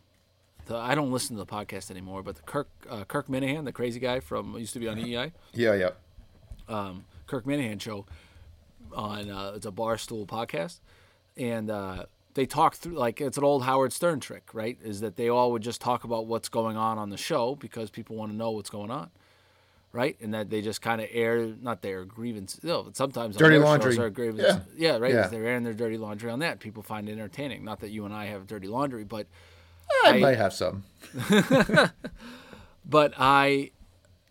the, 0.66 0.76
I 0.76 0.94
don't 0.94 1.12
listen 1.12 1.36
to 1.36 1.44
the 1.44 1.50
podcast 1.50 1.90
anymore, 1.90 2.22
but 2.22 2.36
the 2.36 2.42
Kirk, 2.42 2.68
uh, 2.88 3.04
Kirk 3.04 3.28
Minihane, 3.28 3.64
the 3.64 3.72
crazy 3.72 4.00
guy 4.00 4.20
from 4.20 4.56
used 4.56 4.72
to 4.74 4.78
be 4.80 4.88
on 4.88 4.98
EI, 4.98 5.32
Yeah, 5.52 5.74
yeah. 5.74 5.90
um, 6.68 7.04
Kirk 7.26 7.44
Minihane 7.44 7.80
show 7.80 8.06
on 8.94 9.30
uh, 9.30 9.52
it's 9.56 9.66
a 9.66 9.70
Barstool 9.72 10.26
podcast, 10.26 10.78
and 11.36 11.70
uh, 11.70 12.04
they 12.34 12.46
talk 12.46 12.74
through 12.74 12.94
like 12.94 13.20
it's 13.20 13.36
an 13.38 13.44
old 13.44 13.64
Howard 13.64 13.92
Stern 13.92 14.20
trick, 14.20 14.50
right? 14.52 14.78
Is 14.82 15.00
that 15.00 15.16
they 15.16 15.28
all 15.28 15.52
would 15.52 15.62
just 15.62 15.80
talk 15.80 16.04
about 16.04 16.26
what's 16.26 16.48
going 16.48 16.76
on 16.76 16.98
on 16.98 17.10
the 17.10 17.16
show 17.16 17.54
because 17.54 17.90
people 17.90 18.16
want 18.16 18.30
to 18.32 18.36
know 18.36 18.50
what's 18.52 18.70
going 18.70 18.90
on, 18.90 19.10
right? 19.92 20.16
And 20.20 20.32
that 20.34 20.48
they 20.50 20.62
just 20.62 20.80
kind 20.82 21.00
of 21.00 21.08
air 21.12 21.46
not 21.60 21.82
their 21.82 22.04
grievances. 22.04 22.62
no, 22.64 22.82
but 22.84 22.96
sometimes 22.96 23.36
Dirty 23.36 23.56
their 23.58 23.64
laundry. 23.66 23.92
shows 23.92 23.98
are 23.98 24.10
grievance, 24.10 24.60
yeah, 24.76 24.96
right. 24.98 25.12
Yeah. 25.12 25.26
They're 25.28 25.44
airing 25.46 25.64
their 25.64 25.74
dirty 25.74 25.98
laundry 25.98 26.30
on 26.30 26.38
that. 26.40 26.58
People 26.60 26.82
find 26.82 27.08
it 27.08 27.12
entertaining. 27.12 27.64
Not 27.64 27.80
that 27.80 27.90
you 27.90 28.04
and 28.06 28.14
I 28.14 28.26
have 28.26 28.46
dirty 28.46 28.68
laundry, 28.68 29.04
but 29.04 29.26
eh, 30.04 30.08
I, 30.08 30.12
I- 30.14 30.20
might 30.20 30.38
have 30.38 30.52
some. 30.54 30.84
but 32.84 33.12
I 33.18 33.70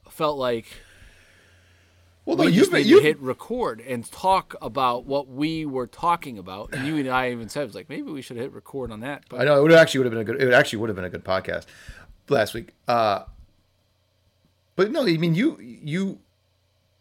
felt 0.09 0.37
like 0.37 0.65
Well, 2.25 2.37
no, 2.37 2.43
we 2.43 2.51
you've 2.51 2.61
just 2.61 2.71
been 2.71 2.83
need 2.83 2.89
to 2.89 2.89
you. 2.89 3.01
hit 3.01 3.19
record 3.19 3.81
and 3.81 4.09
talk 4.09 4.55
about 4.61 5.05
what 5.05 5.27
we 5.27 5.65
were 5.65 5.87
talking 5.87 6.37
about. 6.37 6.73
And 6.73 6.85
you 6.85 6.97
and 6.97 7.09
I 7.09 7.31
even 7.31 7.49
said, 7.49 7.63
it 7.63 7.65
was 7.65 7.75
like, 7.75 7.89
maybe 7.89 8.11
we 8.11 8.21
should 8.21 8.37
hit 8.37 8.53
record 8.53 8.91
on 8.91 8.99
that. 8.99 9.23
But 9.27 9.41
I 9.41 9.45
know 9.45 9.57
it 9.57 9.63
would 9.63 9.71
actually 9.73 9.99
would 9.99 10.05
have 10.05 10.13
been 10.13 10.21
a 10.21 10.39
good. 10.39 10.49
It 10.49 10.53
actually 10.53 10.79
would 10.79 10.89
have 10.89 10.95
been 10.95 11.05
a 11.05 11.09
good 11.09 11.25
podcast 11.25 11.65
last 12.29 12.53
week. 12.53 12.73
Uh, 12.87 13.23
but 14.75 14.91
no, 14.91 15.01
I 15.01 15.17
mean 15.17 15.35
you 15.35 15.57
you. 15.59 16.19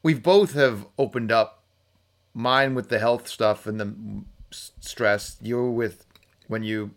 We've 0.02 0.22
both 0.22 0.54
have 0.54 0.86
opened 0.98 1.30
up. 1.30 1.58
Mine 2.32 2.74
with 2.74 2.88
the 2.88 3.00
health 3.00 3.26
stuff 3.26 3.66
and 3.66 3.80
the 3.80 3.94
stress. 4.50 5.36
You 5.42 5.64
with 5.64 6.06
when 6.46 6.62
you 6.62 6.92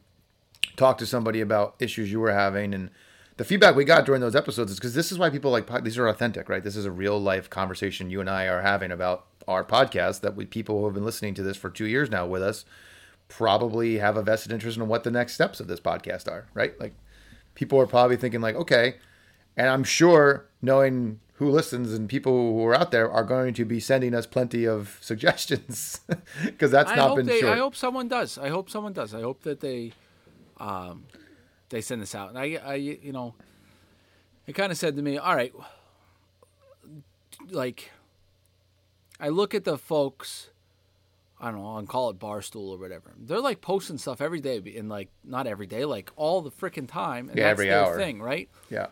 talk 0.76 0.98
to 1.00 1.06
somebody 1.06 1.42
about 1.42 1.76
issues 1.80 2.12
you 2.12 2.20
were 2.20 2.32
having 2.32 2.74
and 2.74 2.90
the 3.38 3.44
feedback 3.44 3.76
we 3.76 3.86
got 3.86 4.06
during 4.06 4.22
those 4.22 4.36
episodes 4.36 4.72
is 4.72 4.78
because 4.78 4.94
this 4.94 5.12
is 5.12 5.18
why 5.18 5.30
people 5.30 5.52
like 5.52 5.84
these 5.84 5.98
are 5.98 6.08
authentic, 6.08 6.50
right? 6.50 6.64
This 6.64 6.76
is 6.76 6.86
a 6.86 6.92
real 6.92 7.20
life 7.20 7.50
conversation 7.50 8.10
you 8.10 8.22
and 8.22 8.30
I 8.30 8.46
are 8.46 8.62
having 8.62 8.92
about 8.92 9.26
our 9.48 9.64
podcast 9.64 10.22
that 10.22 10.36
we 10.36 10.46
people 10.46 10.80
who 10.80 10.86
have 10.86 10.94
been 10.94 11.06
listening 11.06 11.34
to 11.36 11.44
this 11.44 11.58
for 11.58 11.70
two 11.70 11.86
years 11.86 12.10
now 12.10 12.26
with 12.26 12.42
us 12.42 12.66
probably 13.28 13.98
have 13.98 14.16
a 14.16 14.22
vested 14.22 14.52
interest 14.52 14.78
in 14.78 14.88
what 14.88 15.04
the 15.04 15.12
next 15.12 15.34
steps 15.34 15.60
of 15.60 15.68
this 15.68 15.80
podcast 15.80 16.28
are, 16.28 16.48
right? 16.54 16.80
Like 16.80 16.94
people 17.56 17.80
are 17.80 17.88
probably 17.88 18.18
thinking 18.18 18.42
like, 18.42 18.56
okay, 18.56 18.96
and 19.58 19.68
I'm 19.70 19.84
sure 19.84 20.46
knowing 20.62 21.20
who 21.36 21.50
listens 21.50 21.94
and 21.94 22.08
people 22.08 22.32
who 22.54 22.66
are 22.66 22.76
out 22.76 22.92
there 22.92 23.12
are 23.12 23.24
going 23.24 23.54
to 23.56 23.66
be 23.66 23.80
sending 23.80 24.14
us 24.14 24.28
plenty 24.28 24.66
of 24.66 24.98
suggestions 25.02 26.02
because 26.46 26.72
that's 26.72 26.92
I 26.92 26.96
not 26.96 27.16
been 27.16 27.26
they, 27.26 27.40
short. 27.40 27.58
I 27.58 27.60
hope 27.60 27.76
someone 27.76 28.08
does. 28.08 28.38
I 28.38 28.50
hope 28.50 28.70
someone 28.70 28.94
does. 28.94 29.14
I 29.14 29.22
hope 29.22 29.42
that 29.42 29.60
they, 29.60 29.94
um, 30.60 31.06
they 31.70 31.82
send 31.82 32.02
this 32.02 32.14
out. 32.16 32.30
And 32.30 32.38
I, 32.38 32.60
I, 32.64 32.76
you 32.76 33.12
know, 33.12 33.36
it 34.48 34.54
kind 34.54 34.72
of 34.72 34.78
said 34.78 34.96
to 34.96 35.02
me, 35.02 35.18
all 35.18 35.36
right, 35.36 35.54
like, 37.50 37.92
I 39.20 39.30
look 39.30 39.54
at 39.54 39.64
the 39.64 39.78
folks. 39.78 40.50
I 41.40 41.52
don't 41.52 41.62
know, 41.62 41.76
and 41.78 41.90
call 41.90 42.10
it 42.10 42.20
Barstool 42.20 42.70
or 42.70 42.78
whatever. 42.78 43.12
They're 43.18 43.42
like 43.42 43.60
posting 43.60 43.98
stuff 43.98 44.22
every 44.22 44.40
day, 44.40 44.62
and 44.78 44.88
like 44.88 45.10
not 45.26 45.46
every 45.46 45.68
day, 45.68 45.84
like 45.84 46.10
all 46.16 46.42
the 46.42 46.52
freaking 46.52 46.88
time. 46.90 47.28
And 47.28 47.38
Yeah, 47.38 47.44
that's 47.46 47.52
every 47.60 47.66
their 47.68 47.84
hour. 47.84 47.98
thing, 47.98 48.22
right? 48.22 48.48
yeah, 48.70 48.88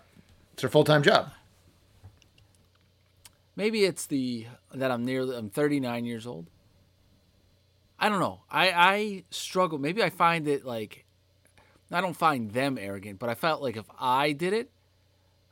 it's 0.54 0.62
their 0.62 0.70
full 0.70 0.84
time 0.84 1.02
job. 1.02 1.32
Maybe 3.56 3.84
it's 3.86 4.06
the 4.06 4.48
that 4.74 4.92
I'm 4.92 5.06
nearly 5.06 5.38
I'm 5.38 5.50
39 5.50 6.04
years 6.04 6.28
old. 6.28 6.48
I 8.00 8.10
don't 8.10 8.20
know. 8.20 8.42
I 8.50 8.72
I 8.72 9.24
struggle. 9.30 9.78
Maybe 9.78 10.04
I 10.04 10.10
find 10.10 10.46
it 10.48 10.66
like 10.66 11.06
I 11.92 12.02
don't 12.02 12.16
find 12.16 12.52
them 12.52 12.78
arrogant, 12.78 13.20
but 13.20 13.30
I 13.30 13.36
felt 13.36 13.62
like 13.62 13.78
if 13.78 13.86
I 14.00 14.32
did 14.32 14.54
it, 14.54 14.72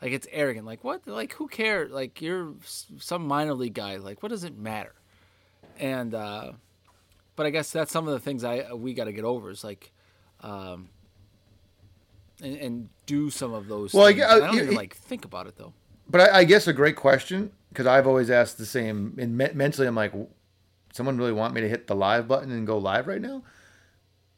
like 0.02 0.12
it's 0.12 0.28
arrogant. 0.32 0.66
Like 0.66 0.84
what? 0.84 1.06
Like 1.08 1.34
who 1.34 1.48
cares? 1.48 1.92
Like 1.92 2.22
you're 2.22 2.54
some 2.64 3.28
minor 3.28 3.54
league 3.54 3.74
guy. 3.74 3.98
Like 3.98 4.24
what 4.24 4.30
does 4.30 4.44
it 4.44 4.58
matter? 4.58 4.94
And 5.78 6.14
uh 6.14 6.54
but 7.36 7.46
I 7.46 7.50
guess 7.50 7.72
that's 7.72 7.92
some 7.92 8.08
of 8.08 8.14
the 8.14 8.20
things 8.20 8.44
I 8.44 8.74
we 8.74 8.94
got 8.94 9.06
to 9.06 9.14
get 9.14 9.24
over. 9.26 9.50
Is 9.50 9.64
like 9.64 9.92
um 10.42 10.90
and, 12.42 12.56
and 12.58 12.90
do 13.06 13.30
some 13.30 13.54
of 13.54 13.68
those. 13.68 13.94
Well, 13.94 14.06
I 14.06 14.14
things. 14.14 14.26
gue- 14.26 14.36
I 14.36 14.40
don't 14.40 14.56
even 14.56 14.76
like 14.76 14.96
think 14.96 15.26
about 15.26 15.48
it 15.48 15.58
though. 15.58 15.74
But 16.10 16.22
I, 16.22 16.40
I 16.40 16.44
guess 16.44 16.68
a 16.68 16.74
great 16.74 16.96
question 16.96 17.52
because 17.70 17.86
I've 17.86 18.08
always 18.08 18.30
asked 18.30 18.58
the 18.58 18.66
same. 18.66 19.16
And 19.20 19.38
me- 19.38 19.52
mentally, 19.54 19.88
I'm 19.88 19.96
like, 19.96 20.14
someone 20.94 21.18
really 21.18 21.34
want 21.34 21.54
me 21.54 21.62
to 21.62 21.70
hit 21.70 21.88
the 21.88 21.96
live 21.96 22.28
button 22.28 22.52
and 22.52 22.66
go 22.66 22.78
live 22.78 23.08
right 23.08 23.22
now? 23.22 23.44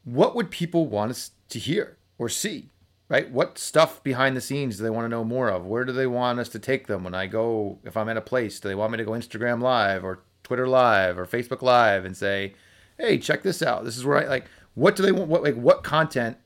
What 0.04 0.34
would 0.34 0.50
people 0.50 0.86
want 0.86 1.12
us 1.12 1.30
to 1.52 1.58
hear 1.58 1.96
or 2.18 2.28
see? 2.28 2.68
Right? 3.08 3.30
What 3.30 3.58
stuff 3.58 4.02
behind 4.02 4.36
the 4.36 4.40
scenes 4.40 4.76
do 4.78 4.82
they 4.82 4.90
want 4.90 5.04
to 5.04 5.08
know 5.10 5.22
more 5.24 5.50
of? 5.50 5.66
Where 5.66 5.84
do 5.84 5.92
they 5.92 6.06
want 6.06 6.38
us 6.38 6.48
to 6.50 6.58
take 6.58 6.86
them 6.86 7.04
when 7.04 7.14
I 7.14 7.26
go? 7.26 7.78
If 7.84 7.96
I'm 7.96 8.08
at 8.08 8.16
a 8.16 8.22
place, 8.22 8.58
do 8.58 8.68
they 8.68 8.74
want 8.74 8.92
me 8.92 8.98
to 8.98 9.04
go 9.04 9.10
Instagram 9.12 9.60
Live 9.60 10.02
or 10.02 10.20
Twitter 10.42 10.66
Live 10.66 11.18
or 11.18 11.26
Facebook 11.26 11.60
Live 11.60 12.06
and 12.06 12.16
say, 12.16 12.54
"Hey, 12.98 13.18
check 13.18 13.42
this 13.42 13.62
out. 13.62 13.84
This 13.84 13.96
is 13.98 14.04
where 14.04 14.18
I 14.18 14.26
like." 14.26 14.46
What 14.74 14.96
do 14.96 15.02
they 15.02 15.12
want? 15.12 15.28
What 15.28 15.42
like 15.42 15.56
what 15.56 15.84
content 15.84 16.38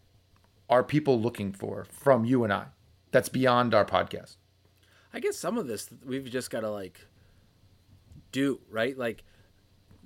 are 0.69 0.83
people 0.83 1.21
looking 1.21 1.53
for 1.53 1.87
from 1.89 2.25
you 2.25 2.43
and 2.43 2.53
I? 2.53 2.67
That's 3.13 3.29
beyond 3.29 3.73
our 3.73 3.85
podcast. 3.85 4.35
I 5.15 5.21
guess 5.21 5.37
some 5.37 5.57
of 5.59 5.69
this 5.69 5.89
we've 6.05 6.29
just 6.29 6.51
got 6.51 6.61
to 6.61 6.71
like 6.71 7.07
do 8.33 8.61
right. 8.69 8.99
Like 8.99 9.23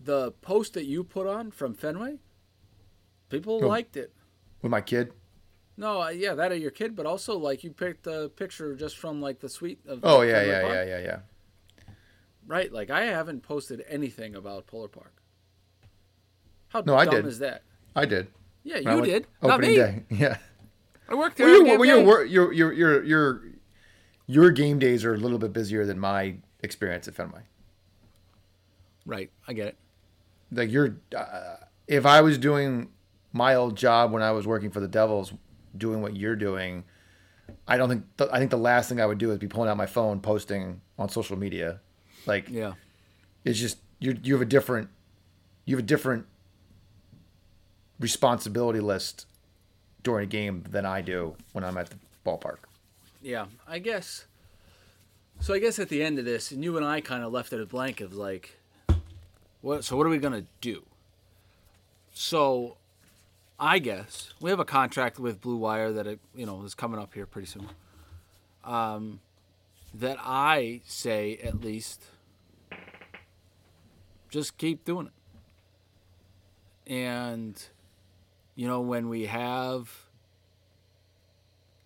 the 0.02 0.32
post 0.42 0.74
that 0.74 0.84
you 0.84 1.04
put 1.04 1.26
on 1.26 1.50
from 1.50 1.72
Fenway, 1.74 2.18
people 3.30 3.60
Oh. 3.64 3.66
liked 3.68 3.96
it. 3.96 4.12
With 4.62 4.70
my 4.70 4.80
kid. 4.80 5.12
No, 5.76 6.02
uh, 6.02 6.08
yeah, 6.10 6.34
that 6.34 6.52
of 6.52 6.58
your 6.58 6.70
kid, 6.70 6.94
but 6.94 7.06
also 7.06 7.38
like 7.38 7.64
you 7.64 7.70
picked 7.70 8.06
a 8.06 8.30
picture 8.36 8.74
just 8.74 8.98
from 8.98 9.20
like 9.20 9.40
the 9.40 9.48
suite 9.48 9.80
of. 9.86 10.00
Oh 10.02 10.20
yeah, 10.22 10.42
yeah, 10.42 10.60
Park. 10.62 10.74
yeah, 10.74 10.84
yeah, 10.84 10.98
yeah. 11.00 11.18
Right, 12.46 12.72
like 12.72 12.90
I 12.90 13.04
haven't 13.06 13.42
posted 13.42 13.84
anything 13.88 14.34
about 14.34 14.66
Polar 14.66 14.88
Park. 14.88 15.22
How 16.68 16.82
No, 16.84 16.96
I 16.96 17.04
dumb 17.04 17.14
did. 17.16 17.26
is 17.26 17.38
that? 17.38 17.62
I 17.96 18.04
did. 18.06 18.28
Yeah, 18.62 18.78
you 18.78 18.88
went- 18.88 19.04
did, 19.04 19.26
not 19.42 19.52
Opening 19.52 19.70
me. 19.70 19.76
day. 19.76 20.02
Yeah. 20.10 20.36
I 21.08 21.14
worked 21.14 21.38
there. 21.38 21.46
Well, 21.48 21.84
your, 21.84 22.04
well, 22.04 22.24
your, 22.24 22.24
your 22.24 22.52
your 22.52 22.72
your 22.72 23.04
your 23.04 23.42
your 24.26 24.50
game 24.52 24.78
days 24.78 25.04
are 25.04 25.14
a 25.14 25.16
little 25.16 25.38
bit 25.38 25.52
busier 25.52 25.84
than 25.84 25.98
my 25.98 26.36
experience 26.62 27.08
at 27.08 27.14
Fenway. 27.16 27.40
Right, 29.06 29.30
I 29.48 29.52
get 29.54 29.66
it. 29.68 29.76
Like 30.52 30.70
you're, 30.70 30.96
uh, 31.16 31.56
if 31.88 32.06
I 32.06 32.20
was 32.20 32.38
doing 32.38 32.90
my 33.32 33.54
old 33.54 33.76
job 33.76 34.12
when 34.12 34.22
I 34.22 34.32
was 34.32 34.46
working 34.46 34.70
for 34.70 34.80
the 34.80 34.88
Devils, 34.88 35.32
doing 35.76 36.02
what 36.02 36.16
you're 36.16 36.36
doing, 36.36 36.84
I 37.66 37.76
don't 37.76 37.88
think 37.88 38.04
I 38.32 38.38
think 38.38 38.50
the 38.50 38.56
last 38.58 38.88
thing 38.88 39.00
I 39.00 39.06
would 39.06 39.18
do 39.18 39.30
is 39.30 39.38
be 39.38 39.48
pulling 39.48 39.70
out 39.70 39.76
my 39.76 39.86
phone, 39.86 40.20
posting 40.20 40.80
on 40.98 41.08
social 41.08 41.36
media. 41.38 41.80
Like 42.26 42.48
Yeah, 42.48 42.74
it's 43.44 43.58
just 43.58 43.78
you 43.98 44.18
you 44.22 44.34
have 44.34 44.42
a 44.42 44.46
different 44.46 44.88
you 45.64 45.76
have 45.76 45.84
a 45.84 45.86
different 45.86 46.26
responsibility 47.98 48.80
list 48.80 49.26
during 50.02 50.24
a 50.24 50.26
game 50.26 50.64
than 50.70 50.86
I 50.86 51.00
do 51.02 51.36
when 51.52 51.64
I'm 51.64 51.76
at 51.76 51.90
the 51.90 51.96
ballpark. 52.24 52.56
yeah, 53.22 53.46
I 53.68 53.78
guess. 53.78 54.24
So 55.40 55.54
I 55.54 55.58
guess 55.58 55.78
at 55.78 55.88
the 55.88 56.02
end 56.02 56.18
of 56.18 56.24
this, 56.24 56.50
and 56.50 56.62
you 56.62 56.76
and 56.76 56.84
I 56.84 57.00
kind 57.00 57.22
of 57.22 57.32
left 57.32 57.52
it 57.52 57.60
a 57.60 57.66
blank 57.66 58.00
of 58.00 58.14
like, 58.14 58.58
what? 59.62 59.84
So 59.84 59.96
what 59.96 60.06
are 60.06 60.10
we 60.10 60.18
gonna 60.18 60.44
do? 60.60 60.82
So, 62.12 62.76
I 63.62 63.78
guess 63.78 64.30
we 64.40 64.48
have 64.48 64.58
a 64.58 64.64
contract 64.64 65.18
with 65.18 65.42
Blue 65.42 65.56
Wire 65.56 65.92
that 65.92 66.06
it, 66.06 66.18
you 66.34 66.46
know 66.46 66.64
is 66.64 66.74
coming 66.74 66.98
up 66.98 67.12
here 67.12 67.26
pretty 67.26 67.46
soon. 67.46 67.68
Um, 68.64 69.20
that 69.92 70.16
I 70.18 70.80
say 70.86 71.38
at 71.42 71.60
least, 71.60 72.02
just 74.30 74.56
keep 74.56 74.86
doing 74.86 75.08
it. 75.08 75.12
And 76.90 77.62
you 78.54 78.66
know 78.66 78.80
when 78.80 79.10
we 79.10 79.26
have 79.26 80.06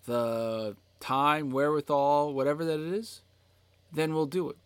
the 0.06 0.76
time, 1.00 1.50
wherewithal, 1.50 2.34
whatever 2.34 2.64
that 2.64 2.78
it 2.78 2.94
is, 2.94 3.22
then 3.92 4.14
we'll 4.14 4.26
do 4.26 4.48
it. 4.48 4.56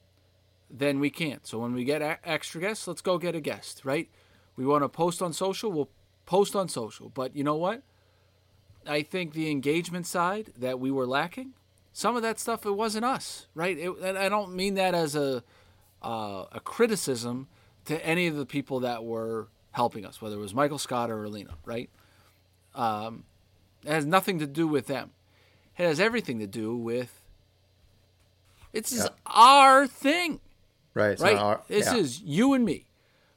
Then 0.71 1.01
we 1.01 1.09
can't. 1.09 1.47
So 1.47 1.59
when 1.59 1.73
we 1.73 1.85
get 1.85 2.03
a- 2.03 2.19
extra 2.23 2.61
guests, 2.61 2.87
let's 2.87 3.01
go 3.01 3.17
get 3.17 3.35
a 3.35 3.41
guest, 3.41 3.81
right? 3.85 4.11
We 4.57 4.67
want 4.67 4.85
to 4.85 4.89
post 4.91 5.23
on 5.23 5.33
social, 5.33 5.73
we'll 5.73 5.89
post 6.29 6.55
on 6.55 6.69
social. 6.69 7.09
But 7.09 7.35
you 7.35 7.43
know 7.43 7.57
what? 7.57 7.83
I 8.87 9.01
think 9.03 9.33
the 9.33 9.51
engagement 9.51 10.07
side 10.07 10.53
that 10.59 10.79
we 10.79 10.91
were 10.91 11.07
lacking, 11.07 11.55
some 11.95 12.17
of 12.17 12.23
that 12.23 12.39
stuff 12.39 12.67
it 12.67 12.73
wasn't 12.73 13.07
us, 13.07 13.47
right? 13.55 13.77
It, 13.79 13.91
and 14.03 14.19
I 14.19 14.29
don't 14.29 14.55
mean 14.55 14.75
that 14.75 14.95
as 14.95 15.17
a 15.17 15.43
uh, 16.03 16.45
a 16.53 16.61
criticism 16.61 17.49
to 17.87 18.05
any 18.07 18.27
of 18.27 18.37
the 18.37 18.45
people 18.47 18.81
that 18.81 19.03
were 19.05 19.49
helping 19.73 20.05
us, 20.05 20.21
whether 20.21 20.37
it 20.37 20.41
was 20.41 20.55
Michael 20.55 20.79
Scott 20.79 21.11
or 21.11 21.25
Alina, 21.25 21.55
right? 21.65 21.89
Um, 22.75 23.25
it 23.85 23.91
has 23.91 24.05
nothing 24.05 24.39
to 24.41 24.47
do 24.47 24.69
with 24.69 24.87
them. 24.87 25.11
It 25.79 25.85
has 25.85 25.99
everything 25.99 26.39
to 26.41 26.47
do 26.47 26.77
with 26.77 27.23
it's 28.73 28.93
Yeah. 28.93 29.09
our 29.27 29.87
thing 29.87 30.41
Right. 30.95 31.19
Right? 31.19 31.37
our- 31.39 31.63
this 31.69 31.87
yeah. 31.87 31.97
is 31.97 32.21
you 32.21 32.53
and 32.55 32.65
me, 32.65 32.87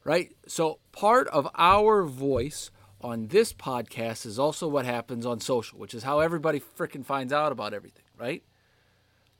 right? 0.04 0.36
So 0.48 0.80
part 0.92 1.28
of 1.30 1.48
our 1.56 2.04
voice 2.04 2.70
on 3.04 3.28
this 3.28 3.54
podcast 3.54 4.26
is 4.26 4.40
also 4.40 4.68
what 4.68 4.86
happens 4.86 5.26
on 5.26 5.40
social, 5.40 5.80
which 5.80 5.94
is 5.94 6.04
how 6.04 6.20
everybody 6.20 6.60
freaking 6.60 7.06
finds 7.06 7.34
out 7.34 7.52
about 7.52 7.74
everything, 7.74 8.04
right? 8.18 8.44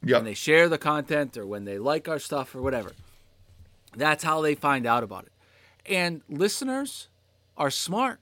Yeah. 0.04 0.18
When 0.18 0.26
they 0.26 0.34
share 0.34 0.68
the 0.68 0.78
content 0.78 1.38
or 1.38 1.46
when 1.46 1.66
they 1.66 1.78
like 1.78 2.08
our 2.08 2.20
stuff 2.20 2.56
or 2.56 2.62
whatever. 2.62 2.92
That's 3.96 4.24
how 4.24 4.42
they 4.42 4.56
find 4.56 4.86
out 4.86 5.04
about 5.04 5.26
it. 5.26 5.32
And 5.86 6.22
listeners 6.30 7.08
are 7.58 7.70
smart. 7.70 8.20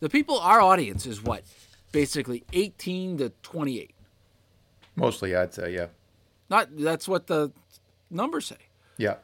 The 0.00 0.08
people, 0.08 0.38
our 0.38 0.60
audience 0.60 1.06
is 1.06 1.22
what? 1.22 1.44
Basically 1.92 2.44
18 2.52 3.18
to 3.18 3.32
28. 3.42 3.94
Mostly, 4.96 5.34
I'd 5.34 5.54
say, 5.54 5.74
yeah. 5.74 5.86
Not 6.50 6.68
that's 6.76 7.06
what 7.06 7.26
the 7.26 7.52
numbers 8.10 8.46
say. 8.46 8.56
Yeah. 8.96 9.16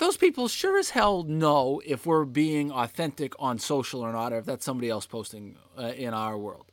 Those 0.00 0.16
people 0.16 0.48
sure 0.48 0.78
as 0.78 0.90
hell 0.90 1.22
know 1.22 1.80
if 1.84 2.06
we're 2.06 2.24
being 2.24 2.72
authentic 2.72 3.34
on 3.38 3.58
social 3.58 4.00
or 4.00 4.12
not, 4.12 4.32
or 4.32 4.38
if 4.38 4.46
that's 4.46 4.64
somebody 4.64 4.88
else 4.88 5.06
posting 5.06 5.56
uh, 5.78 5.92
in 5.94 6.14
our 6.14 6.36
world. 6.36 6.72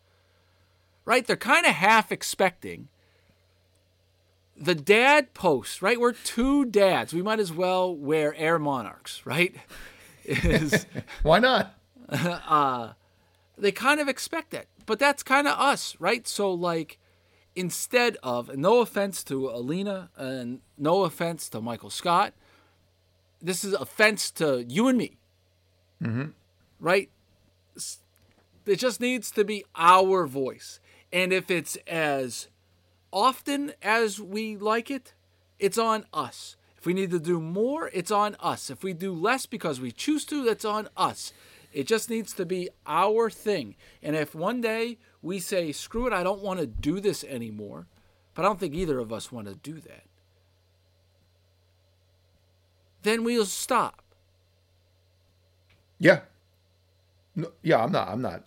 Right? 1.05 1.27
They're 1.27 1.35
kind 1.35 1.65
of 1.65 1.73
half 1.73 2.11
expecting 2.11 2.87
the 4.55 4.73
dad 4.73 5.33
post, 5.33 5.81
right? 5.81 5.99
We're 5.99 6.13
two 6.13 6.65
dads. 6.65 7.13
We 7.13 7.21
might 7.21 7.39
as 7.39 7.51
well 7.51 7.95
wear 7.95 8.33
Air 8.35 8.57
Monarchs, 8.57 9.25
right? 9.25 9.55
Is 10.23 10.85
Why 11.21 11.39
not? 11.39 11.77
they 13.57 13.71
kind 13.73 13.99
of 13.99 14.07
expect 14.07 14.51
that. 14.51 14.67
But 14.85 14.99
that's 14.99 15.21
kind 15.21 15.47
of 15.47 15.59
us, 15.59 15.97
right? 15.99 16.25
So 16.27 16.51
like 16.51 16.97
instead 17.55 18.15
of 18.23 18.55
no 18.55 18.79
offense 18.79 19.21
to 19.25 19.49
Alina 19.49 20.11
and 20.15 20.61
no 20.77 21.03
offense 21.03 21.49
to 21.49 21.59
Michael 21.59 21.89
Scott, 21.89 22.33
this 23.41 23.63
is 23.63 23.73
offense 23.73 24.31
to 24.31 24.65
you 24.67 24.87
and 24.87 24.97
me. 24.97 25.17
Mm-hmm. 26.01 26.29
Right? 26.79 27.09
It 28.65 28.77
just 28.77 28.99
needs 28.99 29.31
to 29.31 29.43
be 29.43 29.63
our 29.75 30.27
voice. 30.27 30.79
And 31.11 31.31
if 31.31 31.49
it's 31.49 31.77
as 31.87 32.47
often 33.11 33.73
as 33.81 34.19
we 34.19 34.57
like 34.57 34.91
it, 34.91 35.13
it's 35.59 35.77
on 35.77 36.05
us. 36.13 36.55
If 36.77 36.85
we 36.85 36.93
need 36.93 37.11
to 37.11 37.19
do 37.19 37.39
more, 37.39 37.89
it's 37.93 38.11
on 38.11 38.35
us. 38.39 38.69
If 38.69 38.83
we 38.83 38.93
do 38.93 39.13
less 39.13 39.45
because 39.45 39.79
we 39.79 39.91
choose 39.91 40.25
to, 40.25 40.43
that's 40.43 40.65
on 40.65 40.89
us. 40.95 41.33
It 41.73 41.87
just 41.87 42.09
needs 42.09 42.33
to 42.33 42.45
be 42.45 42.69
our 42.85 43.29
thing. 43.29 43.75
And 44.03 44.15
if 44.15 44.35
one 44.35 44.61
day 44.61 44.97
we 45.21 45.39
say, 45.39 45.71
screw 45.71 46.07
it, 46.07 46.13
I 46.13 46.23
don't 46.23 46.41
want 46.41 46.59
to 46.59 46.67
do 46.67 46.99
this 46.99 47.23
anymore, 47.23 47.87
but 48.33 48.43
I 48.43 48.47
don't 48.47 48.59
think 48.59 48.73
either 48.75 48.99
of 48.99 49.11
us 49.11 49.31
want 49.31 49.47
to 49.47 49.55
do 49.55 49.79
that, 49.81 50.03
then 53.03 53.23
we'll 53.23 53.45
stop. 53.45 54.01
Yeah. 55.99 56.21
No, 57.35 57.51
yeah, 57.61 57.83
I'm 57.83 57.91
not. 57.91 58.07
I'm 58.09 58.21
not. 58.21 58.43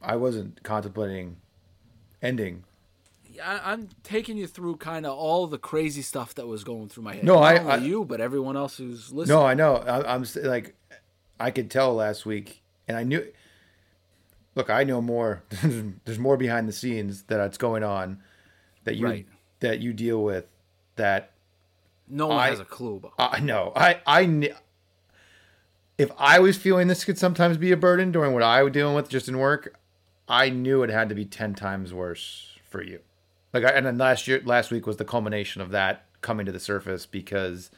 I 0.00 0.16
wasn't 0.16 0.62
contemplating 0.62 1.36
ending. 2.22 2.64
I, 3.44 3.60
I'm 3.72 3.88
taking 4.02 4.36
you 4.36 4.46
through 4.46 4.76
kind 4.76 5.06
of 5.06 5.16
all 5.16 5.46
the 5.46 5.58
crazy 5.58 6.02
stuff 6.02 6.34
that 6.34 6.46
was 6.46 6.64
going 6.64 6.88
through 6.88 7.04
my 7.04 7.14
head. 7.14 7.24
No, 7.24 7.34
Not 7.34 7.42
I- 7.42 7.56
I- 7.56 7.76
you, 7.76 8.04
but 8.04 8.20
everyone 8.20 8.56
else 8.56 8.76
who's 8.76 9.12
listening. 9.12 9.36
No, 9.38 9.44
I 9.46 9.54
know. 9.54 9.76
I, 9.76 10.14
I'm 10.14 10.22
s- 10.22 10.36
like, 10.36 10.74
I 11.38 11.50
could 11.50 11.70
tell 11.70 11.94
last 11.94 12.26
week, 12.26 12.62
and 12.88 12.96
I 12.96 13.02
knew. 13.04 13.26
Look, 14.54 14.70
I 14.70 14.82
know 14.84 15.00
more. 15.00 15.44
There's 16.04 16.18
more 16.18 16.36
behind 16.36 16.68
the 16.68 16.72
scenes 16.72 17.22
that's 17.22 17.58
going 17.58 17.84
on 17.84 18.20
that 18.84 18.96
you 18.96 19.06
Right. 19.06 19.26
that 19.60 19.78
you 19.80 19.92
deal 19.92 20.22
with. 20.24 20.46
That 20.96 21.30
no 22.10 22.28
one 22.28 22.38
I- 22.38 22.48
has 22.48 22.60
a 22.60 22.64
clue 22.64 22.96
about. 22.96 23.12
I 23.18 23.40
know. 23.40 23.72
I 23.74 24.00
I 24.06 24.52
if 25.96 26.10
I 26.16 26.38
was 26.38 26.56
feeling 26.56 26.88
this 26.88 27.04
could 27.04 27.18
sometimes 27.18 27.56
be 27.56 27.72
a 27.72 27.76
burden 27.76 28.12
during 28.12 28.32
what 28.32 28.42
I 28.42 28.62
was 28.62 28.72
dealing 28.72 28.94
with 28.94 29.08
just 29.08 29.28
in 29.28 29.38
work, 29.38 29.76
I 30.28 30.48
knew 30.48 30.82
it 30.82 30.90
had 30.90 31.08
to 31.08 31.14
be 31.14 31.24
ten 31.24 31.54
times 31.54 31.92
worse 31.92 32.56
for 32.68 32.82
you. 32.82 33.00
Like, 33.52 33.64
I, 33.64 33.70
and 33.70 33.84
then 33.86 33.98
last 33.98 34.28
year, 34.28 34.40
last 34.44 34.70
week 34.70 34.86
was 34.86 34.98
the 34.98 35.04
culmination 35.04 35.60
of 35.62 35.70
that 35.70 36.04
coming 36.20 36.46
to 36.46 36.52
the 36.52 36.60
surface 36.60 37.06
because 37.06 37.70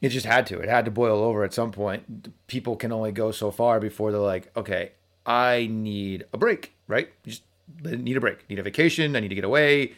it 0.00 0.08
just 0.08 0.26
had 0.26 0.46
to. 0.46 0.58
It 0.58 0.68
had 0.68 0.84
to 0.86 0.90
boil 0.90 1.22
over 1.22 1.44
at 1.44 1.52
some 1.54 1.70
point. 1.70 2.32
People 2.46 2.76
can 2.76 2.92
only 2.92 3.12
go 3.12 3.30
so 3.30 3.50
far 3.50 3.78
before 3.78 4.10
they're 4.10 4.20
like, 4.20 4.50
okay, 4.56 4.92
I 5.24 5.68
need 5.70 6.24
a 6.32 6.38
break, 6.38 6.72
right? 6.88 7.10
You 7.24 7.32
just 7.32 7.42
need 7.82 8.16
a 8.16 8.20
break, 8.20 8.48
need 8.48 8.58
a 8.58 8.62
vacation. 8.62 9.14
I 9.16 9.20
need 9.20 9.28
to 9.28 9.34
get 9.34 9.44
away 9.44 9.92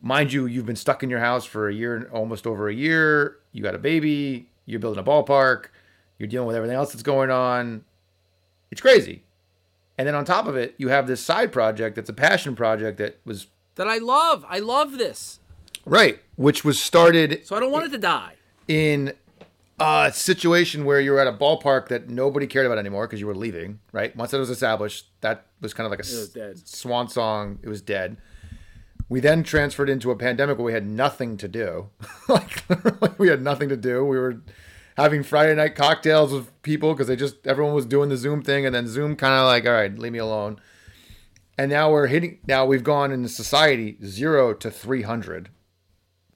mind 0.00 0.32
you, 0.32 0.46
you've 0.46 0.66
been 0.66 0.76
stuck 0.76 1.02
in 1.02 1.10
your 1.10 1.20
house 1.20 1.44
for 1.44 1.68
a 1.68 1.74
year, 1.74 2.08
almost 2.12 2.46
over 2.46 2.68
a 2.68 2.74
year. 2.74 3.36
You 3.52 3.62
got 3.62 3.74
a 3.74 3.78
baby. 3.78 4.48
You're 4.66 4.80
building 4.80 5.00
a 5.00 5.04
ballpark. 5.06 5.66
You're 6.18 6.28
dealing 6.28 6.46
with 6.46 6.56
everything 6.56 6.76
else 6.76 6.92
that's 6.92 7.02
going 7.02 7.30
on. 7.30 7.84
It's 8.70 8.80
crazy. 8.80 9.22
And 9.98 10.06
then 10.06 10.14
on 10.14 10.24
top 10.24 10.46
of 10.46 10.56
it, 10.56 10.74
you 10.78 10.88
have 10.88 11.06
this 11.06 11.20
side 11.20 11.52
project 11.52 11.96
that's 11.96 12.08
a 12.08 12.14
passion 12.14 12.54
project 12.56 12.98
that 12.98 13.18
was 13.24 13.48
that 13.74 13.88
I 13.88 13.98
love. 13.98 14.44
I 14.48 14.58
love 14.60 14.98
this. 14.98 15.40
right, 15.84 16.18
which 16.36 16.64
was 16.64 16.80
started 16.80 17.42
So 17.46 17.56
I 17.56 17.60
don't 17.60 17.70
want 17.72 17.86
it 17.86 17.90
to 17.92 17.98
die. 17.98 18.34
in 18.68 19.12
a 19.78 20.10
situation 20.14 20.84
where 20.84 21.00
you 21.00 21.10
were 21.12 21.20
at 21.20 21.26
a 21.26 21.32
ballpark 21.32 21.88
that 21.88 22.08
nobody 22.10 22.46
cared 22.46 22.66
about 22.66 22.76
anymore 22.78 23.06
because 23.06 23.18
you 23.20 23.26
were 23.26 23.34
leaving. 23.34 23.80
Right, 23.92 24.14
once 24.16 24.30
that 24.30 24.38
was 24.38 24.50
established, 24.50 25.06
that 25.22 25.46
was 25.60 25.72
kind 25.74 25.86
of 25.86 25.90
like 25.90 26.00
a 26.00 26.02
s- 26.02 26.62
swan 26.64 27.08
song. 27.08 27.58
It 27.62 27.68
was 27.68 27.80
dead. 27.82 28.16
We 29.10 29.18
then 29.18 29.42
transferred 29.42 29.90
into 29.90 30.12
a 30.12 30.16
pandemic 30.16 30.56
where 30.56 30.66
we 30.66 30.72
had 30.72 30.86
nothing 30.86 31.36
to 31.38 31.48
do. 31.48 31.90
like 32.28 32.62
we 33.18 33.28
had 33.28 33.42
nothing 33.42 33.68
to 33.68 33.76
do. 33.76 34.04
We 34.04 34.16
were 34.16 34.40
having 34.96 35.24
Friday 35.24 35.56
night 35.56 35.74
cocktails 35.74 36.32
with 36.32 36.62
people 36.62 36.94
because 36.94 37.08
they 37.08 37.16
just 37.16 37.44
everyone 37.44 37.74
was 37.74 37.86
doing 37.86 38.08
the 38.08 38.16
Zoom 38.16 38.40
thing, 38.40 38.64
and 38.64 38.72
then 38.72 38.86
Zoom 38.86 39.16
kind 39.16 39.34
of 39.34 39.46
like, 39.46 39.66
all 39.66 39.72
right, 39.72 39.98
leave 39.98 40.12
me 40.12 40.20
alone. 40.20 40.60
And 41.58 41.72
now 41.72 41.90
we're 41.90 42.06
hitting. 42.06 42.38
Now 42.46 42.64
we've 42.64 42.84
gone 42.84 43.10
in 43.10 43.26
society 43.26 43.98
zero 44.04 44.54
to 44.54 44.70
three 44.70 45.02
hundred, 45.02 45.50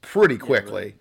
pretty 0.01 0.37
quickly. 0.37 0.95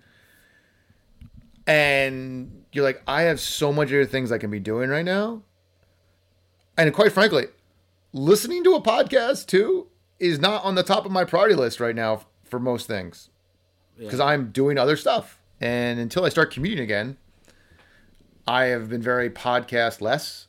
And 1.66 2.66
you're 2.70 2.84
like, 2.84 3.02
I 3.08 3.22
have 3.22 3.40
so 3.40 3.72
much 3.72 3.88
other 3.88 4.06
things 4.06 4.30
I 4.30 4.38
can 4.38 4.50
be 4.50 4.60
doing 4.60 4.90
right 4.90 5.04
now. 5.04 5.42
And 6.78 6.94
quite 6.94 7.10
frankly, 7.10 7.46
listening 8.12 8.62
to 8.62 8.74
a 8.74 8.80
podcast 8.80 9.46
too 9.46 9.88
is 10.18 10.38
not 10.38 10.64
on 10.64 10.74
the 10.74 10.82
top 10.82 11.04
of 11.06 11.12
my 11.12 11.24
priority 11.24 11.54
list 11.54 11.80
right 11.80 11.94
now 11.94 12.22
for 12.44 12.58
most 12.58 12.86
things 12.86 13.30
because 13.98 14.20
I'm 14.20 14.50
doing 14.50 14.78
other 14.78 14.96
stuff. 14.96 15.38
And 15.60 15.98
until 16.00 16.24
I 16.24 16.28
start 16.28 16.52
commuting 16.52 16.82
again, 16.82 17.16
I 18.46 18.64
have 18.64 18.88
been 18.90 19.02
very 19.02 19.30
podcast 19.30 20.00
less 20.00 20.46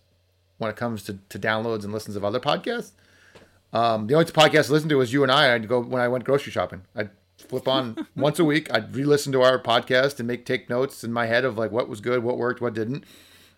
when 0.57 0.69
it 0.69 0.75
comes 0.75 1.03
to, 1.03 1.19
to 1.29 1.39
downloads 1.39 1.83
and 1.83 1.93
listens 1.93 2.15
of 2.15 2.23
other 2.25 2.39
podcasts. 2.39 2.91
Um, 3.73 4.07
the 4.07 4.15
only 4.15 4.25
podcast 4.31 4.69
I 4.69 4.73
listened 4.73 4.89
to 4.89 4.95
was 4.97 5.13
you 5.13 5.23
and 5.23 5.31
I. 5.31 5.53
I'd 5.53 5.67
go 5.67 5.79
when 5.81 6.01
I 6.01 6.07
went 6.07 6.23
grocery 6.23 6.51
shopping. 6.51 6.83
I'd 6.95 7.09
flip 7.37 7.67
on 7.67 8.07
once 8.15 8.39
a 8.39 8.45
week. 8.45 8.73
I'd 8.73 8.95
re-listen 8.95 9.31
to 9.33 9.41
our 9.41 9.61
podcast 9.61 10.19
and 10.19 10.27
make 10.27 10.45
take 10.45 10.69
notes 10.69 11.03
in 11.03 11.11
my 11.11 11.25
head 11.25 11.45
of 11.45 11.57
like 11.57 11.71
what 11.71 11.89
was 11.89 12.01
good, 12.01 12.23
what 12.23 12.37
worked, 12.37 12.61
what 12.61 12.73
didn't, 12.73 13.03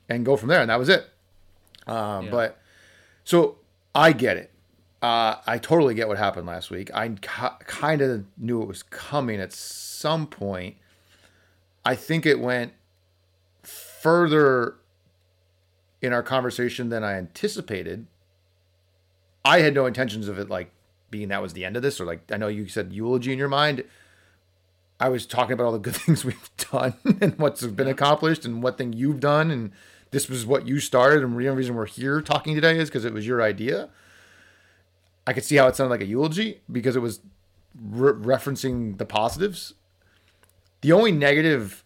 and 0.10 0.26
go 0.26 0.36
from 0.36 0.50
there. 0.50 0.62
And 0.62 0.70
that 0.70 0.80
was 0.80 0.90
it. 0.90 1.10
Um, 1.86 2.26
Yeah. 2.26 2.32
But 2.32 2.62
so 3.24 3.58
I 3.94 4.12
get 4.12 4.38
it. 4.38 4.52
Uh, 5.02 5.36
I 5.46 5.60
totally 5.60 5.94
get 5.94 6.08
what 6.08 6.18
happened 6.18 6.48
last 6.48 6.72
week. 6.72 6.90
I 6.94 7.10
ca- 7.10 7.58
kind 7.60 8.02
of 8.02 8.26
knew 8.38 8.62
it 8.62 8.68
was 8.68 8.82
coming 8.82 9.40
at 9.40 9.54
some 9.54 10.26
point. 10.26 10.78
I 11.86 11.96
think 11.96 12.26
it 12.26 12.40
went 12.40 12.74
further 13.62 14.76
in 16.02 16.14
our 16.14 16.24
conversation 16.24 16.90
than 16.90 17.04
I 17.04 17.14
anticipated. 17.14 18.08
I 19.46 19.60
had 19.60 19.74
no 19.74 19.86
intentions 19.86 20.28
of 20.28 20.40
it 20.40 20.50
like 20.50 20.72
being 21.10 21.30
that 21.30 21.42
was 21.42 21.54
the 21.54 21.64
end 21.64 21.76
of 21.76 21.84
this, 21.84 22.02
or 22.02 22.06
like 22.06 22.32
I 22.32 22.38
know 22.38 22.48
you 22.48 22.68
said 22.68 22.92
eulogy 22.92 23.32
in 23.32 23.38
your 23.38 23.48
mind. 23.50 23.84
I 25.00 25.10
was 25.10 25.26
talking 25.26 25.54
about 25.54 25.66
all 25.66 25.72
the 25.74 25.80
good 25.80 25.96
things 25.98 26.26
we've 26.26 26.50
done 26.72 26.96
and 27.22 27.38
what's 27.38 27.64
been 27.66 27.88
accomplished 27.88 28.46
and 28.46 28.64
what 28.64 28.78
thing 28.78 28.94
you've 28.94 29.20
done, 29.20 29.52
and 29.52 29.72
this 30.12 30.28
was 30.28 30.46
what 30.46 30.68
you 30.68 30.80
started, 30.80 31.24
and 31.24 31.34
the 31.34 31.48
only 31.48 31.58
reason 31.58 31.76
we're 31.76 31.86
here 31.86 32.22
talking 32.22 32.56
today 32.56 32.78
is 32.78 32.90
because 32.90 33.06
it 33.06 33.14
was 33.14 33.28
your 33.28 33.42
idea. 33.42 33.90
I 35.28 35.34
could 35.34 35.44
see 35.44 35.58
how 35.58 35.68
it 35.68 35.76
sounded 35.76 35.92
like 35.92 36.02
a 36.02 36.06
eulogy 36.06 36.62
because 36.72 36.96
it 36.96 37.02
was 37.02 37.20
re- 37.80 38.14
referencing 38.14 38.98
the 38.98 39.06
positives. 39.06 39.74
The 40.82 40.94
only 40.94 41.12
negative 41.12 41.84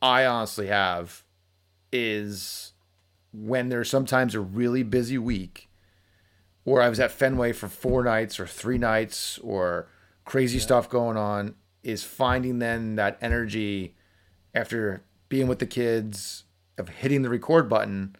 I 0.00 0.24
honestly 0.24 0.68
have 0.68 1.24
is 1.92 2.72
when 3.32 3.68
there's 3.68 3.90
sometimes 3.90 4.34
a 4.34 4.40
really 4.40 4.84
busy 4.84 5.18
week 5.18 5.68
or 6.64 6.80
I 6.80 6.88
was 6.88 7.00
at 7.00 7.10
Fenway 7.10 7.52
for 7.52 7.66
four 7.66 8.04
nights 8.04 8.38
or 8.38 8.46
three 8.46 8.78
nights 8.78 9.38
or 9.38 9.88
crazy 10.24 10.58
yeah. 10.58 10.64
stuff 10.64 10.88
going 10.88 11.16
on 11.16 11.54
is 11.82 12.04
finding 12.04 12.58
then 12.58 12.96
that 12.96 13.18
energy 13.20 13.96
after 14.54 15.02
being 15.28 15.48
with 15.48 15.58
the 15.58 15.66
kids 15.66 16.44
of 16.76 16.90
hitting 16.90 17.22
the 17.22 17.30
record 17.30 17.68
button 17.68 18.14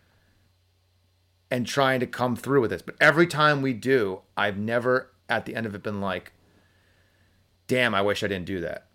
and 1.51 1.67
trying 1.67 2.01
to 2.01 2.07
come 2.07 2.37
through 2.37 2.61
with 2.61 2.71
this. 2.71 2.83
But 2.83 2.97
every 3.01 3.27
time 3.27 3.63
we 3.63 3.73
do, 3.73 4.21
I've 4.37 4.59
never 4.59 5.11
at 5.29 5.45
the 5.47 5.55
end 5.55 5.67
of 5.67 5.75
it 5.75 5.83
been 5.83 6.01
like, 6.01 6.33
damn, 7.67 7.95
I 7.95 8.03
wish 8.03 8.23
I 8.23 8.29
didn't 8.29 8.47
do 8.47 8.61
that. 8.61 8.87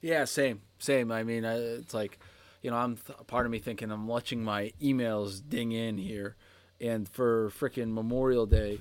Yeah, 0.00 0.24
same, 0.24 0.62
same. 0.78 1.12
I 1.12 1.22
mean, 1.22 1.44
it's 1.44 1.92
like, 1.92 2.18
you 2.62 2.70
know, 2.70 2.76
I'm 2.76 2.96
part 3.26 3.46
of 3.46 3.52
me 3.52 3.58
thinking 3.58 3.90
I'm 3.90 4.06
watching 4.06 4.42
my 4.42 4.72
emails 4.80 5.42
ding 5.46 5.72
in 5.72 5.98
here, 5.98 6.36
and 6.80 7.08
for 7.08 7.50
freaking 7.50 7.92
Memorial 7.92 8.46
Day, 8.46 8.78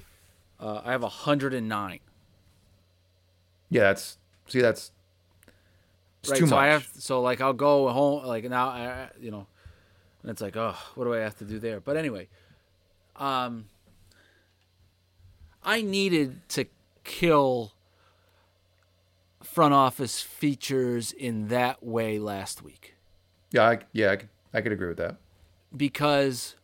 uh, 0.59 0.81
I 0.83 0.91
have 0.91 1.01
109. 1.01 1.99
Yeah, 3.71 3.81
that's 3.81 4.17
see, 4.47 4.61
that's 4.61 4.91
right. 6.27 6.39
so 6.39 6.45
much. 6.45 6.53
I 6.53 6.67
have 6.67 6.89
so 6.97 7.21
like 7.21 7.41
I'll 7.41 7.53
go 7.53 7.89
home 7.89 8.25
like 8.25 8.43
now, 8.45 8.69
I, 8.69 9.09
you 9.19 9.31
know, 9.31 9.47
and 10.21 10.31
it's 10.31 10.41
like, 10.41 10.57
oh, 10.57 10.75
what 10.95 11.05
do 11.05 11.13
I 11.13 11.19
have 11.19 11.37
to 11.37 11.45
do 11.45 11.59
there? 11.59 11.79
But 11.79 11.97
anyway, 11.97 12.27
um, 13.19 13.65
I 15.63 15.81
needed 15.81 16.47
to 16.49 16.65
kill 17.03 17.73
front 19.43 19.73
office 19.73 20.21
features 20.21 21.11
in 21.11 21.49
that 21.49 21.83
way 21.83 22.17
last 22.17 22.63
week. 22.63 22.95
Yeah, 23.51 23.63
I, 23.63 23.79
yeah, 23.93 24.11
I 24.11 24.15
could, 24.15 24.29
I 24.53 24.61
could 24.61 24.71
agree 24.71 24.87
with 24.87 24.97
that. 24.97 25.17
Because 25.75 26.55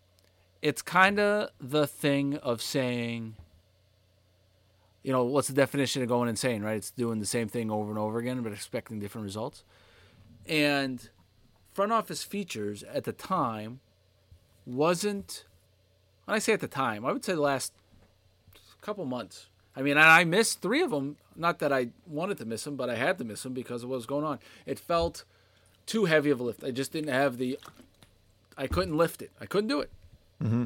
it's 0.61 0.81
kind 0.81 1.19
of 1.19 1.49
the 1.59 1.85
thing 1.87 2.37
of 2.37 2.61
saying, 2.61 3.35
you 5.03 5.11
know, 5.11 5.23
what's 5.23 5.47
the 5.47 5.53
definition 5.53 6.01
of 6.01 6.07
going 6.07 6.29
insane, 6.29 6.63
right? 6.63 6.77
It's 6.77 6.91
doing 6.91 7.19
the 7.19 7.25
same 7.25 7.47
thing 7.47 7.69
over 7.69 7.89
and 7.89 7.99
over 7.99 8.17
again, 8.17 8.41
but 8.41 8.53
expecting 8.53 8.99
different 8.99 9.25
results. 9.25 9.63
And 10.47 11.09
front 11.73 11.91
office 11.91 12.23
features 12.23 12.83
at 12.83 13.03
the 13.03 13.11
time 13.11 13.81
wasn't, 14.65 15.45
when 16.25 16.35
I 16.35 16.39
say 16.39 16.53
at 16.53 16.59
the 16.59 16.67
time, 16.67 17.05
I 17.05 17.11
would 17.11 17.23
say 17.23 17.33
the 17.33 17.41
last 17.41 17.71
couple 18.81 19.05
months. 19.05 19.47
I 19.75 19.81
mean, 19.81 19.97
I 19.97 20.23
missed 20.23 20.61
three 20.61 20.81
of 20.81 20.91
them. 20.91 21.17
Not 21.35 21.59
that 21.59 21.73
I 21.73 21.89
wanted 22.07 22.37
to 22.37 22.45
miss 22.45 22.63
them, 22.63 22.75
but 22.75 22.89
I 22.89 22.95
had 22.95 23.17
to 23.17 23.23
miss 23.23 23.43
them 23.43 23.53
because 23.53 23.83
of 23.83 23.89
what 23.89 23.97
was 23.97 24.05
going 24.05 24.23
on. 24.23 24.39
It 24.65 24.79
felt 24.79 25.25
too 25.85 26.05
heavy 26.05 26.29
of 26.29 26.39
a 26.39 26.43
lift. 26.43 26.63
I 26.63 26.71
just 26.71 26.91
didn't 26.91 27.13
have 27.13 27.37
the. 27.37 27.59
I 28.57 28.67
couldn't 28.67 28.95
lift 28.95 29.21
it. 29.21 29.31
I 29.39 29.45
couldn't 29.45 29.67
do 29.67 29.81
it. 29.81 29.91
Mm-hmm. 30.41 30.65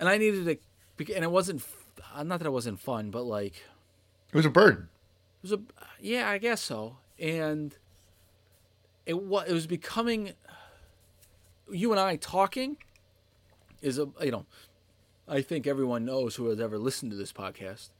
And 0.00 0.08
I 0.08 0.16
needed 0.16 0.58
to, 0.98 1.14
and 1.14 1.24
it 1.24 1.30
wasn't. 1.30 1.62
Not 2.16 2.38
that 2.38 2.46
it 2.46 2.52
wasn't 2.52 2.80
fun, 2.80 3.10
but 3.10 3.24
like. 3.24 3.54
It 4.32 4.36
was 4.36 4.46
a 4.46 4.50
burden. 4.50 4.88
It 5.42 5.50
was 5.50 5.52
a 5.52 5.60
yeah, 6.00 6.30
I 6.30 6.38
guess 6.38 6.62
so. 6.62 6.96
And 7.18 7.76
it 9.04 9.22
was 9.22 9.46
it 9.46 9.52
was 9.52 9.66
becoming. 9.66 10.32
You 11.70 11.92
and 11.92 12.00
I 12.00 12.16
talking 12.16 12.78
is 13.82 13.98
a 13.98 14.08
you 14.22 14.30
know, 14.30 14.46
I 15.28 15.42
think 15.42 15.66
everyone 15.66 16.04
knows 16.04 16.36
who 16.36 16.46
has 16.48 16.60
ever 16.60 16.78
listened 16.78 17.12
to 17.12 17.16
this 17.18 17.32
podcast. 17.32 17.90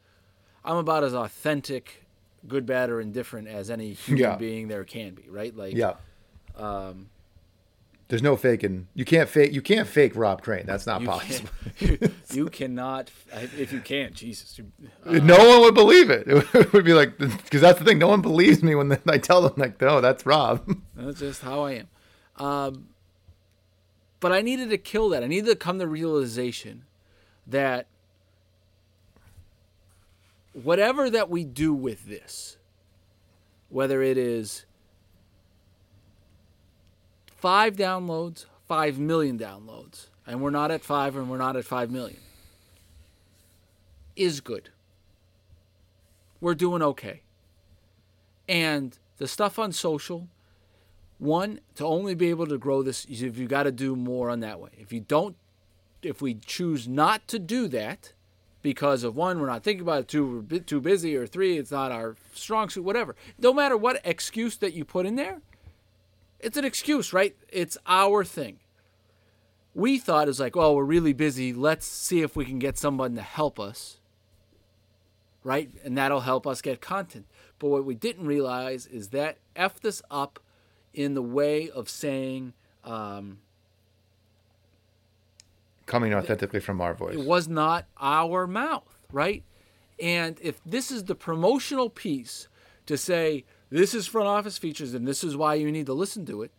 I'm 0.64 0.76
about 0.76 1.04
as 1.04 1.12
authentic 1.12 2.02
good, 2.46 2.66
bad, 2.66 2.90
or 2.90 3.00
indifferent 3.00 3.48
as 3.48 3.70
any 3.70 3.92
human 3.92 4.22
yeah. 4.22 4.36
being 4.36 4.68
there 4.68 4.84
can 4.84 5.14
be, 5.14 5.28
right? 5.28 5.56
Like, 5.56 5.74
yeah. 5.74 5.94
Um, 6.56 7.08
There's 8.08 8.22
no 8.22 8.36
faking. 8.36 8.88
You 8.94 9.04
can't 9.04 9.28
fake. 9.28 9.52
You 9.52 9.62
can't 9.62 9.88
fake 9.88 10.12
Rob 10.14 10.42
Crane. 10.42 10.66
That's 10.66 10.86
not 10.86 11.04
possible. 11.04 11.48
You, 11.78 11.98
you, 12.32 12.48
cannot. 12.48 13.10
If 13.32 13.72
you 13.72 13.80
can't, 13.80 14.14
Jesus. 14.14 14.60
Uh, 15.04 15.12
no 15.12 15.38
one 15.38 15.60
would 15.62 15.74
believe 15.74 16.10
it. 16.10 16.26
It 16.54 16.72
would 16.72 16.84
be 16.84 16.94
like 16.94 17.16
because 17.18 17.60
that's 17.60 17.78
the 17.78 17.84
thing. 17.84 17.98
No 17.98 18.08
one 18.08 18.20
believes 18.20 18.62
me 18.62 18.74
when 18.74 18.92
I 19.06 19.18
tell 19.18 19.42
them 19.42 19.54
like, 19.56 19.80
no, 19.80 20.00
that's 20.00 20.26
Rob. 20.26 20.78
That's 20.94 21.20
just 21.20 21.42
how 21.42 21.62
I 21.62 21.72
am. 21.72 21.88
Um, 22.36 22.88
but 24.22 24.30
I 24.30 24.40
needed 24.40 24.70
to 24.70 24.78
kill 24.78 25.08
that. 25.08 25.24
I 25.24 25.26
needed 25.26 25.50
to 25.50 25.56
come 25.56 25.80
to 25.80 25.86
realization 25.88 26.84
that 27.44 27.88
whatever 30.52 31.10
that 31.10 31.28
we 31.28 31.42
do 31.42 31.74
with 31.74 32.06
this, 32.06 32.56
whether 33.68 34.00
it 34.00 34.16
is 34.16 34.64
five 37.26 37.74
downloads, 37.74 38.46
five 38.68 38.96
million 38.96 39.36
downloads, 39.36 40.06
and 40.24 40.40
we're 40.40 40.50
not 40.50 40.70
at 40.70 40.84
five 40.84 41.16
and 41.16 41.28
we're 41.28 41.36
not 41.36 41.56
at 41.56 41.64
five 41.64 41.90
million, 41.90 42.20
is 44.14 44.40
good. 44.40 44.68
We're 46.40 46.54
doing 46.54 46.80
okay. 46.80 47.22
And 48.48 48.96
the 49.18 49.26
stuff 49.26 49.58
on 49.58 49.72
social, 49.72 50.28
one, 51.22 51.60
to 51.76 51.84
only 51.84 52.16
be 52.16 52.30
able 52.30 52.48
to 52.48 52.58
grow 52.58 52.82
this, 52.82 53.06
if 53.08 53.38
you 53.38 53.46
got 53.46 53.62
to 53.62 53.72
do 53.72 53.94
more 53.94 54.28
on 54.28 54.40
that 54.40 54.58
way. 54.58 54.70
If 54.76 54.92
you 54.92 55.00
don't, 55.00 55.36
if 56.02 56.20
we 56.20 56.34
choose 56.34 56.88
not 56.88 57.28
to 57.28 57.38
do 57.38 57.68
that, 57.68 58.12
because 58.60 59.04
of 59.04 59.14
one, 59.14 59.40
we're 59.40 59.46
not 59.46 59.62
thinking 59.62 59.82
about 59.82 60.00
it, 60.00 60.08
two, 60.08 60.44
we're 60.50 60.58
too 60.58 60.80
busy, 60.80 61.16
or 61.16 61.28
three, 61.28 61.58
it's 61.58 61.70
not 61.70 61.92
our 61.92 62.16
strong 62.34 62.68
suit, 62.68 62.82
whatever. 62.82 63.14
No 63.38 63.52
matter 63.52 63.76
what 63.76 64.00
excuse 64.04 64.56
that 64.58 64.74
you 64.74 64.84
put 64.84 65.06
in 65.06 65.14
there, 65.14 65.40
it's 66.40 66.56
an 66.56 66.64
excuse, 66.64 67.12
right? 67.12 67.36
It's 67.48 67.78
our 67.86 68.24
thing. 68.24 68.58
We 69.74 69.98
thought 69.98 70.28
it 70.28 70.38
like, 70.40 70.56
well, 70.56 70.74
we're 70.74 70.84
really 70.84 71.12
busy. 71.12 71.52
Let's 71.52 71.86
see 71.86 72.22
if 72.22 72.34
we 72.34 72.44
can 72.44 72.58
get 72.58 72.76
someone 72.76 73.14
to 73.14 73.22
help 73.22 73.60
us, 73.60 73.98
right? 75.44 75.70
And 75.84 75.96
that'll 75.96 76.20
help 76.20 76.48
us 76.48 76.60
get 76.60 76.80
content. 76.80 77.26
But 77.60 77.68
what 77.68 77.84
we 77.84 77.94
didn't 77.94 78.26
realize 78.26 78.86
is 78.86 79.10
that 79.10 79.38
F 79.54 79.80
this 79.80 80.02
up 80.10 80.40
in 80.94 81.14
the 81.14 81.22
way 81.22 81.70
of 81.70 81.88
saying, 81.88 82.52
um, 82.84 83.38
coming 85.86 86.14
authentically 86.14 86.60
from 86.60 86.80
our 86.80 86.94
voice. 86.94 87.14
It 87.14 87.24
was 87.24 87.48
not 87.48 87.86
our 88.00 88.46
mouth, 88.46 88.96
right? 89.12 89.42
And 90.00 90.38
if 90.40 90.60
this 90.64 90.90
is 90.90 91.04
the 91.04 91.14
promotional 91.14 91.90
piece 91.90 92.48
to 92.86 92.96
say 92.96 93.44
this 93.70 93.94
is 93.94 94.06
front 94.06 94.28
office 94.28 94.58
features 94.58 94.94
and 94.94 95.06
this 95.06 95.22
is 95.22 95.36
why 95.36 95.54
you 95.54 95.70
need 95.70 95.86
to 95.86 95.94
listen 95.94 96.26
to 96.26 96.42
it, 96.42 96.50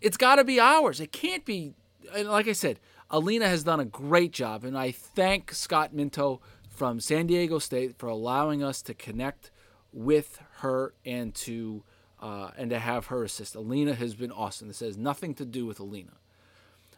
it's 0.00 0.16
got 0.16 0.36
to 0.36 0.44
be 0.44 0.60
ours. 0.60 1.00
It 1.00 1.12
can't 1.12 1.44
be. 1.44 1.74
like 2.24 2.48
I 2.48 2.52
said, 2.52 2.78
Alina 3.10 3.48
has 3.48 3.62
done 3.62 3.80
a 3.80 3.84
great 3.84 4.32
job, 4.32 4.64
and 4.64 4.76
I 4.76 4.90
thank 4.90 5.52
Scott 5.52 5.94
Minto 5.94 6.40
from 6.68 7.00
San 7.00 7.26
Diego 7.26 7.58
State 7.58 7.96
for 7.96 8.08
allowing 8.08 8.62
us 8.62 8.82
to 8.82 8.94
connect 8.94 9.50
with 9.92 10.40
her 10.58 10.92
and 11.04 11.34
to 11.34 11.82
uh, 12.20 12.50
and 12.56 12.70
to 12.70 12.78
have 12.78 13.06
her 13.06 13.22
assist. 13.24 13.54
Alina 13.54 13.94
has 13.94 14.14
been 14.14 14.32
awesome. 14.32 14.68
This 14.68 14.80
has 14.80 14.96
nothing 14.96 15.34
to 15.34 15.44
do 15.44 15.66
with 15.66 15.80
Alina. 15.80 16.12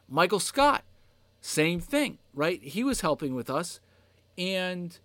Michael 0.08 0.40
Scott, 0.40 0.84
same 1.40 1.80
thing, 1.80 2.18
right? 2.34 2.62
He 2.62 2.82
was 2.82 3.00
helping 3.02 3.34
with 3.34 3.50
us, 3.50 3.80
and 4.36 4.98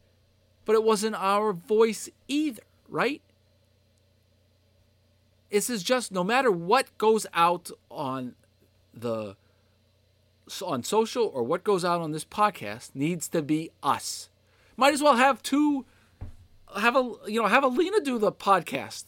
but 0.66 0.76
it 0.76 0.84
wasn't 0.84 1.16
our 1.16 1.51
voice 1.51 2.09
either, 2.28 2.64
right? 2.88 3.22
This 5.51 5.70
is 5.70 5.84
just 5.84 6.11
no 6.11 6.24
matter 6.24 6.51
what 6.51 6.97
goes 6.97 7.28
out 7.34 7.70
on 7.91 8.36
the 8.93 9.36
on 10.61 10.84
social 10.84 11.32
or 11.34 11.43
what 11.43 11.64
goes 11.64 11.86
out 11.86 12.01
on 12.01 12.11
this 12.11 12.26
podcast 12.26 12.91
needs 12.93 13.28
to 13.30 13.41
be 13.41 13.72
us. 13.82 14.30
Might 14.76 14.93
as 14.93 15.01
well 15.01 15.16
have 15.16 15.43
two 15.43 15.86
have 16.76 16.95
a 16.95 17.14
you 17.28 17.41
know 17.41 17.47
have 17.47 17.64
Alina 17.64 17.99
do 18.01 18.18
the 18.18 18.32
podcast. 18.32 19.05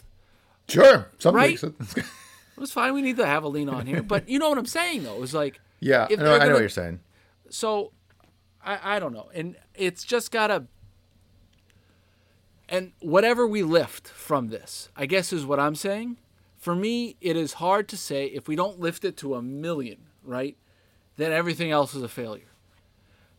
Sure, 0.68 1.10
something 1.20 1.38
right? 1.38 1.64
it 1.98 2.06
was 2.58 2.72
fine. 2.72 2.94
We 2.94 3.02
need 3.02 3.18
to 3.18 3.26
have 3.26 3.44
a 3.44 3.48
lean 3.48 3.70
on 3.70 3.86
here, 3.86 4.02
but 4.04 4.28
you 4.28 4.40
know 4.40 4.50
what 4.50 4.58
I'm 4.58 4.66
saying 4.66 5.04
though. 5.04 5.22
It's 5.22 5.34
like 5.34 5.60
yeah, 5.80 6.08
I 6.10 6.16
know, 6.16 6.36
I 6.36 6.46
know 6.46 6.54
what 6.54 6.60
you're 6.60 6.70
saying. 6.70 7.00
So, 7.50 7.92
I 8.64 8.96
I 8.96 9.00
don't 9.00 9.14
know, 9.14 9.30
and 9.34 9.56
it's 9.76 10.04
just 10.04 10.32
gotta. 10.32 10.66
And 12.68 12.94
whatever 13.00 13.46
we 13.46 13.62
lift 13.62 14.08
from 14.08 14.48
this, 14.48 14.90
I 14.96 15.06
guess 15.06 15.32
is 15.32 15.46
what 15.46 15.60
I'm 15.60 15.76
saying. 15.76 16.18
For 16.58 16.74
me, 16.74 17.16
it 17.22 17.38
is 17.38 17.54
hard 17.54 17.88
to 17.90 17.98
say 17.98 18.26
if 18.26 18.48
we 18.48 18.56
don't 18.56 18.80
lift 18.80 19.06
it 19.06 19.18
to 19.18 19.36
a 19.36 19.42
million, 19.44 20.08
right? 20.24 20.58
then 21.18 21.32
everything 21.32 21.72
else 21.72 21.96
is 21.96 22.04
a 22.04 22.08
failure. 22.08 22.52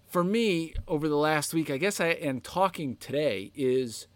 For 0.09 0.25
me, 0.25 0.75
over 0.87 1.09
the 1.09 1.17
last 1.17 1.53
week, 1.53 1.71
I 1.71 1.77
guess 1.77 2.01
I 2.01 2.09
and 2.09 2.43
talking 2.43 2.97
today 2.97 3.53
is 3.55 4.07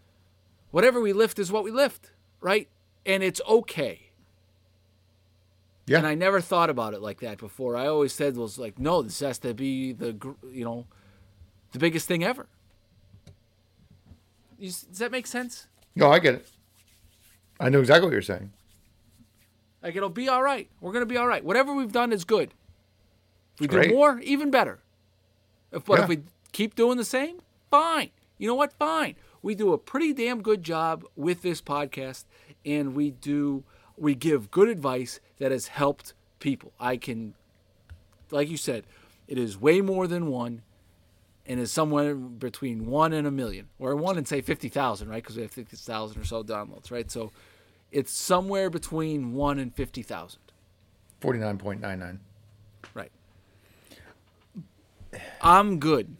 whatever 0.71 0.99
we 0.99 1.13
lift 1.13 1.37
is 1.37 1.51
what 1.51 1.63
we 1.63 1.71
lift, 1.71 2.11
right? 2.39 2.69
And 3.05 3.23
it's 3.23 3.41
okay. 3.47 4.11
Yeah. 5.87 5.97
And 5.97 6.07
I 6.07 6.15
never 6.15 6.39
thought 6.39 6.69
about 6.69 6.93
it 6.93 7.01
like 7.01 7.19
that 7.21 7.37
before. 7.37 7.75
I 7.75 7.87
always 7.87 8.13
said 8.13 8.37
was 8.37 8.57
like, 8.57 8.79
no, 8.79 9.01
this 9.01 9.19
has 9.19 9.39
to 9.39 9.53
be 9.53 9.91
the 9.91 10.15
you 10.51 10.63
know, 10.63 10.85
the 11.71 11.79
biggest 11.79 12.07
thing 12.07 12.23
ever. 12.23 12.47
You 14.59 14.67
Does 14.69 14.99
that 14.99 15.11
make 15.11 15.27
sense? 15.27 15.67
No, 15.95 16.11
I 16.11 16.19
get 16.19 16.35
it. 16.35 16.47
I 17.59 17.69
know 17.69 17.79
exactly 17.79 18.05
what 18.05 18.13
you're 18.13 18.21
saying. 18.21 18.51
Like 19.81 19.95
it'll 19.95 20.09
be 20.09 20.29
all 20.29 20.43
right. 20.43 20.69
We're 20.79 20.93
gonna 20.93 21.05
be 21.05 21.17
all 21.17 21.27
right. 21.27 21.43
Whatever 21.43 21.73
we've 21.73 21.91
done 21.91 22.13
is 22.13 22.23
good. 22.23 22.53
If 23.55 23.59
we 23.61 23.67
Great. 23.67 23.89
do 23.89 23.95
more, 23.95 24.19
even 24.19 24.51
better. 24.51 24.79
If 25.71 25.85
but 25.85 25.97
Yeah. 25.97 26.03
if 26.03 26.09
we 26.09 26.19
keep 26.51 26.75
doing 26.75 26.97
the 26.97 27.03
same, 27.05 27.39
fine. 27.69 28.11
You 28.37 28.47
know 28.47 28.55
what? 28.55 28.73
Fine. 28.73 29.15
We 29.41 29.55
do 29.55 29.73
a 29.73 29.77
pretty 29.77 30.13
damn 30.13 30.41
good 30.41 30.63
job 30.63 31.03
with 31.15 31.41
this 31.41 31.61
podcast, 31.61 32.25
and 32.65 32.93
we 32.95 33.11
do 33.11 33.63
we 33.97 34.15
give 34.15 34.51
good 34.51 34.69
advice 34.69 35.19
that 35.39 35.51
has 35.51 35.67
helped 35.67 36.13
people. 36.39 36.73
I 36.79 36.97
can, 36.97 37.35
like 38.31 38.49
you 38.49 38.57
said, 38.57 38.85
it 39.27 39.37
is 39.37 39.59
way 39.59 39.81
more 39.81 40.07
than 40.07 40.27
one, 40.27 40.63
and 41.45 41.59
is 41.59 41.71
somewhere 41.71 42.15
between 42.15 42.85
one 42.85 43.13
and 43.13 43.25
a 43.25 43.31
million, 43.31 43.69
or 43.79 43.95
one 43.95 44.17
and 44.17 44.27
say 44.27 44.41
fifty 44.41 44.69
thousand, 44.69 45.09
right? 45.09 45.23
Because 45.23 45.35
we 45.35 45.43
have 45.43 45.51
fifty 45.51 45.77
thousand 45.77 46.21
or 46.21 46.25
so 46.25 46.43
downloads, 46.43 46.91
right? 46.91 47.09
So 47.09 47.31
it's 47.91 48.11
somewhere 48.11 48.69
between 48.69 49.33
one 49.33 49.59
and 49.59 49.73
fifty 49.73 50.03
thousand. 50.03 50.41
Forty 51.19 51.39
nine 51.39 51.57
point 51.57 51.81
nine 51.81 51.99
nine. 51.99 52.19
Right. 52.93 53.11
I'm 55.41 55.79
good, 55.79 56.15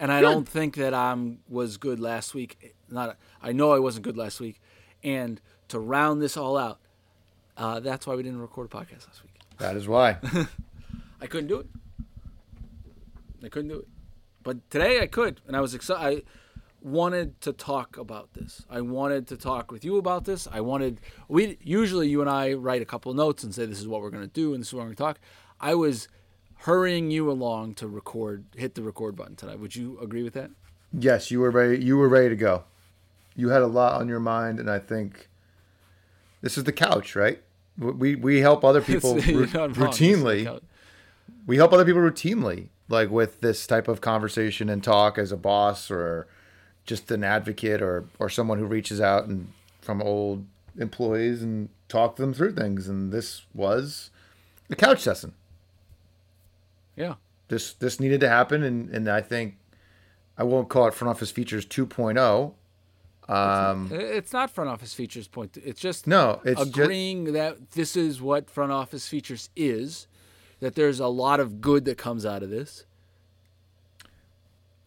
and 0.00 0.10
I 0.10 0.22
don't 0.22 0.48
think 0.48 0.76
that 0.76 0.94
I'm 0.94 1.40
was 1.48 1.76
good 1.76 2.00
last 2.00 2.34
week. 2.34 2.74
Not 2.88 3.16
I 3.40 3.52
know 3.52 3.72
I 3.72 3.78
wasn't 3.78 4.04
good 4.04 4.16
last 4.16 4.40
week, 4.40 4.60
and 5.04 5.40
to 5.68 5.78
round 5.78 6.20
this 6.20 6.36
all 6.36 6.56
out, 6.56 6.80
uh, 7.56 7.78
that's 7.80 8.06
why 8.06 8.14
we 8.16 8.22
didn't 8.22 8.40
record 8.40 8.66
a 8.72 8.76
podcast 8.76 9.06
last 9.06 9.22
week. 9.22 9.34
That 9.58 9.76
is 9.76 9.86
why. 9.86 10.16
I 11.20 11.26
couldn't 11.26 11.48
do 11.48 11.60
it. 11.60 11.66
I 13.44 13.48
couldn't 13.48 13.68
do 13.68 13.80
it, 13.80 13.88
but 14.42 14.68
today 14.70 15.00
I 15.00 15.06
could, 15.06 15.40
and 15.46 15.54
I 15.54 15.60
was 15.60 15.74
excited. 15.74 16.18
I 16.18 16.22
wanted 16.82 17.38
to 17.42 17.52
talk 17.52 17.98
about 17.98 18.32
this. 18.32 18.64
I 18.70 18.80
wanted 18.80 19.26
to 19.28 19.36
talk 19.36 19.70
with 19.70 19.84
you 19.84 19.98
about 19.98 20.24
this. 20.24 20.48
I 20.50 20.62
wanted 20.62 21.00
we 21.28 21.58
usually 21.60 22.08
you 22.08 22.22
and 22.22 22.30
I 22.30 22.54
write 22.54 22.80
a 22.80 22.86
couple 22.86 23.12
notes 23.12 23.44
and 23.44 23.54
say 23.54 23.66
this 23.66 23.80
is 23.80 23.86
what 23.86 24.00
we're 24.00 24.10
going 24.10 24.26
to 24.26 24.32
do 24.32 24.54
and 24.54 24.62
this 24.62 24.68
is 24.68 24.74
what 24.74 24.80
we're 24.80 24.94
going 24.94 24.96
to 24.96 25.02
talk. 25.02 25.20
I 25.60 25.74
was 25.74 26.08
hurrying 26.60 27.10
you 27.10 27.30
along 27.30 27.74
to 27.74 27.88
record, 27.88 28.44
hit 28.56 28.74
the 28.74 28.82
record 28.82 29.16
button 29.16 29.36
tonight. 29.36 29.58
Would 29.60 29.76
you 29.76 29.98
agree 30.00 30.22
with 30.22 30.34
that? 30.34 30.50
yes, 30.92 31.30
you 31.30 31.40
were 31.40 31.50
ready. 31.50 31.78
You 31.82 31.96
were 31.96 32.08
ready 32.08 32.28
to 32.30 32.36
go. 32.36 32.64
You 33.36 33.50
had 33.50 33.62
a 33.62 33.66
lot 33.66 34.00
on 34.00 34.08
your 34.08 34.18
mind, 34.20 34.58
and 34.58 34.68
I 34.70 34.78
think 34.80 35.28
this 36.42 36.58
is 36.58 36.64
the 36.64 36.72
couch, 36.72 37.14
right? 37.14 37.40
We 37.78 38.16
we 38.16 38.40
help 38.40 38.64
other 38.64 38.80
people 38.92 39.18
You're 39.20 39.40
ru- 39.42 39.46
not 39.46 39.76
wrong. 39.76 39.90
This 39.90 40.00
is 40.00 40.16
routinely. 40.16 40.60
we 41.46 41.56
help 41.56 41.72
other 41.72 41.84
people 41.84 42.00
routinely, 42.02 42.68
like 42.88 43.08
with 43.10 43.40
this 43.40 43.66
type 43.66 43.86
of 43.88 44.00
conversation 44.00 44.68
and 44.68 44.82
talk 44.82 45.16
as 45.16 45.30
a 45.32 45.36
boss 45.36 45.90
or 45.90 46.26
just 46.84 47.10
an 47.12 47.22
advocate 47.22 47.80
or 47.80 48.04
or 48.18 48.28
someone 48.28 48.58
who 48.58 48.66
reaches 48.66 49.00
out 49.00 49.26
and 49.26 49.52
from 49.80 50.02
old 50.02 50.44
employees 50.76 51.40
and 51.42 51.68
talk 51.88 52.16
them 52.16 52.34
through 52.34 52.52
things. 52.54 52.88
And 52.88 53.12
this 53.12 53.42
was 53.54 54.10
a 54.68 54.76
couch 54.76 55.00
session. 55.00 55.32
Yeah. 57.00 57.14
This 57.48 57.72
this 57.72 57.98
needed 57.98 58.20
to 58.20 58.28
happen, 58.28 58.62
and 58.62 58.90
and 58.90 59.08
I 59.08 59.22
think 59.22 59.56
I 60.36 60.44
won't 60.44 60.68
call 60.68 60.86
it 60.86 60.94
front 60.94 61.10
office 61.10 61.30
features 61.30 61.64
2.0. 61.66 62.54
Um, 63.28 63.88
It's 63.92 64.32
not 64.32 64.50
front 64.50 64.68
office 64.70 64.92
features 64.92 65.28
point. 65.28 65.56
It's 65.56 65.80
just 65.80 66.06
no, 66.06 66.40
it's 66.44 66.60
just 66.60 66.76
agreeing 66.76 67.32
that 67.32 67.72
this 67.72 67.96
is 67.96 68.20
what 68.20 68.50
front 68.50 68.72
office 68.72 69.08
features 69.08 69.50
is, 69.56 70.06
that 70.60 70.74
there's 70.74 71.00
a 71.00 71.06
lot 71.06 71.40
of 71.40 71.60
good 71.60 71.84
that 71.86 71.96
comes 71.96 72.26
out 72.26 72.42
of 72.42 72.50
this. 72.50 72.84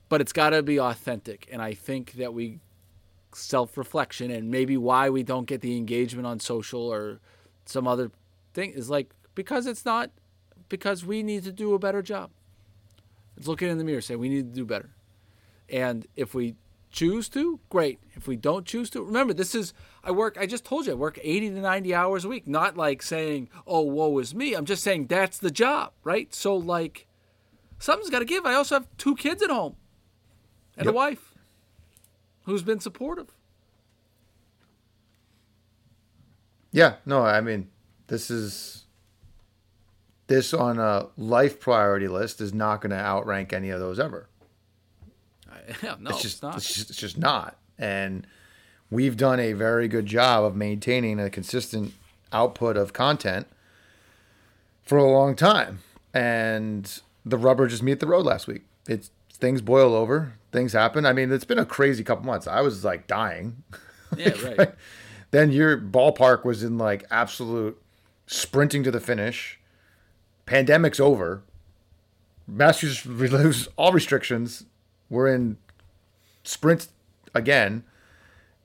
But 0.10 0.22
it's 0.22 0.34
got 0.34 0.52
to 0.52 0.62
be 0.62 0.80
authentic. 0.80 1.48
And 1.52 1.62
I 1.62 1.74
think 1.74 2.14
that 2.14 2.34
we 2.34 2.60
self 3.34 3.78
reflection 3.78 4.30
and 4.30 4.52
maybe 4.52 4.78
why 4.78 5.10
we 5.10 5.24
don't 5.24 5.46
get 5.46 5.62
the 5.62 5.76
engagement 5.76 6.28
on 6.28 6.40
social 6.40 6.82
or 6.82 7.20
some 7.66 7.88
other 7.88 8.12
thing 8.54 8.72
is 8.72 8.90
like 8.90 9.10
because 9.36 9.66
it's 9.66 9.86
not 9.86 10.12
because 10.74 11.06
we 11.06 11.22
need 11.22 11.44
to 11.44 11.52
do 11.52 11.76
a 11.76 11.80
better 11.80 12.02
job. 12.02 12.32
It's 13.38 13.48
looking 13.48 13.70
in 13.70 13.78
the 13.78 13.84
mirror 13.84 14.02
saying 14.02 14.20
we 14.20 14.28
need 14.28 14.52
to 14.52 14.56
do 14.56 14.66
better. 14.66 14.90
And 15.70 16.08
if 16.16 16.34
we 16.34 16.56
choose 16.90 17.30
to, 17.30 17.60
great. 17.70 18.00
If 18.16 18.28
we 18.28 18.36
don't 18.36 18.66
choose 18.66 18.90
to, 18.90 19.04
remember 19.04 19.36
this 19.36 19.54
is 19.54 19.72
I 20.04 20.10
work. 20.10 20.36
I 20.40 20.48
just 20.48 20.66
told 20.66 20.88
you 20.88 20.94
I 20.94 20.96
work 20.96 21.20
eighty 21.22 21.48
to 21.52 21.60
ninety 21.62 21.94
hours 21.94 22.26
a 22.26 22.28
week. 22.28 22.48
Not 22.48 22.76
like 22.76 23.04
saying, 23.04 23.50
"Oh, 23.68 23.82
woe 23.82 24.18
is 24.18 24.34
me." 24.34 24.56
I'm 24.56 24.66
just 24.66 24.82
saying 24.82 25.06
that's 25.08 25.38
the 25.38 25.52
job, 25.52 25.92
right? 26.04 26.34
So 26.34 26.56
like, 26.56 27.06
something's 27.78 28.10
got 28.10 28.20
to 28.20 28.26
give. 28.26 28.48
I 28.48 28.56
also 28.56 28.74
have 28.76 28.88
two 28.98 29.16
kids 29.16 29.44
at 29.44 29.52
home, 29.52 29.76
and 30.76 30.86
Yep. 30.86 30.94
a 30.94 30.96
wife, 30.96 31.36
who's 32.46 32.64
been 32.64 32.80
supportive. 32.80 33.30
yeah. 36.72 36.96
No, 37.06 37.22
I 37.24 37.42
mean 37.42 37.70
this 38.08 38.32
is 38.32 38.83
this 40.28 40.54
on 40.54 40.80
a 40.80 41.08
life 41.18 41.60
priority 41.60 42.08
list 42.08 42.42
is 42.42 42.54
not 42.54 42.82
going 42.82 42.92
to 42.92 42.98
outrank 42.98 43.54
any 43.54 43.70
of 43.70 43.80
those 43.80 44.00
ever. 44.00 44.28
Yeah, 45.82 45.96
no, 45.98 46.10
it's 46.10 46.22
just, 46.22 46.44
not. 46.44 46.58
It's 46.58 46.74
just 46.74 46.90
it's 46.90 47.00
just 47.00 47.18
not. 47.18 47.56
And 47.80 48.28
we've 48.92 49.16
done 49.16 49.40
a 49.40 49.54
very 49.54 49.88
good 49.88 50.06
job 50.06 50.44
of 50.44 50.58
maintaining 50.58 51.22
a 51.22 51.30
consistent 51.30 51.94
output 52.34 52.76
of 52.76 52.92
content 52.92 53.48
for 54.84 54.98
a 54.98 55.10
long 55.10 55.36
time. 55.36 55.80
And 56.14 57.02
the 57.26 57.38
rubber 57.38 57.68
just 57.68 57.82
meet 57.82 58.02
the 58.02 58.08
road 58.08 58.26
last 58.26 58.46
week. 58.46 58.64
It's 58.88 59.10
things 59.32 59.62
boil 59.62 59.96
over, 59.96 60.34
things 60.52 60.74
happen. 60.74 61.06
I 61.06 61.14
mean, 61.14 61.32
it's 61.32 61.46
been 61.46 61.60
a 61.60 61.66
crazy 61.66 62.04
couple 62.04 62.26
months. 62.26 62.48
I 62.48 62.62
was 62.62 62.84
like 62.84 63.08
dying. 63.08 63.64
yeah, 64.18 64.34
right. 64.58 64.74
then 65.32 65.52
your 65.52 65.78
ballpark 65.78 66.44
was 66.44 66.64
in 66.64 66.78
like 66.78 67.06
absolute 67.10 67.82
sprinting 68.28 68.84
to 68.84 68.92
the 68.92 69.00
finish. 69.00 69.60
Pandemic's 70.46 71.00
over. 71.00 71.44
Masters 72.48 73.06
lose 73.06 73.68
all 73.78 73.92
restrictions. 73.92 74.66
We're 75.10 75.34
in 75.34 75.58
sprint 76.44 76.88
again. 77.34 77.84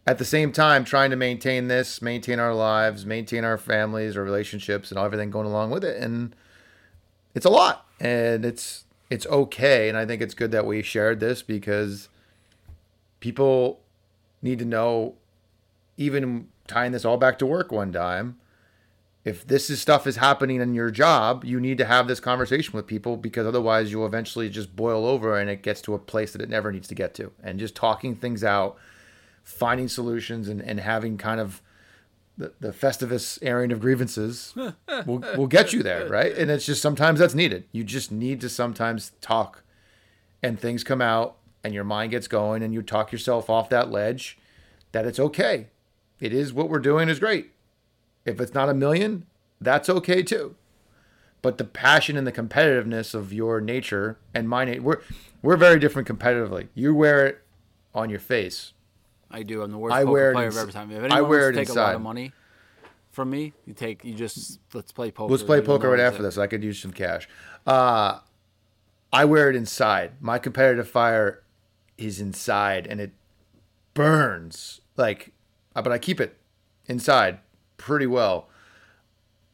At 0.07 0.18
the 0.18 0.24
same 0.24 0.53
time, 0.53 0.85
trying 0.85 1.11
to 1.11 1.16
maintain 1.16 1.68
this, 1.68 2.01
maintain 2.01 2.39
our 2.39 2.55
lives, 2.55 3.05
maintain 3.05 3.45
our 3.45 3.59
families, 3.59 4.16
our 4.16 4.22
relationships, 4.24 4.91
and 4.91 4.99
everything 4.99 5.31
going 5.31 5.47
along 5.47 5.70
with 5.70 5.85
it. 5.85 6.03
And 6.03 6.35
it's 7.35 7.45
a 7.45 7.51
lot, 7.51 7.87
and 8.01 8.45
it's 8.45 8.85
it's 9.11 9.26
okay. 9.26 9.89
And 9.89 9.99
I 9.99 10.07
think 10.07 10.22
it's 10.22 10.35
good 10.35 10.51
that 10.53 10.64
we 10.64 10.83
shared 10.83 11.20
this 11.20 11.43
because 11.43 12.09
people 13.20 13.81
need 14.41 14.59
to 14.61 14.64
know 14.64 15.14
even 15.99 16.49
tying 16.66 16.93
this 16.93 17.05
all 17.05 17.16
back 17.16 17.39
to 17.41 17.47
work 17.47 17.70
one 17.70 17.93
time, 17.93 18.39
if 19.29 19.47
this 19.47 19.68
is 19.68 19.79
stuff 19.79 20.07
is 20.07 20.16
happening 20.16 20.61
in 20.61 20.72
your 20.72 20.91
job, 20.91 21.45
you 21.45 21.61
need 21.61 21.76
to 21.79 21.85
have 21.85 22.09
this 22.09 22.18
conversation 22.18 22.72
with 22.72 22.87
people 22.87 23.18
because 23.18 23.47
otherwise 23.47 23.93
you'll 23.93 24.07
eventually 24.07 24.49
just 24.49 24.74
boil 24.74 25.05
over 25.05 25.39
and 25.39 25.51
it 25.51 25.62
gets 25.62 25.83
to 25.83 25.93
a 25.93 25.99
place 25.99 26.33
that 26.33 26.41
it 26.41 26.49
never 26.49 26.72
needs 26.72 26.89
to 26.89 26.95
get 26.95 27.12
to. 27.14 27.31
And 27.43 27.59
just 27.59 27.76
talking 27.76 28.16
things 28.16 28.43
out, 28.43 28.79
finding 29.45 29.87
solutions 29.87 30.49
and, 30.49 30.62
and 30.62 30.81
having 30.81 31.18
kind 31.18 31.41
of 31.41 31.61
the, 32.39 32.55
the 32.59 32.72
festivus 32.72 33.39
airing 33.43 33.70
of 33.70 33.81
grievances 33.81 34.55
will, 35.07 35.22
will 35.37 35.47
get 35.47 35.74
you 35.74 35.83
there, 35.83 36.09
right? 36.09 36.35
And 36.35 36.51
it's 36.51 36.64
just 36.64 36.81
sometimes 36.81 37.20
that's 37.20 37.35
needed. 37.35 37.64
You 37.70 37.85
just 37.85 38.11
need 38.11 38.41
to 38.41 38.49
sometimes 38.49 39.12
talk 39.20 39.62
and 40.43 40.59
things 40.59 40.83
come 40.85 41.03
out 41.03 41.37
and 41.62 41.74
your 41.74 41.85
mind 41.85 42.12
gets 42.12 42.29
going 42.29 42.62
and 42.62 42.72
you 42.72 42.81
talk 42.81 43.12
yourself 43.12 43.51
off 43.51 43.68
that 43.68 43.91
ledge 43.91 44.39
that 44.93 45.05
it's 45.05 45.18
okay. 45.18 45.66
It 46.18 46.33
is 46.33 46.55
what 46.55 46.70
we're 46.70 46.79
doing 46.79 47.11
is 47.11 47.18
great. 47.18 47.53
If 48.29 48.41
it's 48.41 48.55
not 48.55 48.68
a 48.68 48.74
million, 48.74 49.26
that's 49.61 49.89
okay 49.89 50.22
too. 50.22 50.55
But 51.41 51.59
the 51.59 51.64
passion 51.64 52.16
and 52.16 52.26
the 52.26 52.33
competitiveness 52.33 53.14
of 53.14 53.33
your 53.33 53.61
nature 53.61 54.18
and 54.35 54.49
my 54.49 54.64
nature, 54.64 54.83
we're, 54.83 55.01
we're 55.43 55.57
very 55.57 55.79
different 55.79 56.09
competitively. 56.09 56.68
You 56.74 56.95
wear 56.95 57.26
it 57.26 57.43
on 57.95 58.11
your 58.11 58.18
face. 58.18 58.72
I 59.31 59.43
do. 59.43 59.62
I'm 59.62 59.70
the 59.70 59.79
worst 59.79 59.95
I 59.95 60.01
poker 60.01 60.11
wear 60.12 60.31
it 60.31 60.35
player 60.35 60.47
ins- 60.47 60.57
of 60.57 60.61
every 60.62 60.72
time. 60.72 60.91
If 60.91 61.01
I 61.03 61.05
anyone 61.05 61.31
wear 61.31 61.41
wants 61.47 61.59
it 61.59 61.61
take 61.61 61.68
a 61.68 61.72
lot 61.74 61.83
inside. 61.89 61.95
of 61.95 62.01
money 62.03 62.33
from 63.12 63.31
me, 63.31 63.53
you 63.66 63.74
take 63.74 64.05
you 64.05 64.14
just 64.14 64.59
let's 64.72 64.91
play 64.93 65.11
poker. 65.11 65.31
Let's 65.31 65.43
play 65.43 65.61
poker 65.61 65.91
right 65.91 66.01
after 66.01 66.20
a- 66.20 66.22
this. 66.22 66.39
I 66.39 66.47
could 66.47 66.64
use 66.64 66.79
some 66.81 66.93
cash. 66.93 67.29
Uh, 67.66 68.18
I 69.12 69.24
wear 69.24 69.49
it 69.51 69.57
inside. 69.57 70.12
My 70.20 70.39
competitive 70.39 70.89
fire 70.89 71.43
is 71.97 72.20
inside, 72.20 72.87
and 72.87 73.01
it 73.01 73.12
burns. 73.95 74.81
Like, 74.97 75.33
uh, 75.76 75.83
but 75.83 75.93
I 75.93 75.99
keep 75.99 76.20
it 76.20 76.37
inside 76.87 77.39
pretty 77.79 78.07
well. 78.07 78.49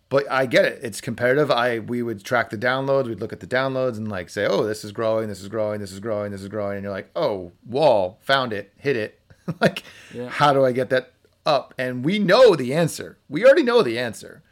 but 0.08 0.30
I 0.30 0.46
get 0.46 0.64
it. 0.64 0.80
It's 0.82 1.00
competitive. 1.00 1.50
I 1.50 1.78
we 1.78 2.02
would 2.02 2.22
track 2.24 2.50
the 2.50 2.58
downloads. 2.58 3.06
We'd 3.06 3.20
look 3.20 3.32
at 3.32 3.40
the 3.40 3.46
downloads 3.46 3.96
and 3.96 4.08
like 4.08 4.28
say, 4.28 4.46
oh, 4.46 4.64
this 4.64 4.84
is 4.84 4.92
growing, 4.92 5.28
this 5.28 5.40
is 5.40 5.48
growing, 5.48 5.80
this 5.80 5.92
is 5.92 5.98
growing, 6.00 6.30
this 6.32 6.42
is 6.42 6.48
growing, 6.48 6.76
and 6.76 6.84
you're 6.84 6.92
like, 6.92 7.10
oh, 7.16 7.52
wall, 7.66 8.18
found 8.22 8.52
it, 8.52 8.72
hit 8.76 8.96
it. 8.96 9.20
like, 9.60 9.82
Yeah. 10.12 10.28
how 10.28 10.52
do 10.52 10.64
I 10.64 10.72
get 10.72 10.90
that 10.90 11.12
up? 11.46 11.74
And 11.78 12.04
we 12.04 12.18
know 12.18 12.54
the 12.56 12.72
answer. 12.74 13.18
We 13.28 13.44
already 13.44 13.62
know 13.62 13.82
the 13.82 13.98
answer. 13.98 14.42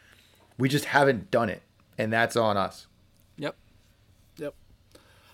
We 0.59 0.69
just 0.69 0.87
haven't 0.87 1.31
done 1.31 1.49
it, 1.49 1.63
and 1.97 2.13
that's 2.13 2.37
on 2.37 2.57
us. 2.57 2.87
Yep. 3.37 3.57
Yep. 4.37 4.55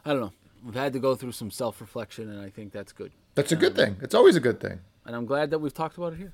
I 0.05 0.11
don't 0.11 0.20
know. 0.20 0.32
We've 0.64 0.74
had 0.74 0.93
to 0.93 0.99
go 1.01 1.14
through 1.14 1.32
some 1.32 1.51
self 1.51 1.80
reflection, 1.80 2.28
and 2.30 2.41
I 2.41 2.51
think 2.51 2.72
that's 2.72 2.93
good. 2.93 3.12
That's 3.34 3.53
a 3.53 3.57
good 3.57 3.74
thing. 3.76 3.97
It's 4.01 4.14
always 4.14 4.36
a 4.36 4.41
good 4.41 4.61
thing. 4.61 4.80
And 5.07 5.14
I'm 5.16 5.26
glad 5.26 5.51
that 5.51 5.59
we've 5.61 5.72
talked 5.74 5.97
about 5.97 6.12
it 6.12 6.16
here. 6.18 6.32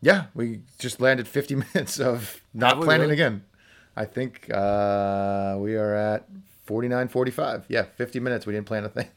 Yeah, 0.00 0.26
we 0.34 0.60
just 0.78 1.00
landed 1.00 1.26
50 1.28 1.54
minutes 1.74 1.98
of 2.00 2.40
not 2.52 2.80
planning 2.80 3.02
really? 3.08 3.14
again. 3.14 3.44
I 3.96 4.04
think 4.04 4.50
uh, 4.52 5.56
we 5.58 5.76
are 5.76 5.94
at 5.94 6.26
49, 6.66 7.08
45. 7.08 7.66
Yeah, 7.68 7.82
50 7.82 8.20
minutes. 8.20 8.44
We 8.46 8.52
didn't 8.52 8.66
plan 8.66 8.84
a 8.84 8.88
thing. 8.88 9.08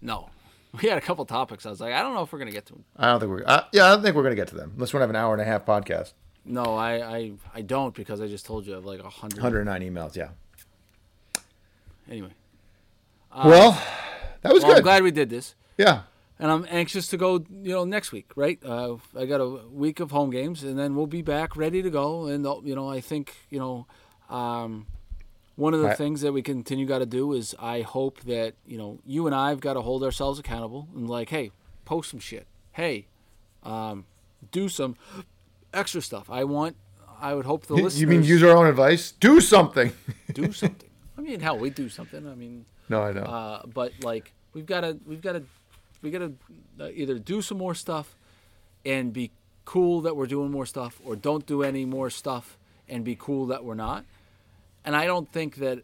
No. 0.00 0.30
We 0.82 0.88
had 0.88 0.98
a 0.98 1.00
couple 1.00 1.24
topics. 1.24 1.64
I 1.66 1.70
was 1.70 1.80
like, 1.80 1.92
I 1.94 2.02
don't 2.02 2.14
know 2.14 2.22
if 2.22 2.32
we're 2.32 2.40
going 2.40 2.50
to 2.50 2.52
get 2.52 2.66
to 2.66 2.72
them. 2.72 2.84
I 2.96 3.06
don't 3.06 3.20
think 3.20 3.30
we're. 3.30 3.44
Uh, 3.46 3.62
yeah, 3.72 3.84
I 3.86 3.90
don't 3.90 4.02
think 4.02 4.16
we're 4.16 4.24
gonna 4.24 4.34
get 4.34 4.48
to 4.48 4.56
them 4.56 4.72
unless 4.74 4.92
we 4.92 4.98
have 4.98 5.08
an 5.08 5.14
hour 5.14 5.32
and 5.32 5.40
a 5.40 5.44
half 5.44 5.64
podcast. 5.64 6.14
No, 6.44 6.74
I, 6.74 7.16
I, 7.16 7.32
I 7.54 7.62
don't 7.62 7.94
because 7.94 8.20
I 8.20 8.26
just 8.26 8.44
told 8.44 8.66
you 8.66 8.72
I 8.72 8.76
have 8.78 8.84
like 8.84 8.98
a 8.98 9.08
hundred. 9.08 9.40
109 9.40 9.82
emails. 9.82 10.16
Yeah. 10.16 10.30
Anyway. 12.10 12.30
well, 13.44 13.80
that 14.42 14.52
was 14.52 14.62
Well, 14.64 14.72
I'm 14.72 14.78
good. 14.78 14.82
glad 14.82 15.02
we 15.04 15.12
did 15.12 15.30
this. 15.30 15.54
yeah. 15.78 16.02
And 16.38 16.50
I'm 16.50 16.66
anxious 16.68 17.08
to 17.08 17.16
go. 17.16 17.44
You 17.50 17.72
know, 17.72 17.84
next 17.84 18.12
week, 18.12 18.30
right? 18.36 18.58
Uh, 18.64 18.96
I 19.16 19.26
got 19.26 19.40
a 19.40 19.48
week 19.70 20.00
of 20.00 20.10
home 20.10 20.30
games, 20.30 20.62
and 20.64 20.78
then 20.78 20.94
we'll 20.94 21.06
be 21.06 21.22
back 21.22 21.56
ready 21.56 21.82
to 21.82 21.90
go. 21.90 22.26
And 22.26 22.46
uh, 22.46 22.56
you 22.62 22.74
know, 22.74 22.88
I 22.90 23.00
think 23.00 23.34
you 23.50 23.58
know, 23.58 23.86
um, 24.34 24.86
one 25.56 25.74
of 25.74 25.80
the 25.80 25.86
Right. 25.88 25.96
things 25.98 26.20
that 26.22 26.32
we 26.32 26.42
continue 26.42 26.86
got 26.86 26.98
to 26.98 27.06
do 27.06 27.32
is 27.32 27.54
I 27.60 27.82
hope 27.82 28.20
that 28.22 28.54
you 28.66 28.78
know 28.78 28.98
you 29.06 29.26
and 29.26 29.34
I've 29.34 29.60
got 29.60 29.74
to 29.74 29.80
hold 29.82 30.02
ourselves 30.02 30.38
accountable 30.38 30.88
and 30.94 31.08
like, 31.08 31.28
hey, 31.30 31.50
post 31.84 32.10
some 32.10 32.20
shit. 32.20 32.46
Hey, 32.72 33.06
um, 33.62 34.04
do 34.50 34.68
some 34.68 34.96
extra 35.72 36.00
stuff. 36.02 36.28
I 36.30 36.44
want. 36.44 36.76
I 37.20 37.32
would 37.34 37.46
hope 37.46 37.66
the 37.66 37.74
You- 37.76 37.84
listeners 37.84 38.00
You 38.00 38.06
mean 38.08 38.24
use 38.24 38.42
our 38.42 38.56
own 38.56 38.66
advice? 38.66 39.12
Do 39.12 39.40
something. 39.40 39.92
do 40.32 40.52
something. 40.52 40.90
I 41.16 41.20
mean, 41.20 41.38
hell, 41.40 41.56
we 41.58 41.70
do 41.70 41.88
something. 41.88 42.26
I 42.26 42.34
mean, 42.34 42.66
no, 42.88 43.02
I 43.02 43.12
know. 43.12 43.20
uh, 43.22 43.66
but 43.66 43.92
like 44.02 44.32
we've 44.52 44.66
got 44.66 44.80
to 44.80 44.98
we've 45.06 45.22
got 45.22 45.32
to 45.34 45.44
we 46.04 46.10
got 46.10 46.18
to 46.18 46.34
uh, 46.84 46.90
either 46.94 47.18
do 47.18 47.42
some 47.42 47.58
more 47.58 47.74
stuff 47.74 48.16
and 48.84 49.12
be 49.12 49.30
cool 49.64 50.02
that 50.02 50.16
we're 50.16 50.26
doing 50.26 50.50
more 50.50 50.66
stuff 50.66 51.00
or 51.04 51.16
don't 51.16 51.46
do 51.46 51.62
any 51.62 51.84
more 51.84 52.10
stuff 52.10 52.58
and 52.88 53.04
be 53.04 53.16
cool 53.18 53.46
that 53.46 53.64
we're 53.64 53.74
not. 53.74 54.04
And 54.84 54.94
i 54.94 55.06
don't 55.06 55.30
think 55.32 55.56
that 55.56 55.78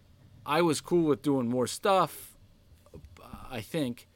i 0.45 0.61
was 0.61 0.83
cool 0.83 1.05
with 1.07 1.23
doing 1.23 1.49
more 1.49 1.67
stuff 1.67 2.33
uh, 2.95 3.27
i 3.51 3.63
think 3.63 4.07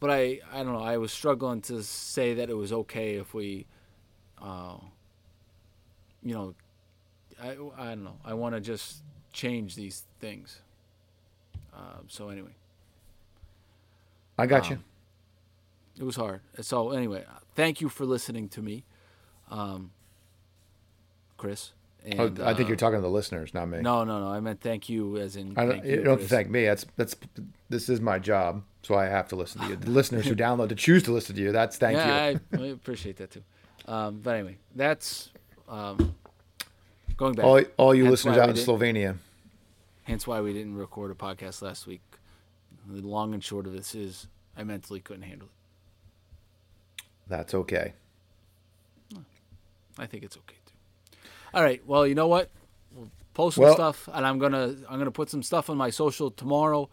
but 0.00 0.10
i 0.10 0.40
i 0.52 0.64
don't 0.64 0.72
know 0.72 0.82
i 0.82 0.96
was 0.96 1.12
struggling 1.12 1.60
to 1.60 1.80
say 1.84 2.34
that 2.34 2.50
it 2.50 2.56
was 2.56 2.72
okay 2.72 3.14
if 3.14 3.34
we 3.34 3.66
uh, 4.42 4.76
you 6.24 6.34
know 6.34 6.54
i 7.40 7.50
i 7.78 7.88
don't 7.90 8.02
know 8.02 8.16
i 8.24 8.34
want 8.34 8.56
to 8.56 8.60
just 8.60 9.04
change 9.34 9.74
these 9.74 10.04
things. 10.20 10.60
Uh, 11.76 11.98
so 12.08 12.30
anyway. 12.30 12.54
I 14.38 14.46
got 14.46 14.70
you. 14.70 14.78
It 15.98 16.04
was 16.04 16.16
hard. 16.16 16.40
So 16.60 16.90
anyway, 16.90 17.24
thank 17.54 17.80
you 17.80 17.88
for 17.88 18.04
listening 18.04 18.48
to 18.50 18.62
me, 18.62 18.84
um, 19.50 19.90
Chris. 21.36 21.72
And, 22.04 22.20
Oh, 22.20 22.24
I 22.44 22.52
think 22.52 22.66
uh, 22.66 22.68
you're 22.68 22.76
talking 22.76 22.98
to 22.98 23.02
the 23.02 23.08
listeners, 23.08 23.54
not 23.54 23.66
me. 23.68 23.80
No, 23.80 24.04
no, 24.04 24.20
no. 24.20 24.28
I 24.28 24.40
meant 24.40 24.60
thank 24.60 24.90
you, 24.90 25.16
as 25.16 25.36
in. 25.36 25.54
I 25.56 25.64
don't, 25.64 25.70
thank 25.72 25.84
you 25.86 25.96
don't 25.96 26.06
have 26.06 26.12
to 26.14 26.16
Chris. 26.18 26.30
thank 26.30 26.50
me. 26.50 26.64
That's 26.66 26.86
that's 26.96 27.16
this 27.70 27.88
is 27.88 28.00
my 28.00 28.18
job, 28.18 28.62
so 28.82 28.94
I 28.94 29.06
have 29.06 29.28
to 29.28 29.36
listen 29.36 29.62
to 29.62 29.68
you. 29.68 29.76
The 29.76 29.90
listeners 30.00 30.26
who 30.26 30.34
download 30.34 30.68
to 30.68 30.74
choose 30.74 31.02
to 31.04 31.12
listen 31.12 31.34
to 31.36 31.40
you. 31.40 31.50
That's 31.52 31.78
thank 31.78 31.96
you. 31.96 32.02
yeah, 32.04 32.38
I, 32.58 32.62
I 32.62 32.66
appreciate 32.66 33.16
that 33.16 33.30
too. 33.30 33.42
Um, 33.86 34.20
but 34.22 34.34
anyway, 34.36 34.58
that's 34.74 35.30
um, 35.68 36.14
going 37.16 37.34
back. 37.34 37.46
all 37.46 37.62
all 37.78 37.94
you 37.94 38.04
Hence 38.04 38.24
listeners 38.24 38.36
out 38.36 38.50
in 38.50 38.56
Slovenia. 38.56 39.16
Hence 40.02 40.26
why 40.26 40.42
we 40.42 40.52
didn't 40.52 40.76
record 40.76 41.10
a 41.10 41.14
podcast 41.14 41.62
last 41.62 41.86
week. 41.86 42.02
The 42.86 43.00
long 43.00 43.32
and 43.32 43.42
short 43.42 43.66
of 43.66 43.72
this 43.72 43.94
is, 43.94 44.26
I 44.54 44.62
mentally 44.62 45.00
couldn't 45.00 45.22
handle 45.22 45.48
it. 45.48 45.52
That's 47.28 47.54
okay. 47.54 47.94
I 49.98 50.06
think 50.06 50.24
it's 50.24 50.36
okay 50.36 50.56
too. 50.66 51.18
All 51.54 51.62
right. 51.62 51.80
Well, 51.86 52.06
you 52.06 52.14
know 52.14 52.26
what? 52.26 52.50
We'll 52.94 53.10
post 53.32 53.54
some 53.56 53.64
Well- 53.64 53.74
stuff, 53.74 54.08
and 54.12 54.26
I'm 54.26 54.38
gonna 54.38 54.74
I'm 54.88 54.98
gonna 54.98 55.10
put 55.10 55.30
some 55.30 55.42
stuff 55.42 55.70
on 55.70 55.76
my 55.76 55.90
social 55.90 56.30
tomorrow 56.30 56.88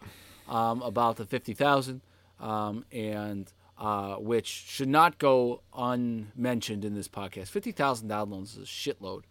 um, 0.48 0.82
about 0.82 1.16
the 1.16 1.24
fifty 1.26 1.52
thousand, 1.54 2.00
um, 2.40 2.84
and 2.92 3.52
uh, 3.78 4.14
which 4.16 4.46
should 4.46 4.88
not 4.88 5.18
go 5.18 5.62
unmentioned 5.76 6.84
in 6.84 6.94
this 6.94 7.08
podcast. 7.08 7.48
Fifty 7.48 7.72
thousand 7.72 8.08
downloads 8.08 8.56
is 8.56 8.58
a 8.58 8.60
shitload, 8.60 9.22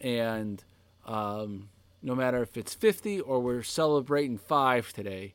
and 0.00 0.62
um, 1.06 1.70
no 2.02 2.14
matter 2.14 2.42
if 2.42 2.56
it's 2.58 2.74
fifty 2.74 3.20
or 3.20 3.40
we're 3.40 3.62
celebrating 3.62 4.36
five 4.36 4.92
today, 4.92 5.32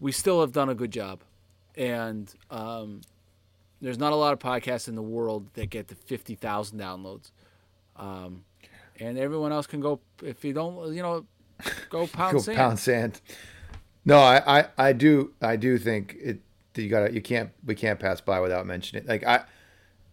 we 0.00 0.10
still 0.10 0.40
have 0.40 0.52
done 0.52 0.70
a 0.70 0.74
good 0.74 0.90
job, 0.90 1.20
and 1.76 2.32
um, 2.50 3.02
there's 3.82 3.98
not 3.98 4.12
a 4.12 4.16
lot 4.16 4.32
of 4.32 4.38
podcasts 4.38 4.88
in 4.88 4.94
the 4.94 5.02
world 5.02 5.48
that 5.54 5.68
get 5.68 5.88
to 5.88 5.94
50,000 5.94 6.78
downloads. 6.78 7.32
Um, 7.96 8.44
and 8.98 9.18
everyone 9.18 9.52
else 9.52 9.66
can 9.66 9.80
go, 9.80 10.00
if 10.22 10.44
you 10.44 10.52
don't, 10.54 10.94
you 10.94 11.02
know, 11.02 11.26
go 11.90 12.06
pound 12.12 12.32
Go 12.34 12.38
sand. 12.38 12.56
pound 12.56 12.78
sand. 12.78 13.20
No, 14.04 14.18
I, 14.18 14.60
I, 14.60 14.66
I 14.78 14.92
do 14.92 15.32
I 15.40 15.56
do 15.56 15.78
think 15.78 16.16
it 16.20 16.40
you 16.74 16.88
gotta 16.88 17.12
you 17.12 17.20
can't 17.20 17.50
we 17.64 17.74
can't 17.74 18.00
pass 18.00 18.20
by 18.20 18.40
without 18.40 18.66
mentioning 18.66 19.04
it. 19.04 19.08
Like 19.08 19.24
I 19.24 19.44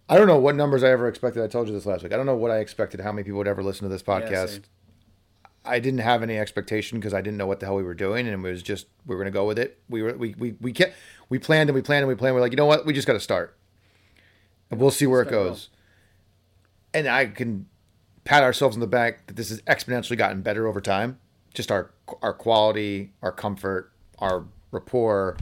I 0.07 0.17
don't 0.17 0.27
know 0.27 0.37
what 0.39 0.55
numbers 0.55 0.83
I 0.83 0.89
ever 0.89 1.07
expected. 1.07 1.43
I 1.43 1.47
told 1.47 1.67
you 1.67 1.73
this 1.73 1.85
last 1.85 2.03
week. 2.03 2.13
I 2.13 2.17
don't 2.17 2.25
know 2.25 2.35
what 2.35 2.51
I 2.51 2.57
expected 2.57 2.99
how 2.99 3.11
many 3.11 3.23
people 3.23 3.37
would 3.37 3.47
ever 3.47 3.63
listen 3.63 3.83
to 3.83 3.89
this 3.89 4.03
podcast. 4.03 4.49
same. 4.49 4.61
I 5.65 5.79
didn't 5.79 5.99
have 5.99 6.23
any 6.23 6.37
expectation 6.37 6.99
because 6.99 7.13
I 7.13 7.21
didn't 7.21 7.37
know 7.37 7.45
what 7.47 7.59
the 7.59 7.65
hell 7.65 7.75
we 7.75 7.83
were 7.83 7.93
doing, 7.93 8.27
and 8.27 8.45
it 8.45 8.47
was 8.49 8.63
just 8.63 8.87
we 9.05 9.15
were 9.15 9.21
gonna 9.21 9.31
go 9.31 9.45
with 9.45 9.59
it. 9.59 9.79
We 9.89 10.01
were 10.01 10.13
we 10.17 10.35
we 10.37 10.55
we 10.61 10.71
kept 10.71 10.95
we 11.29 11.37
planned 11.39 11.69
and 11.69 11.75
we 11.75 11.81
planned 11.81 12.01
and 12.03 12.07
we 12.07 12.15
planned. 12.15 12.35
We're 12.35 12.41
like, 12.41 12.51
you 12.51 12.57
know 12.57 12.65
what? 12.65 12.85
We 12.85 12.93
just 12.93 13.07
got 13.07 13.13
to 13.13 13.19
start, 13.19 13.57
and 14.69 14.79
we'll 14.79 14.91
see 14.91 15.05
where 15.05 15.21
it 15.21 15.29
goes. 15.29 15.69
And 16.93 17.07
I 17.07 17.27
can 17.27 17.67
pat 18.23 18.43
ourselves 18.43 18.75
on 18.75 18.79
the 18.79 18.87
back 18.87 19.27
that 19.27 19.35
this 19.35 19.49
has 19.49 19.61
exponentially 19.63 20.17
gotten 20.17 20.41
better 20.41 20.67
over 20.67 20.81
time. 20.81 21.19
Just 21.53 21.71
our 21.71 21.91
our 22.21 22.33
quality, 22.33 23.11
our 23.21 23.31
comfort, 23.31 23.91
our 24.19 24.45
rapport, 24.71 25.37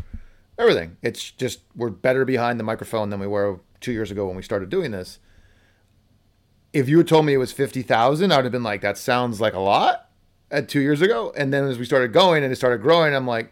everything. 0.57 0.97
It's 1.01 1.31
just 1.31 1.61
we're 1.75 1.89
better 1.89 2.25
behind 2.25 2.59
the 2.59 2.63
microphone 2.63 3.09
than 3.09 3.19
we 3.19 3.27
were 3.27 3.59
two 3.81 3.91
years 3.91 4.11
ago 4.11 4.25
when 4.27 4.35
we 4.35 4.41
started 4.41 4.69
doing 4.69 4.91
this. 4.91 5.19
If 6.73 6.89
you 6.89 6.97
had 6.97 7.07
told 7.07 7.25
me 7.25 7.33
it 7.33 7.37
was 7.37 7.51
fifty 7.51 7.81
thousand, 7.81 8.31
I 8.31 8.37
would 8.37 8.45
have 8.45 8.51
been 8.51 8.63
like, 8.63 8.81
"That 8.81 8.97
sounds 8.97 9.41
like 9.41 9.53
a 9.53 9.59
lot." 9.59 10.09
At 10.49 10.69
two 10.69 10.79
years 10.79 11.01
ago, 11.01 11.33
and 11.35 11.53
then 11.53 11.65
as 11.65 11.77
we 11.77 11.83
started 11.83 12.13
going 12.13 12.41
and 12.41 12.53
it 12.53 12.55
started 12.55 12.81
growing, 12.81 13.13
I'm 13.13 13.27
like, 13.27 13.51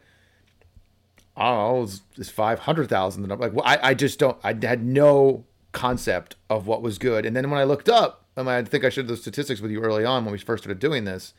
I 1.36 1.50
don't 1.50 1.58
know, 1.58 1.84
it's, 1.84 2.02
it's 2.16 2.30
five 2.30 2.60
hundred 2.60 2.88
thousand. 2.88 3.24
And 3.24 3.34
I'm 3.34 3.40
like, 3.40 3.52
well, 3.52 3.66
I, 3.66 3.90
I 3.90 3.94
just 3.94 4.18
don't. 4.18 4.38
I 4.46 4.56
had 4.66 4.86
no 4.86 5.44
concept 5.76 6.36
of 6.50 6.66
what 6.66 6.82
was 6.82 6.98
good. 6.98 7.26
And 7.26 7.36
then 7.36 7.52
when 7.52 7.60
I 7.60 7.66
looked 7.66 7.90
up, 7.90 8.26
I, 8.36 8.58
I 8.58 8.64
think 8.64 8.84
I 8.84 8.90
shared 8.90 9.08
the 9.08 9.18
statistics 9.18 9.62
with 9.62 9.70
you 9.70 9.82
early 9.82 10.04
on 10.04 10.26
when 10.26 10.32
we 10.32 10.40
first 10.40 10.64
started 10.64 10.80
doing 10.80 11.06
this. 11.06 11.34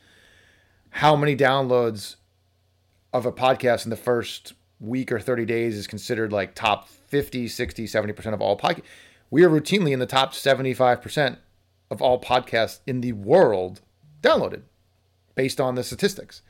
How 0.90 1.16
many 1.16 1.34
downloads 1.34 2.16
of 3.12 3.26
a 3.26 3.32
podcast 3.32 3.84
in 3.84 3.90
the 3.90 3.96
first 3.96 4.52
week 4.78 5.10
or 5.10 5.18
30 5.18 5.44
days 5.44 5.76
is 5.76 5.86
considered 5.86 6.32
like 6.32 6.54
top 6.54 6.88
50, 6.88 7.48
60, 7.48 7.86
70% 7.86 8.34
of 8.34 8.40
all 8.40 8.58
podcasts. 8.58 8.82
We 9.30 9.42
are 9.42 9.48
routinely 9.48 9.92
in 9.92 9.98
the 9.98 10.06
top 10.06 10.32
75% 10.32 11.38
of 11.90 12.02
all 12.02 12.20
podcasts 12.20 12.80
in 12.86 13.00
the 13.00 13.12
world 13.12 13.80
downloaded 14.22 14.62
based 15.34 15.60
on 15.60 15.74
the 15.74 15.84
statistics. 15.84 16.42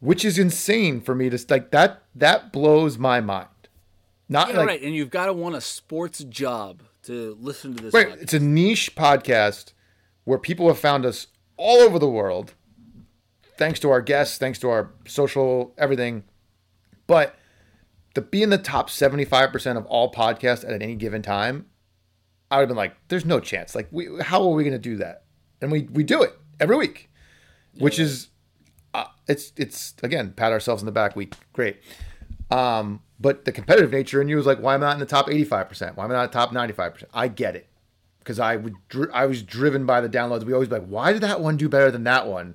Which 0.00 0.24
is 0.24 0.38
insane 0.38 1.00
for 1.00 1.14
me 1.14 1.28
to 1.28 1.38
like 1.50 1.70
that 1.72 2.02
that 2.14 2.52
blows 2.52 2.98
my 2.98 3.20
mind. 3.20 3.48
Not 4.28 4.50
Yeah, 4.50 4.58
like 4.58 4.66
right. 4.66 4.82
And 4.82 4.94
you've 4.94 5.10
got 5.10 5.26
to 5.26 5.32
want 5.32 5.54
a 5.54 5.60
sports 5.60 6.18
job 6.24 6.82
to 7.04 7.36
listen 7.40 7.74
to 7.76 7.82
this. 7.82 7.94
Right. 7.94 8.08
podcast. 8.08 8.22
It's 8.22 8.34
a 8.34 8.40
niche 8.40 8.94
podcast 8.94 9.72
where 10.24 10.38
people 10.38 10.68
have 10.68 10.78
found 10.78 11.06
us 11.06 11.28
all 11.56 11.78
over 11.78 11.98
the 11.98 12.08
world, 12.08 12.54
thanks 13.56 13.80
to 13.80 13.90
our 13.90 14.02
guests, 14.02 14.38
thanks 14.38 14.58
to 14.60 14.68
our 14.68 14.92
social 15.06 15.74
everything. 15.78 16.24
But 17.06 17.34
to 18.14 18.20
be 18.20 18.42
in 18.42 18.50
the 18.50 18.58
top 18.58 18.90
75% 18.90 19.76
of 19.76 19.86
all 19.86 20.12
podcasts 20.12 20.64
at 20.64 20.82
any 20.82 20.94
given 20.94 21.22
time, 21.22 21.66
I 22.50 22.56
would 22.56 22.62
have 22.62 22.68
been 22.68 22.76
like, 22.76 22.96
there's 23.08 23.24
no 23.24 23.40
chance. 23.40 23.74
Like, 23.74 23.88
we, 23.90 24.08
how 24.20 24.42
are 24.42 24.54
we 24.54 24.62
going 24.62 24.72
to 24.72 24.78
do 24.78 24.96
that? 24.96 25.24
And 25.60 25.72
we, 25.72 25.82
we 25.92 26.04
do 26.04 26.22
it 26.22 26.32
every 26.60 26.76
week, 26.76 27.10
which 27.78 27.98
is, 27.98 28.28
uh, 28.94 29.06
it's, 29.26 29.52
it's 29.56 29.94
again, 30.02 30.32
pat 30.36 30.52
ourselves 30.52 30.82
in 30.82 30.86
the 30.86 30.92
back 30.92 31.16
week. 31.16 31.34
Great. 31.52 31.78
Um, 32.50 33.02
but 33.20 33.44
the 33.44 33.52
competitive 33.52 33.90
nature 33.90 34.20
in 34.22 34.28
you 34.28 34.38
is 34.38 34.46
like, 34.46 34.58
why 34.60 34.74
am 34.74 34.82
I 34.82 34.86
not 34.86 34.92
in 34.94 35.00
the 35.00 35.06
top 35.06 35.26
85%? 35.28 35.96
Why 35.96 36.04
am 36.04 36.10
I 36.10 36.14
not 36.14 36.24
in 36.24 36.30
the 36.30 36.32
top 36.32 36.50
95%? 36.50 37.04
I 37.12 37.28
get 37.28 37.56
it. 37.56 37.66
because 38.20 38.38
I 38.38 38.56
would 38.56 38.74
dri- 38.88 39.10
I 39.12 39.26
was 39.26 39.42
driven 39.42 39.86
by 39.86 40.00
the 40.00 40.08
downloads. 40.08 40.44
We 40.44 40.52
always 40.52 40.68
be 40.68 40.76
like, 40.76 40.86
why 40.86 41.12
did 41.12 41.22
that 41.22 41.40
one 41.40 41.56
do 41.56 41.68
better 41.68 41.90
than 41.90 42.04
that 42.04 42.26
one? 42.26 42.54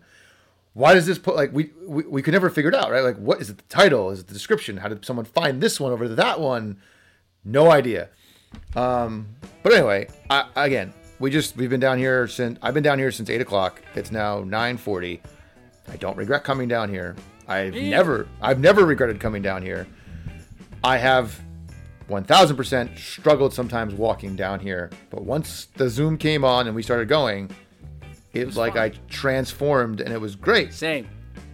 Why 0.73 0.93
does 0.95 1.05
this 1.05 1.19
put 1.19 1.35
like 1.35 1.53
we, 1.53 1.71
we 1.85 2.03
we 2.03 2.21
could 2.23 2.33
never 2.33 2.49
figure 2.49 2.69
it 2.69 2.75
out, 2.75 2.89
right? 2.89 3.03
Like, 3.03 3.17
what 3.17 3.39
is 3.39 3.49
it? 3.51 3.57
The 3.57 3.63
title? 3.69 4.09
Is 4.09 4.21
it 4.21 4.27
the 4.27 4.33
description? 4.33 4.77
How 4.77 4.87
did 4.89 5.05
someone 5.05 5.25
find 5.25 5.61
this 5.61 5.79
one 5.79 5.91
over 5.91 6.07
that 6.07 6.39
one? 6.39 6.77
No 7.45 7.69
idea. 7.69 8.09
Um, 8.75 9.27
but 9.61 9.73
anyway, 9.73 10.07
I, 10.31 10.47
again, 10.55 10.91
we 11.19 11.29
just 11.29 11.55
we've 11.57 11.69
been 11.69 11.79
down 11.79 11.99
here 11.99 12.27
since 12.27 12.57
I've 12.63 12.73
been 12.73 12.81
down 12.83 12.97
here 12.97 13.11
since 13.11 13.29
eight 13.29 13.41
o'clock. 13.41 13.81
It's 13.93 14.11
now 14.11 14.43
nine 14.43 14.77
forty. 14.77 15.21
I 15.91 15.97
don't 15.97 16.17
regret 16.17 16.43
coming 16.43 16.67
down 16.67 16.89
here. 16.89 17.15
I've 17.47 17.73
never 17.73 18.27
I've 18.41 18.59
never 18.59 18.85
regretted 18.85 19.19
coming 19.19 19.41
down 19.41 19.61
here. 19.61 19.87
I 20.83 20.97
have 20.97 21.39
1000% 22.09 22.97
struggled 22.97 23.53
sometimes 23.53 23.93
walking 23.93 24.35
down 24.35 24.59
here, 24.59 24.89
but 25.09 25.23
once 25.23 25.67
the 25.75 25.89
Zoom 25.89 26.17
came 26.17 26.43
on 26.43 26.67
and 26.67 26.75
we 26.75 26.83
started 26.83 27.07
going, 27.07 27.49
it, 28.33 28.45
was 28.45 28.57
like 28.57 28.73
fun. 28.73 28.83
I 28.83 28.89
transformed 29.09 30.01
and 30.01 30.13
it 30.13 30.19
was 30.19 30.35
great. 30.35 30.73
Same, 30.73 31.07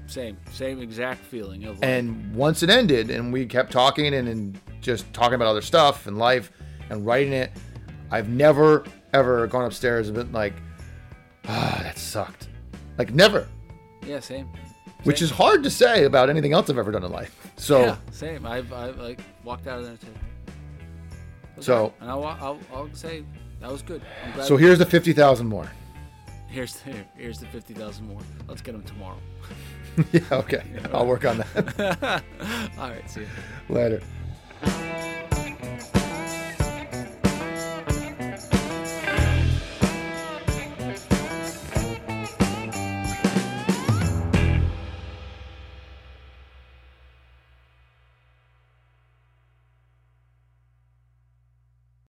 same, 0.08 0.38
same 0.52 0.82
exact 0.82 1.24
feeling 1.24 1.66
of 1.66 1.78
And 1.84 2.34
once 2.34 2.64
it 2.64 2.70
ended 2.70 3.12
and 3.12 3.32
we 3.32 3.46
kept 3.46 3.72
talking 3.72 4.16
and, 4.16 4.28
and 4.28 4.60
just 4.82 5.12
talking 5.14 5.36
about 5.36 5.48
other 5.48 5.62
stuff 5.62 6.08
and 6.08 6.18
life 6.18 6.52
and 6.90 7.06
writing 7.06 7.34
it, 7.34 7.52
I've 8.12 8.30
never 8.30 8.86
ever 9.14 9.48
gone 9.48 9.66
upstairs 9.66 10.08
and 10.08 10.16
been 10.16 10.32
like, 10.32 10.54
ah, 11.48 11.80
that 11.84 11.98
sucked. 11.98 12.48
Like 12.98 13.14
never. 13.14 13.48
yeah, 14.06 14.20
same. 14.20 14.50
Which 15.04 15.22
is 15.22 15.32
hard 15.32 15.64
to 15.64 15.70
say 15.70 16.04
about 16.04 16.30
anything 16.30 16.54
else 16.54 16.70
I've 16.70 16.78
ever 16.78 16.91
done 16.91 17.04
in 17.04 17.12
life. 17.12 17.52
So 17.58 17.80
yeah, 17.82 17.95
same. 18.12 18.45
I've, 18.45 18.72
I've 18.74 18.97
like 19.00 19.22
walked 19.43 19.66
out 19.68 19.80
of 19.80 19.86
there 19.86 19.97
too. 19.97 20.08
It 21.58 21.64
So- 21.64 21.93
and 22.02 22.10
I'll, 22.10 22.24
I'll, 22.26 22.60
I'll 22.74 22.89
say 22.93 23.24
that 23.62 23.72
was 23.72 23.82
good. 23.82 24.02
So 24.43 24.58
here's 24.58 24.78
the 24.80 24.86
fifty 24.86 25.14
thousand 25.14 25.47
more. 25.47 25.70
here's 26.47 26.74
the, 26.82 26.93
here's 27.18 27.39
the 27.39 27.45
fifty 27.47 27.74
thousand 27.74 28.08
more. 28.08 28.22
Let's 28.47 28.62
get 28.62 28.74
them 28.74 28.84
tomorrow. 28.84 29.18
yeah, 30.12 30.22
okay. 30.32 30.64
I'll 30.93 31.06
work 31.08 31.26
on 31.26 31.38
that 31.38 32.24
All 32.78 32.89
right, 32.89 33.10
see 33.10 33.22
you. 33.22 33.28
later. 33.70 34.02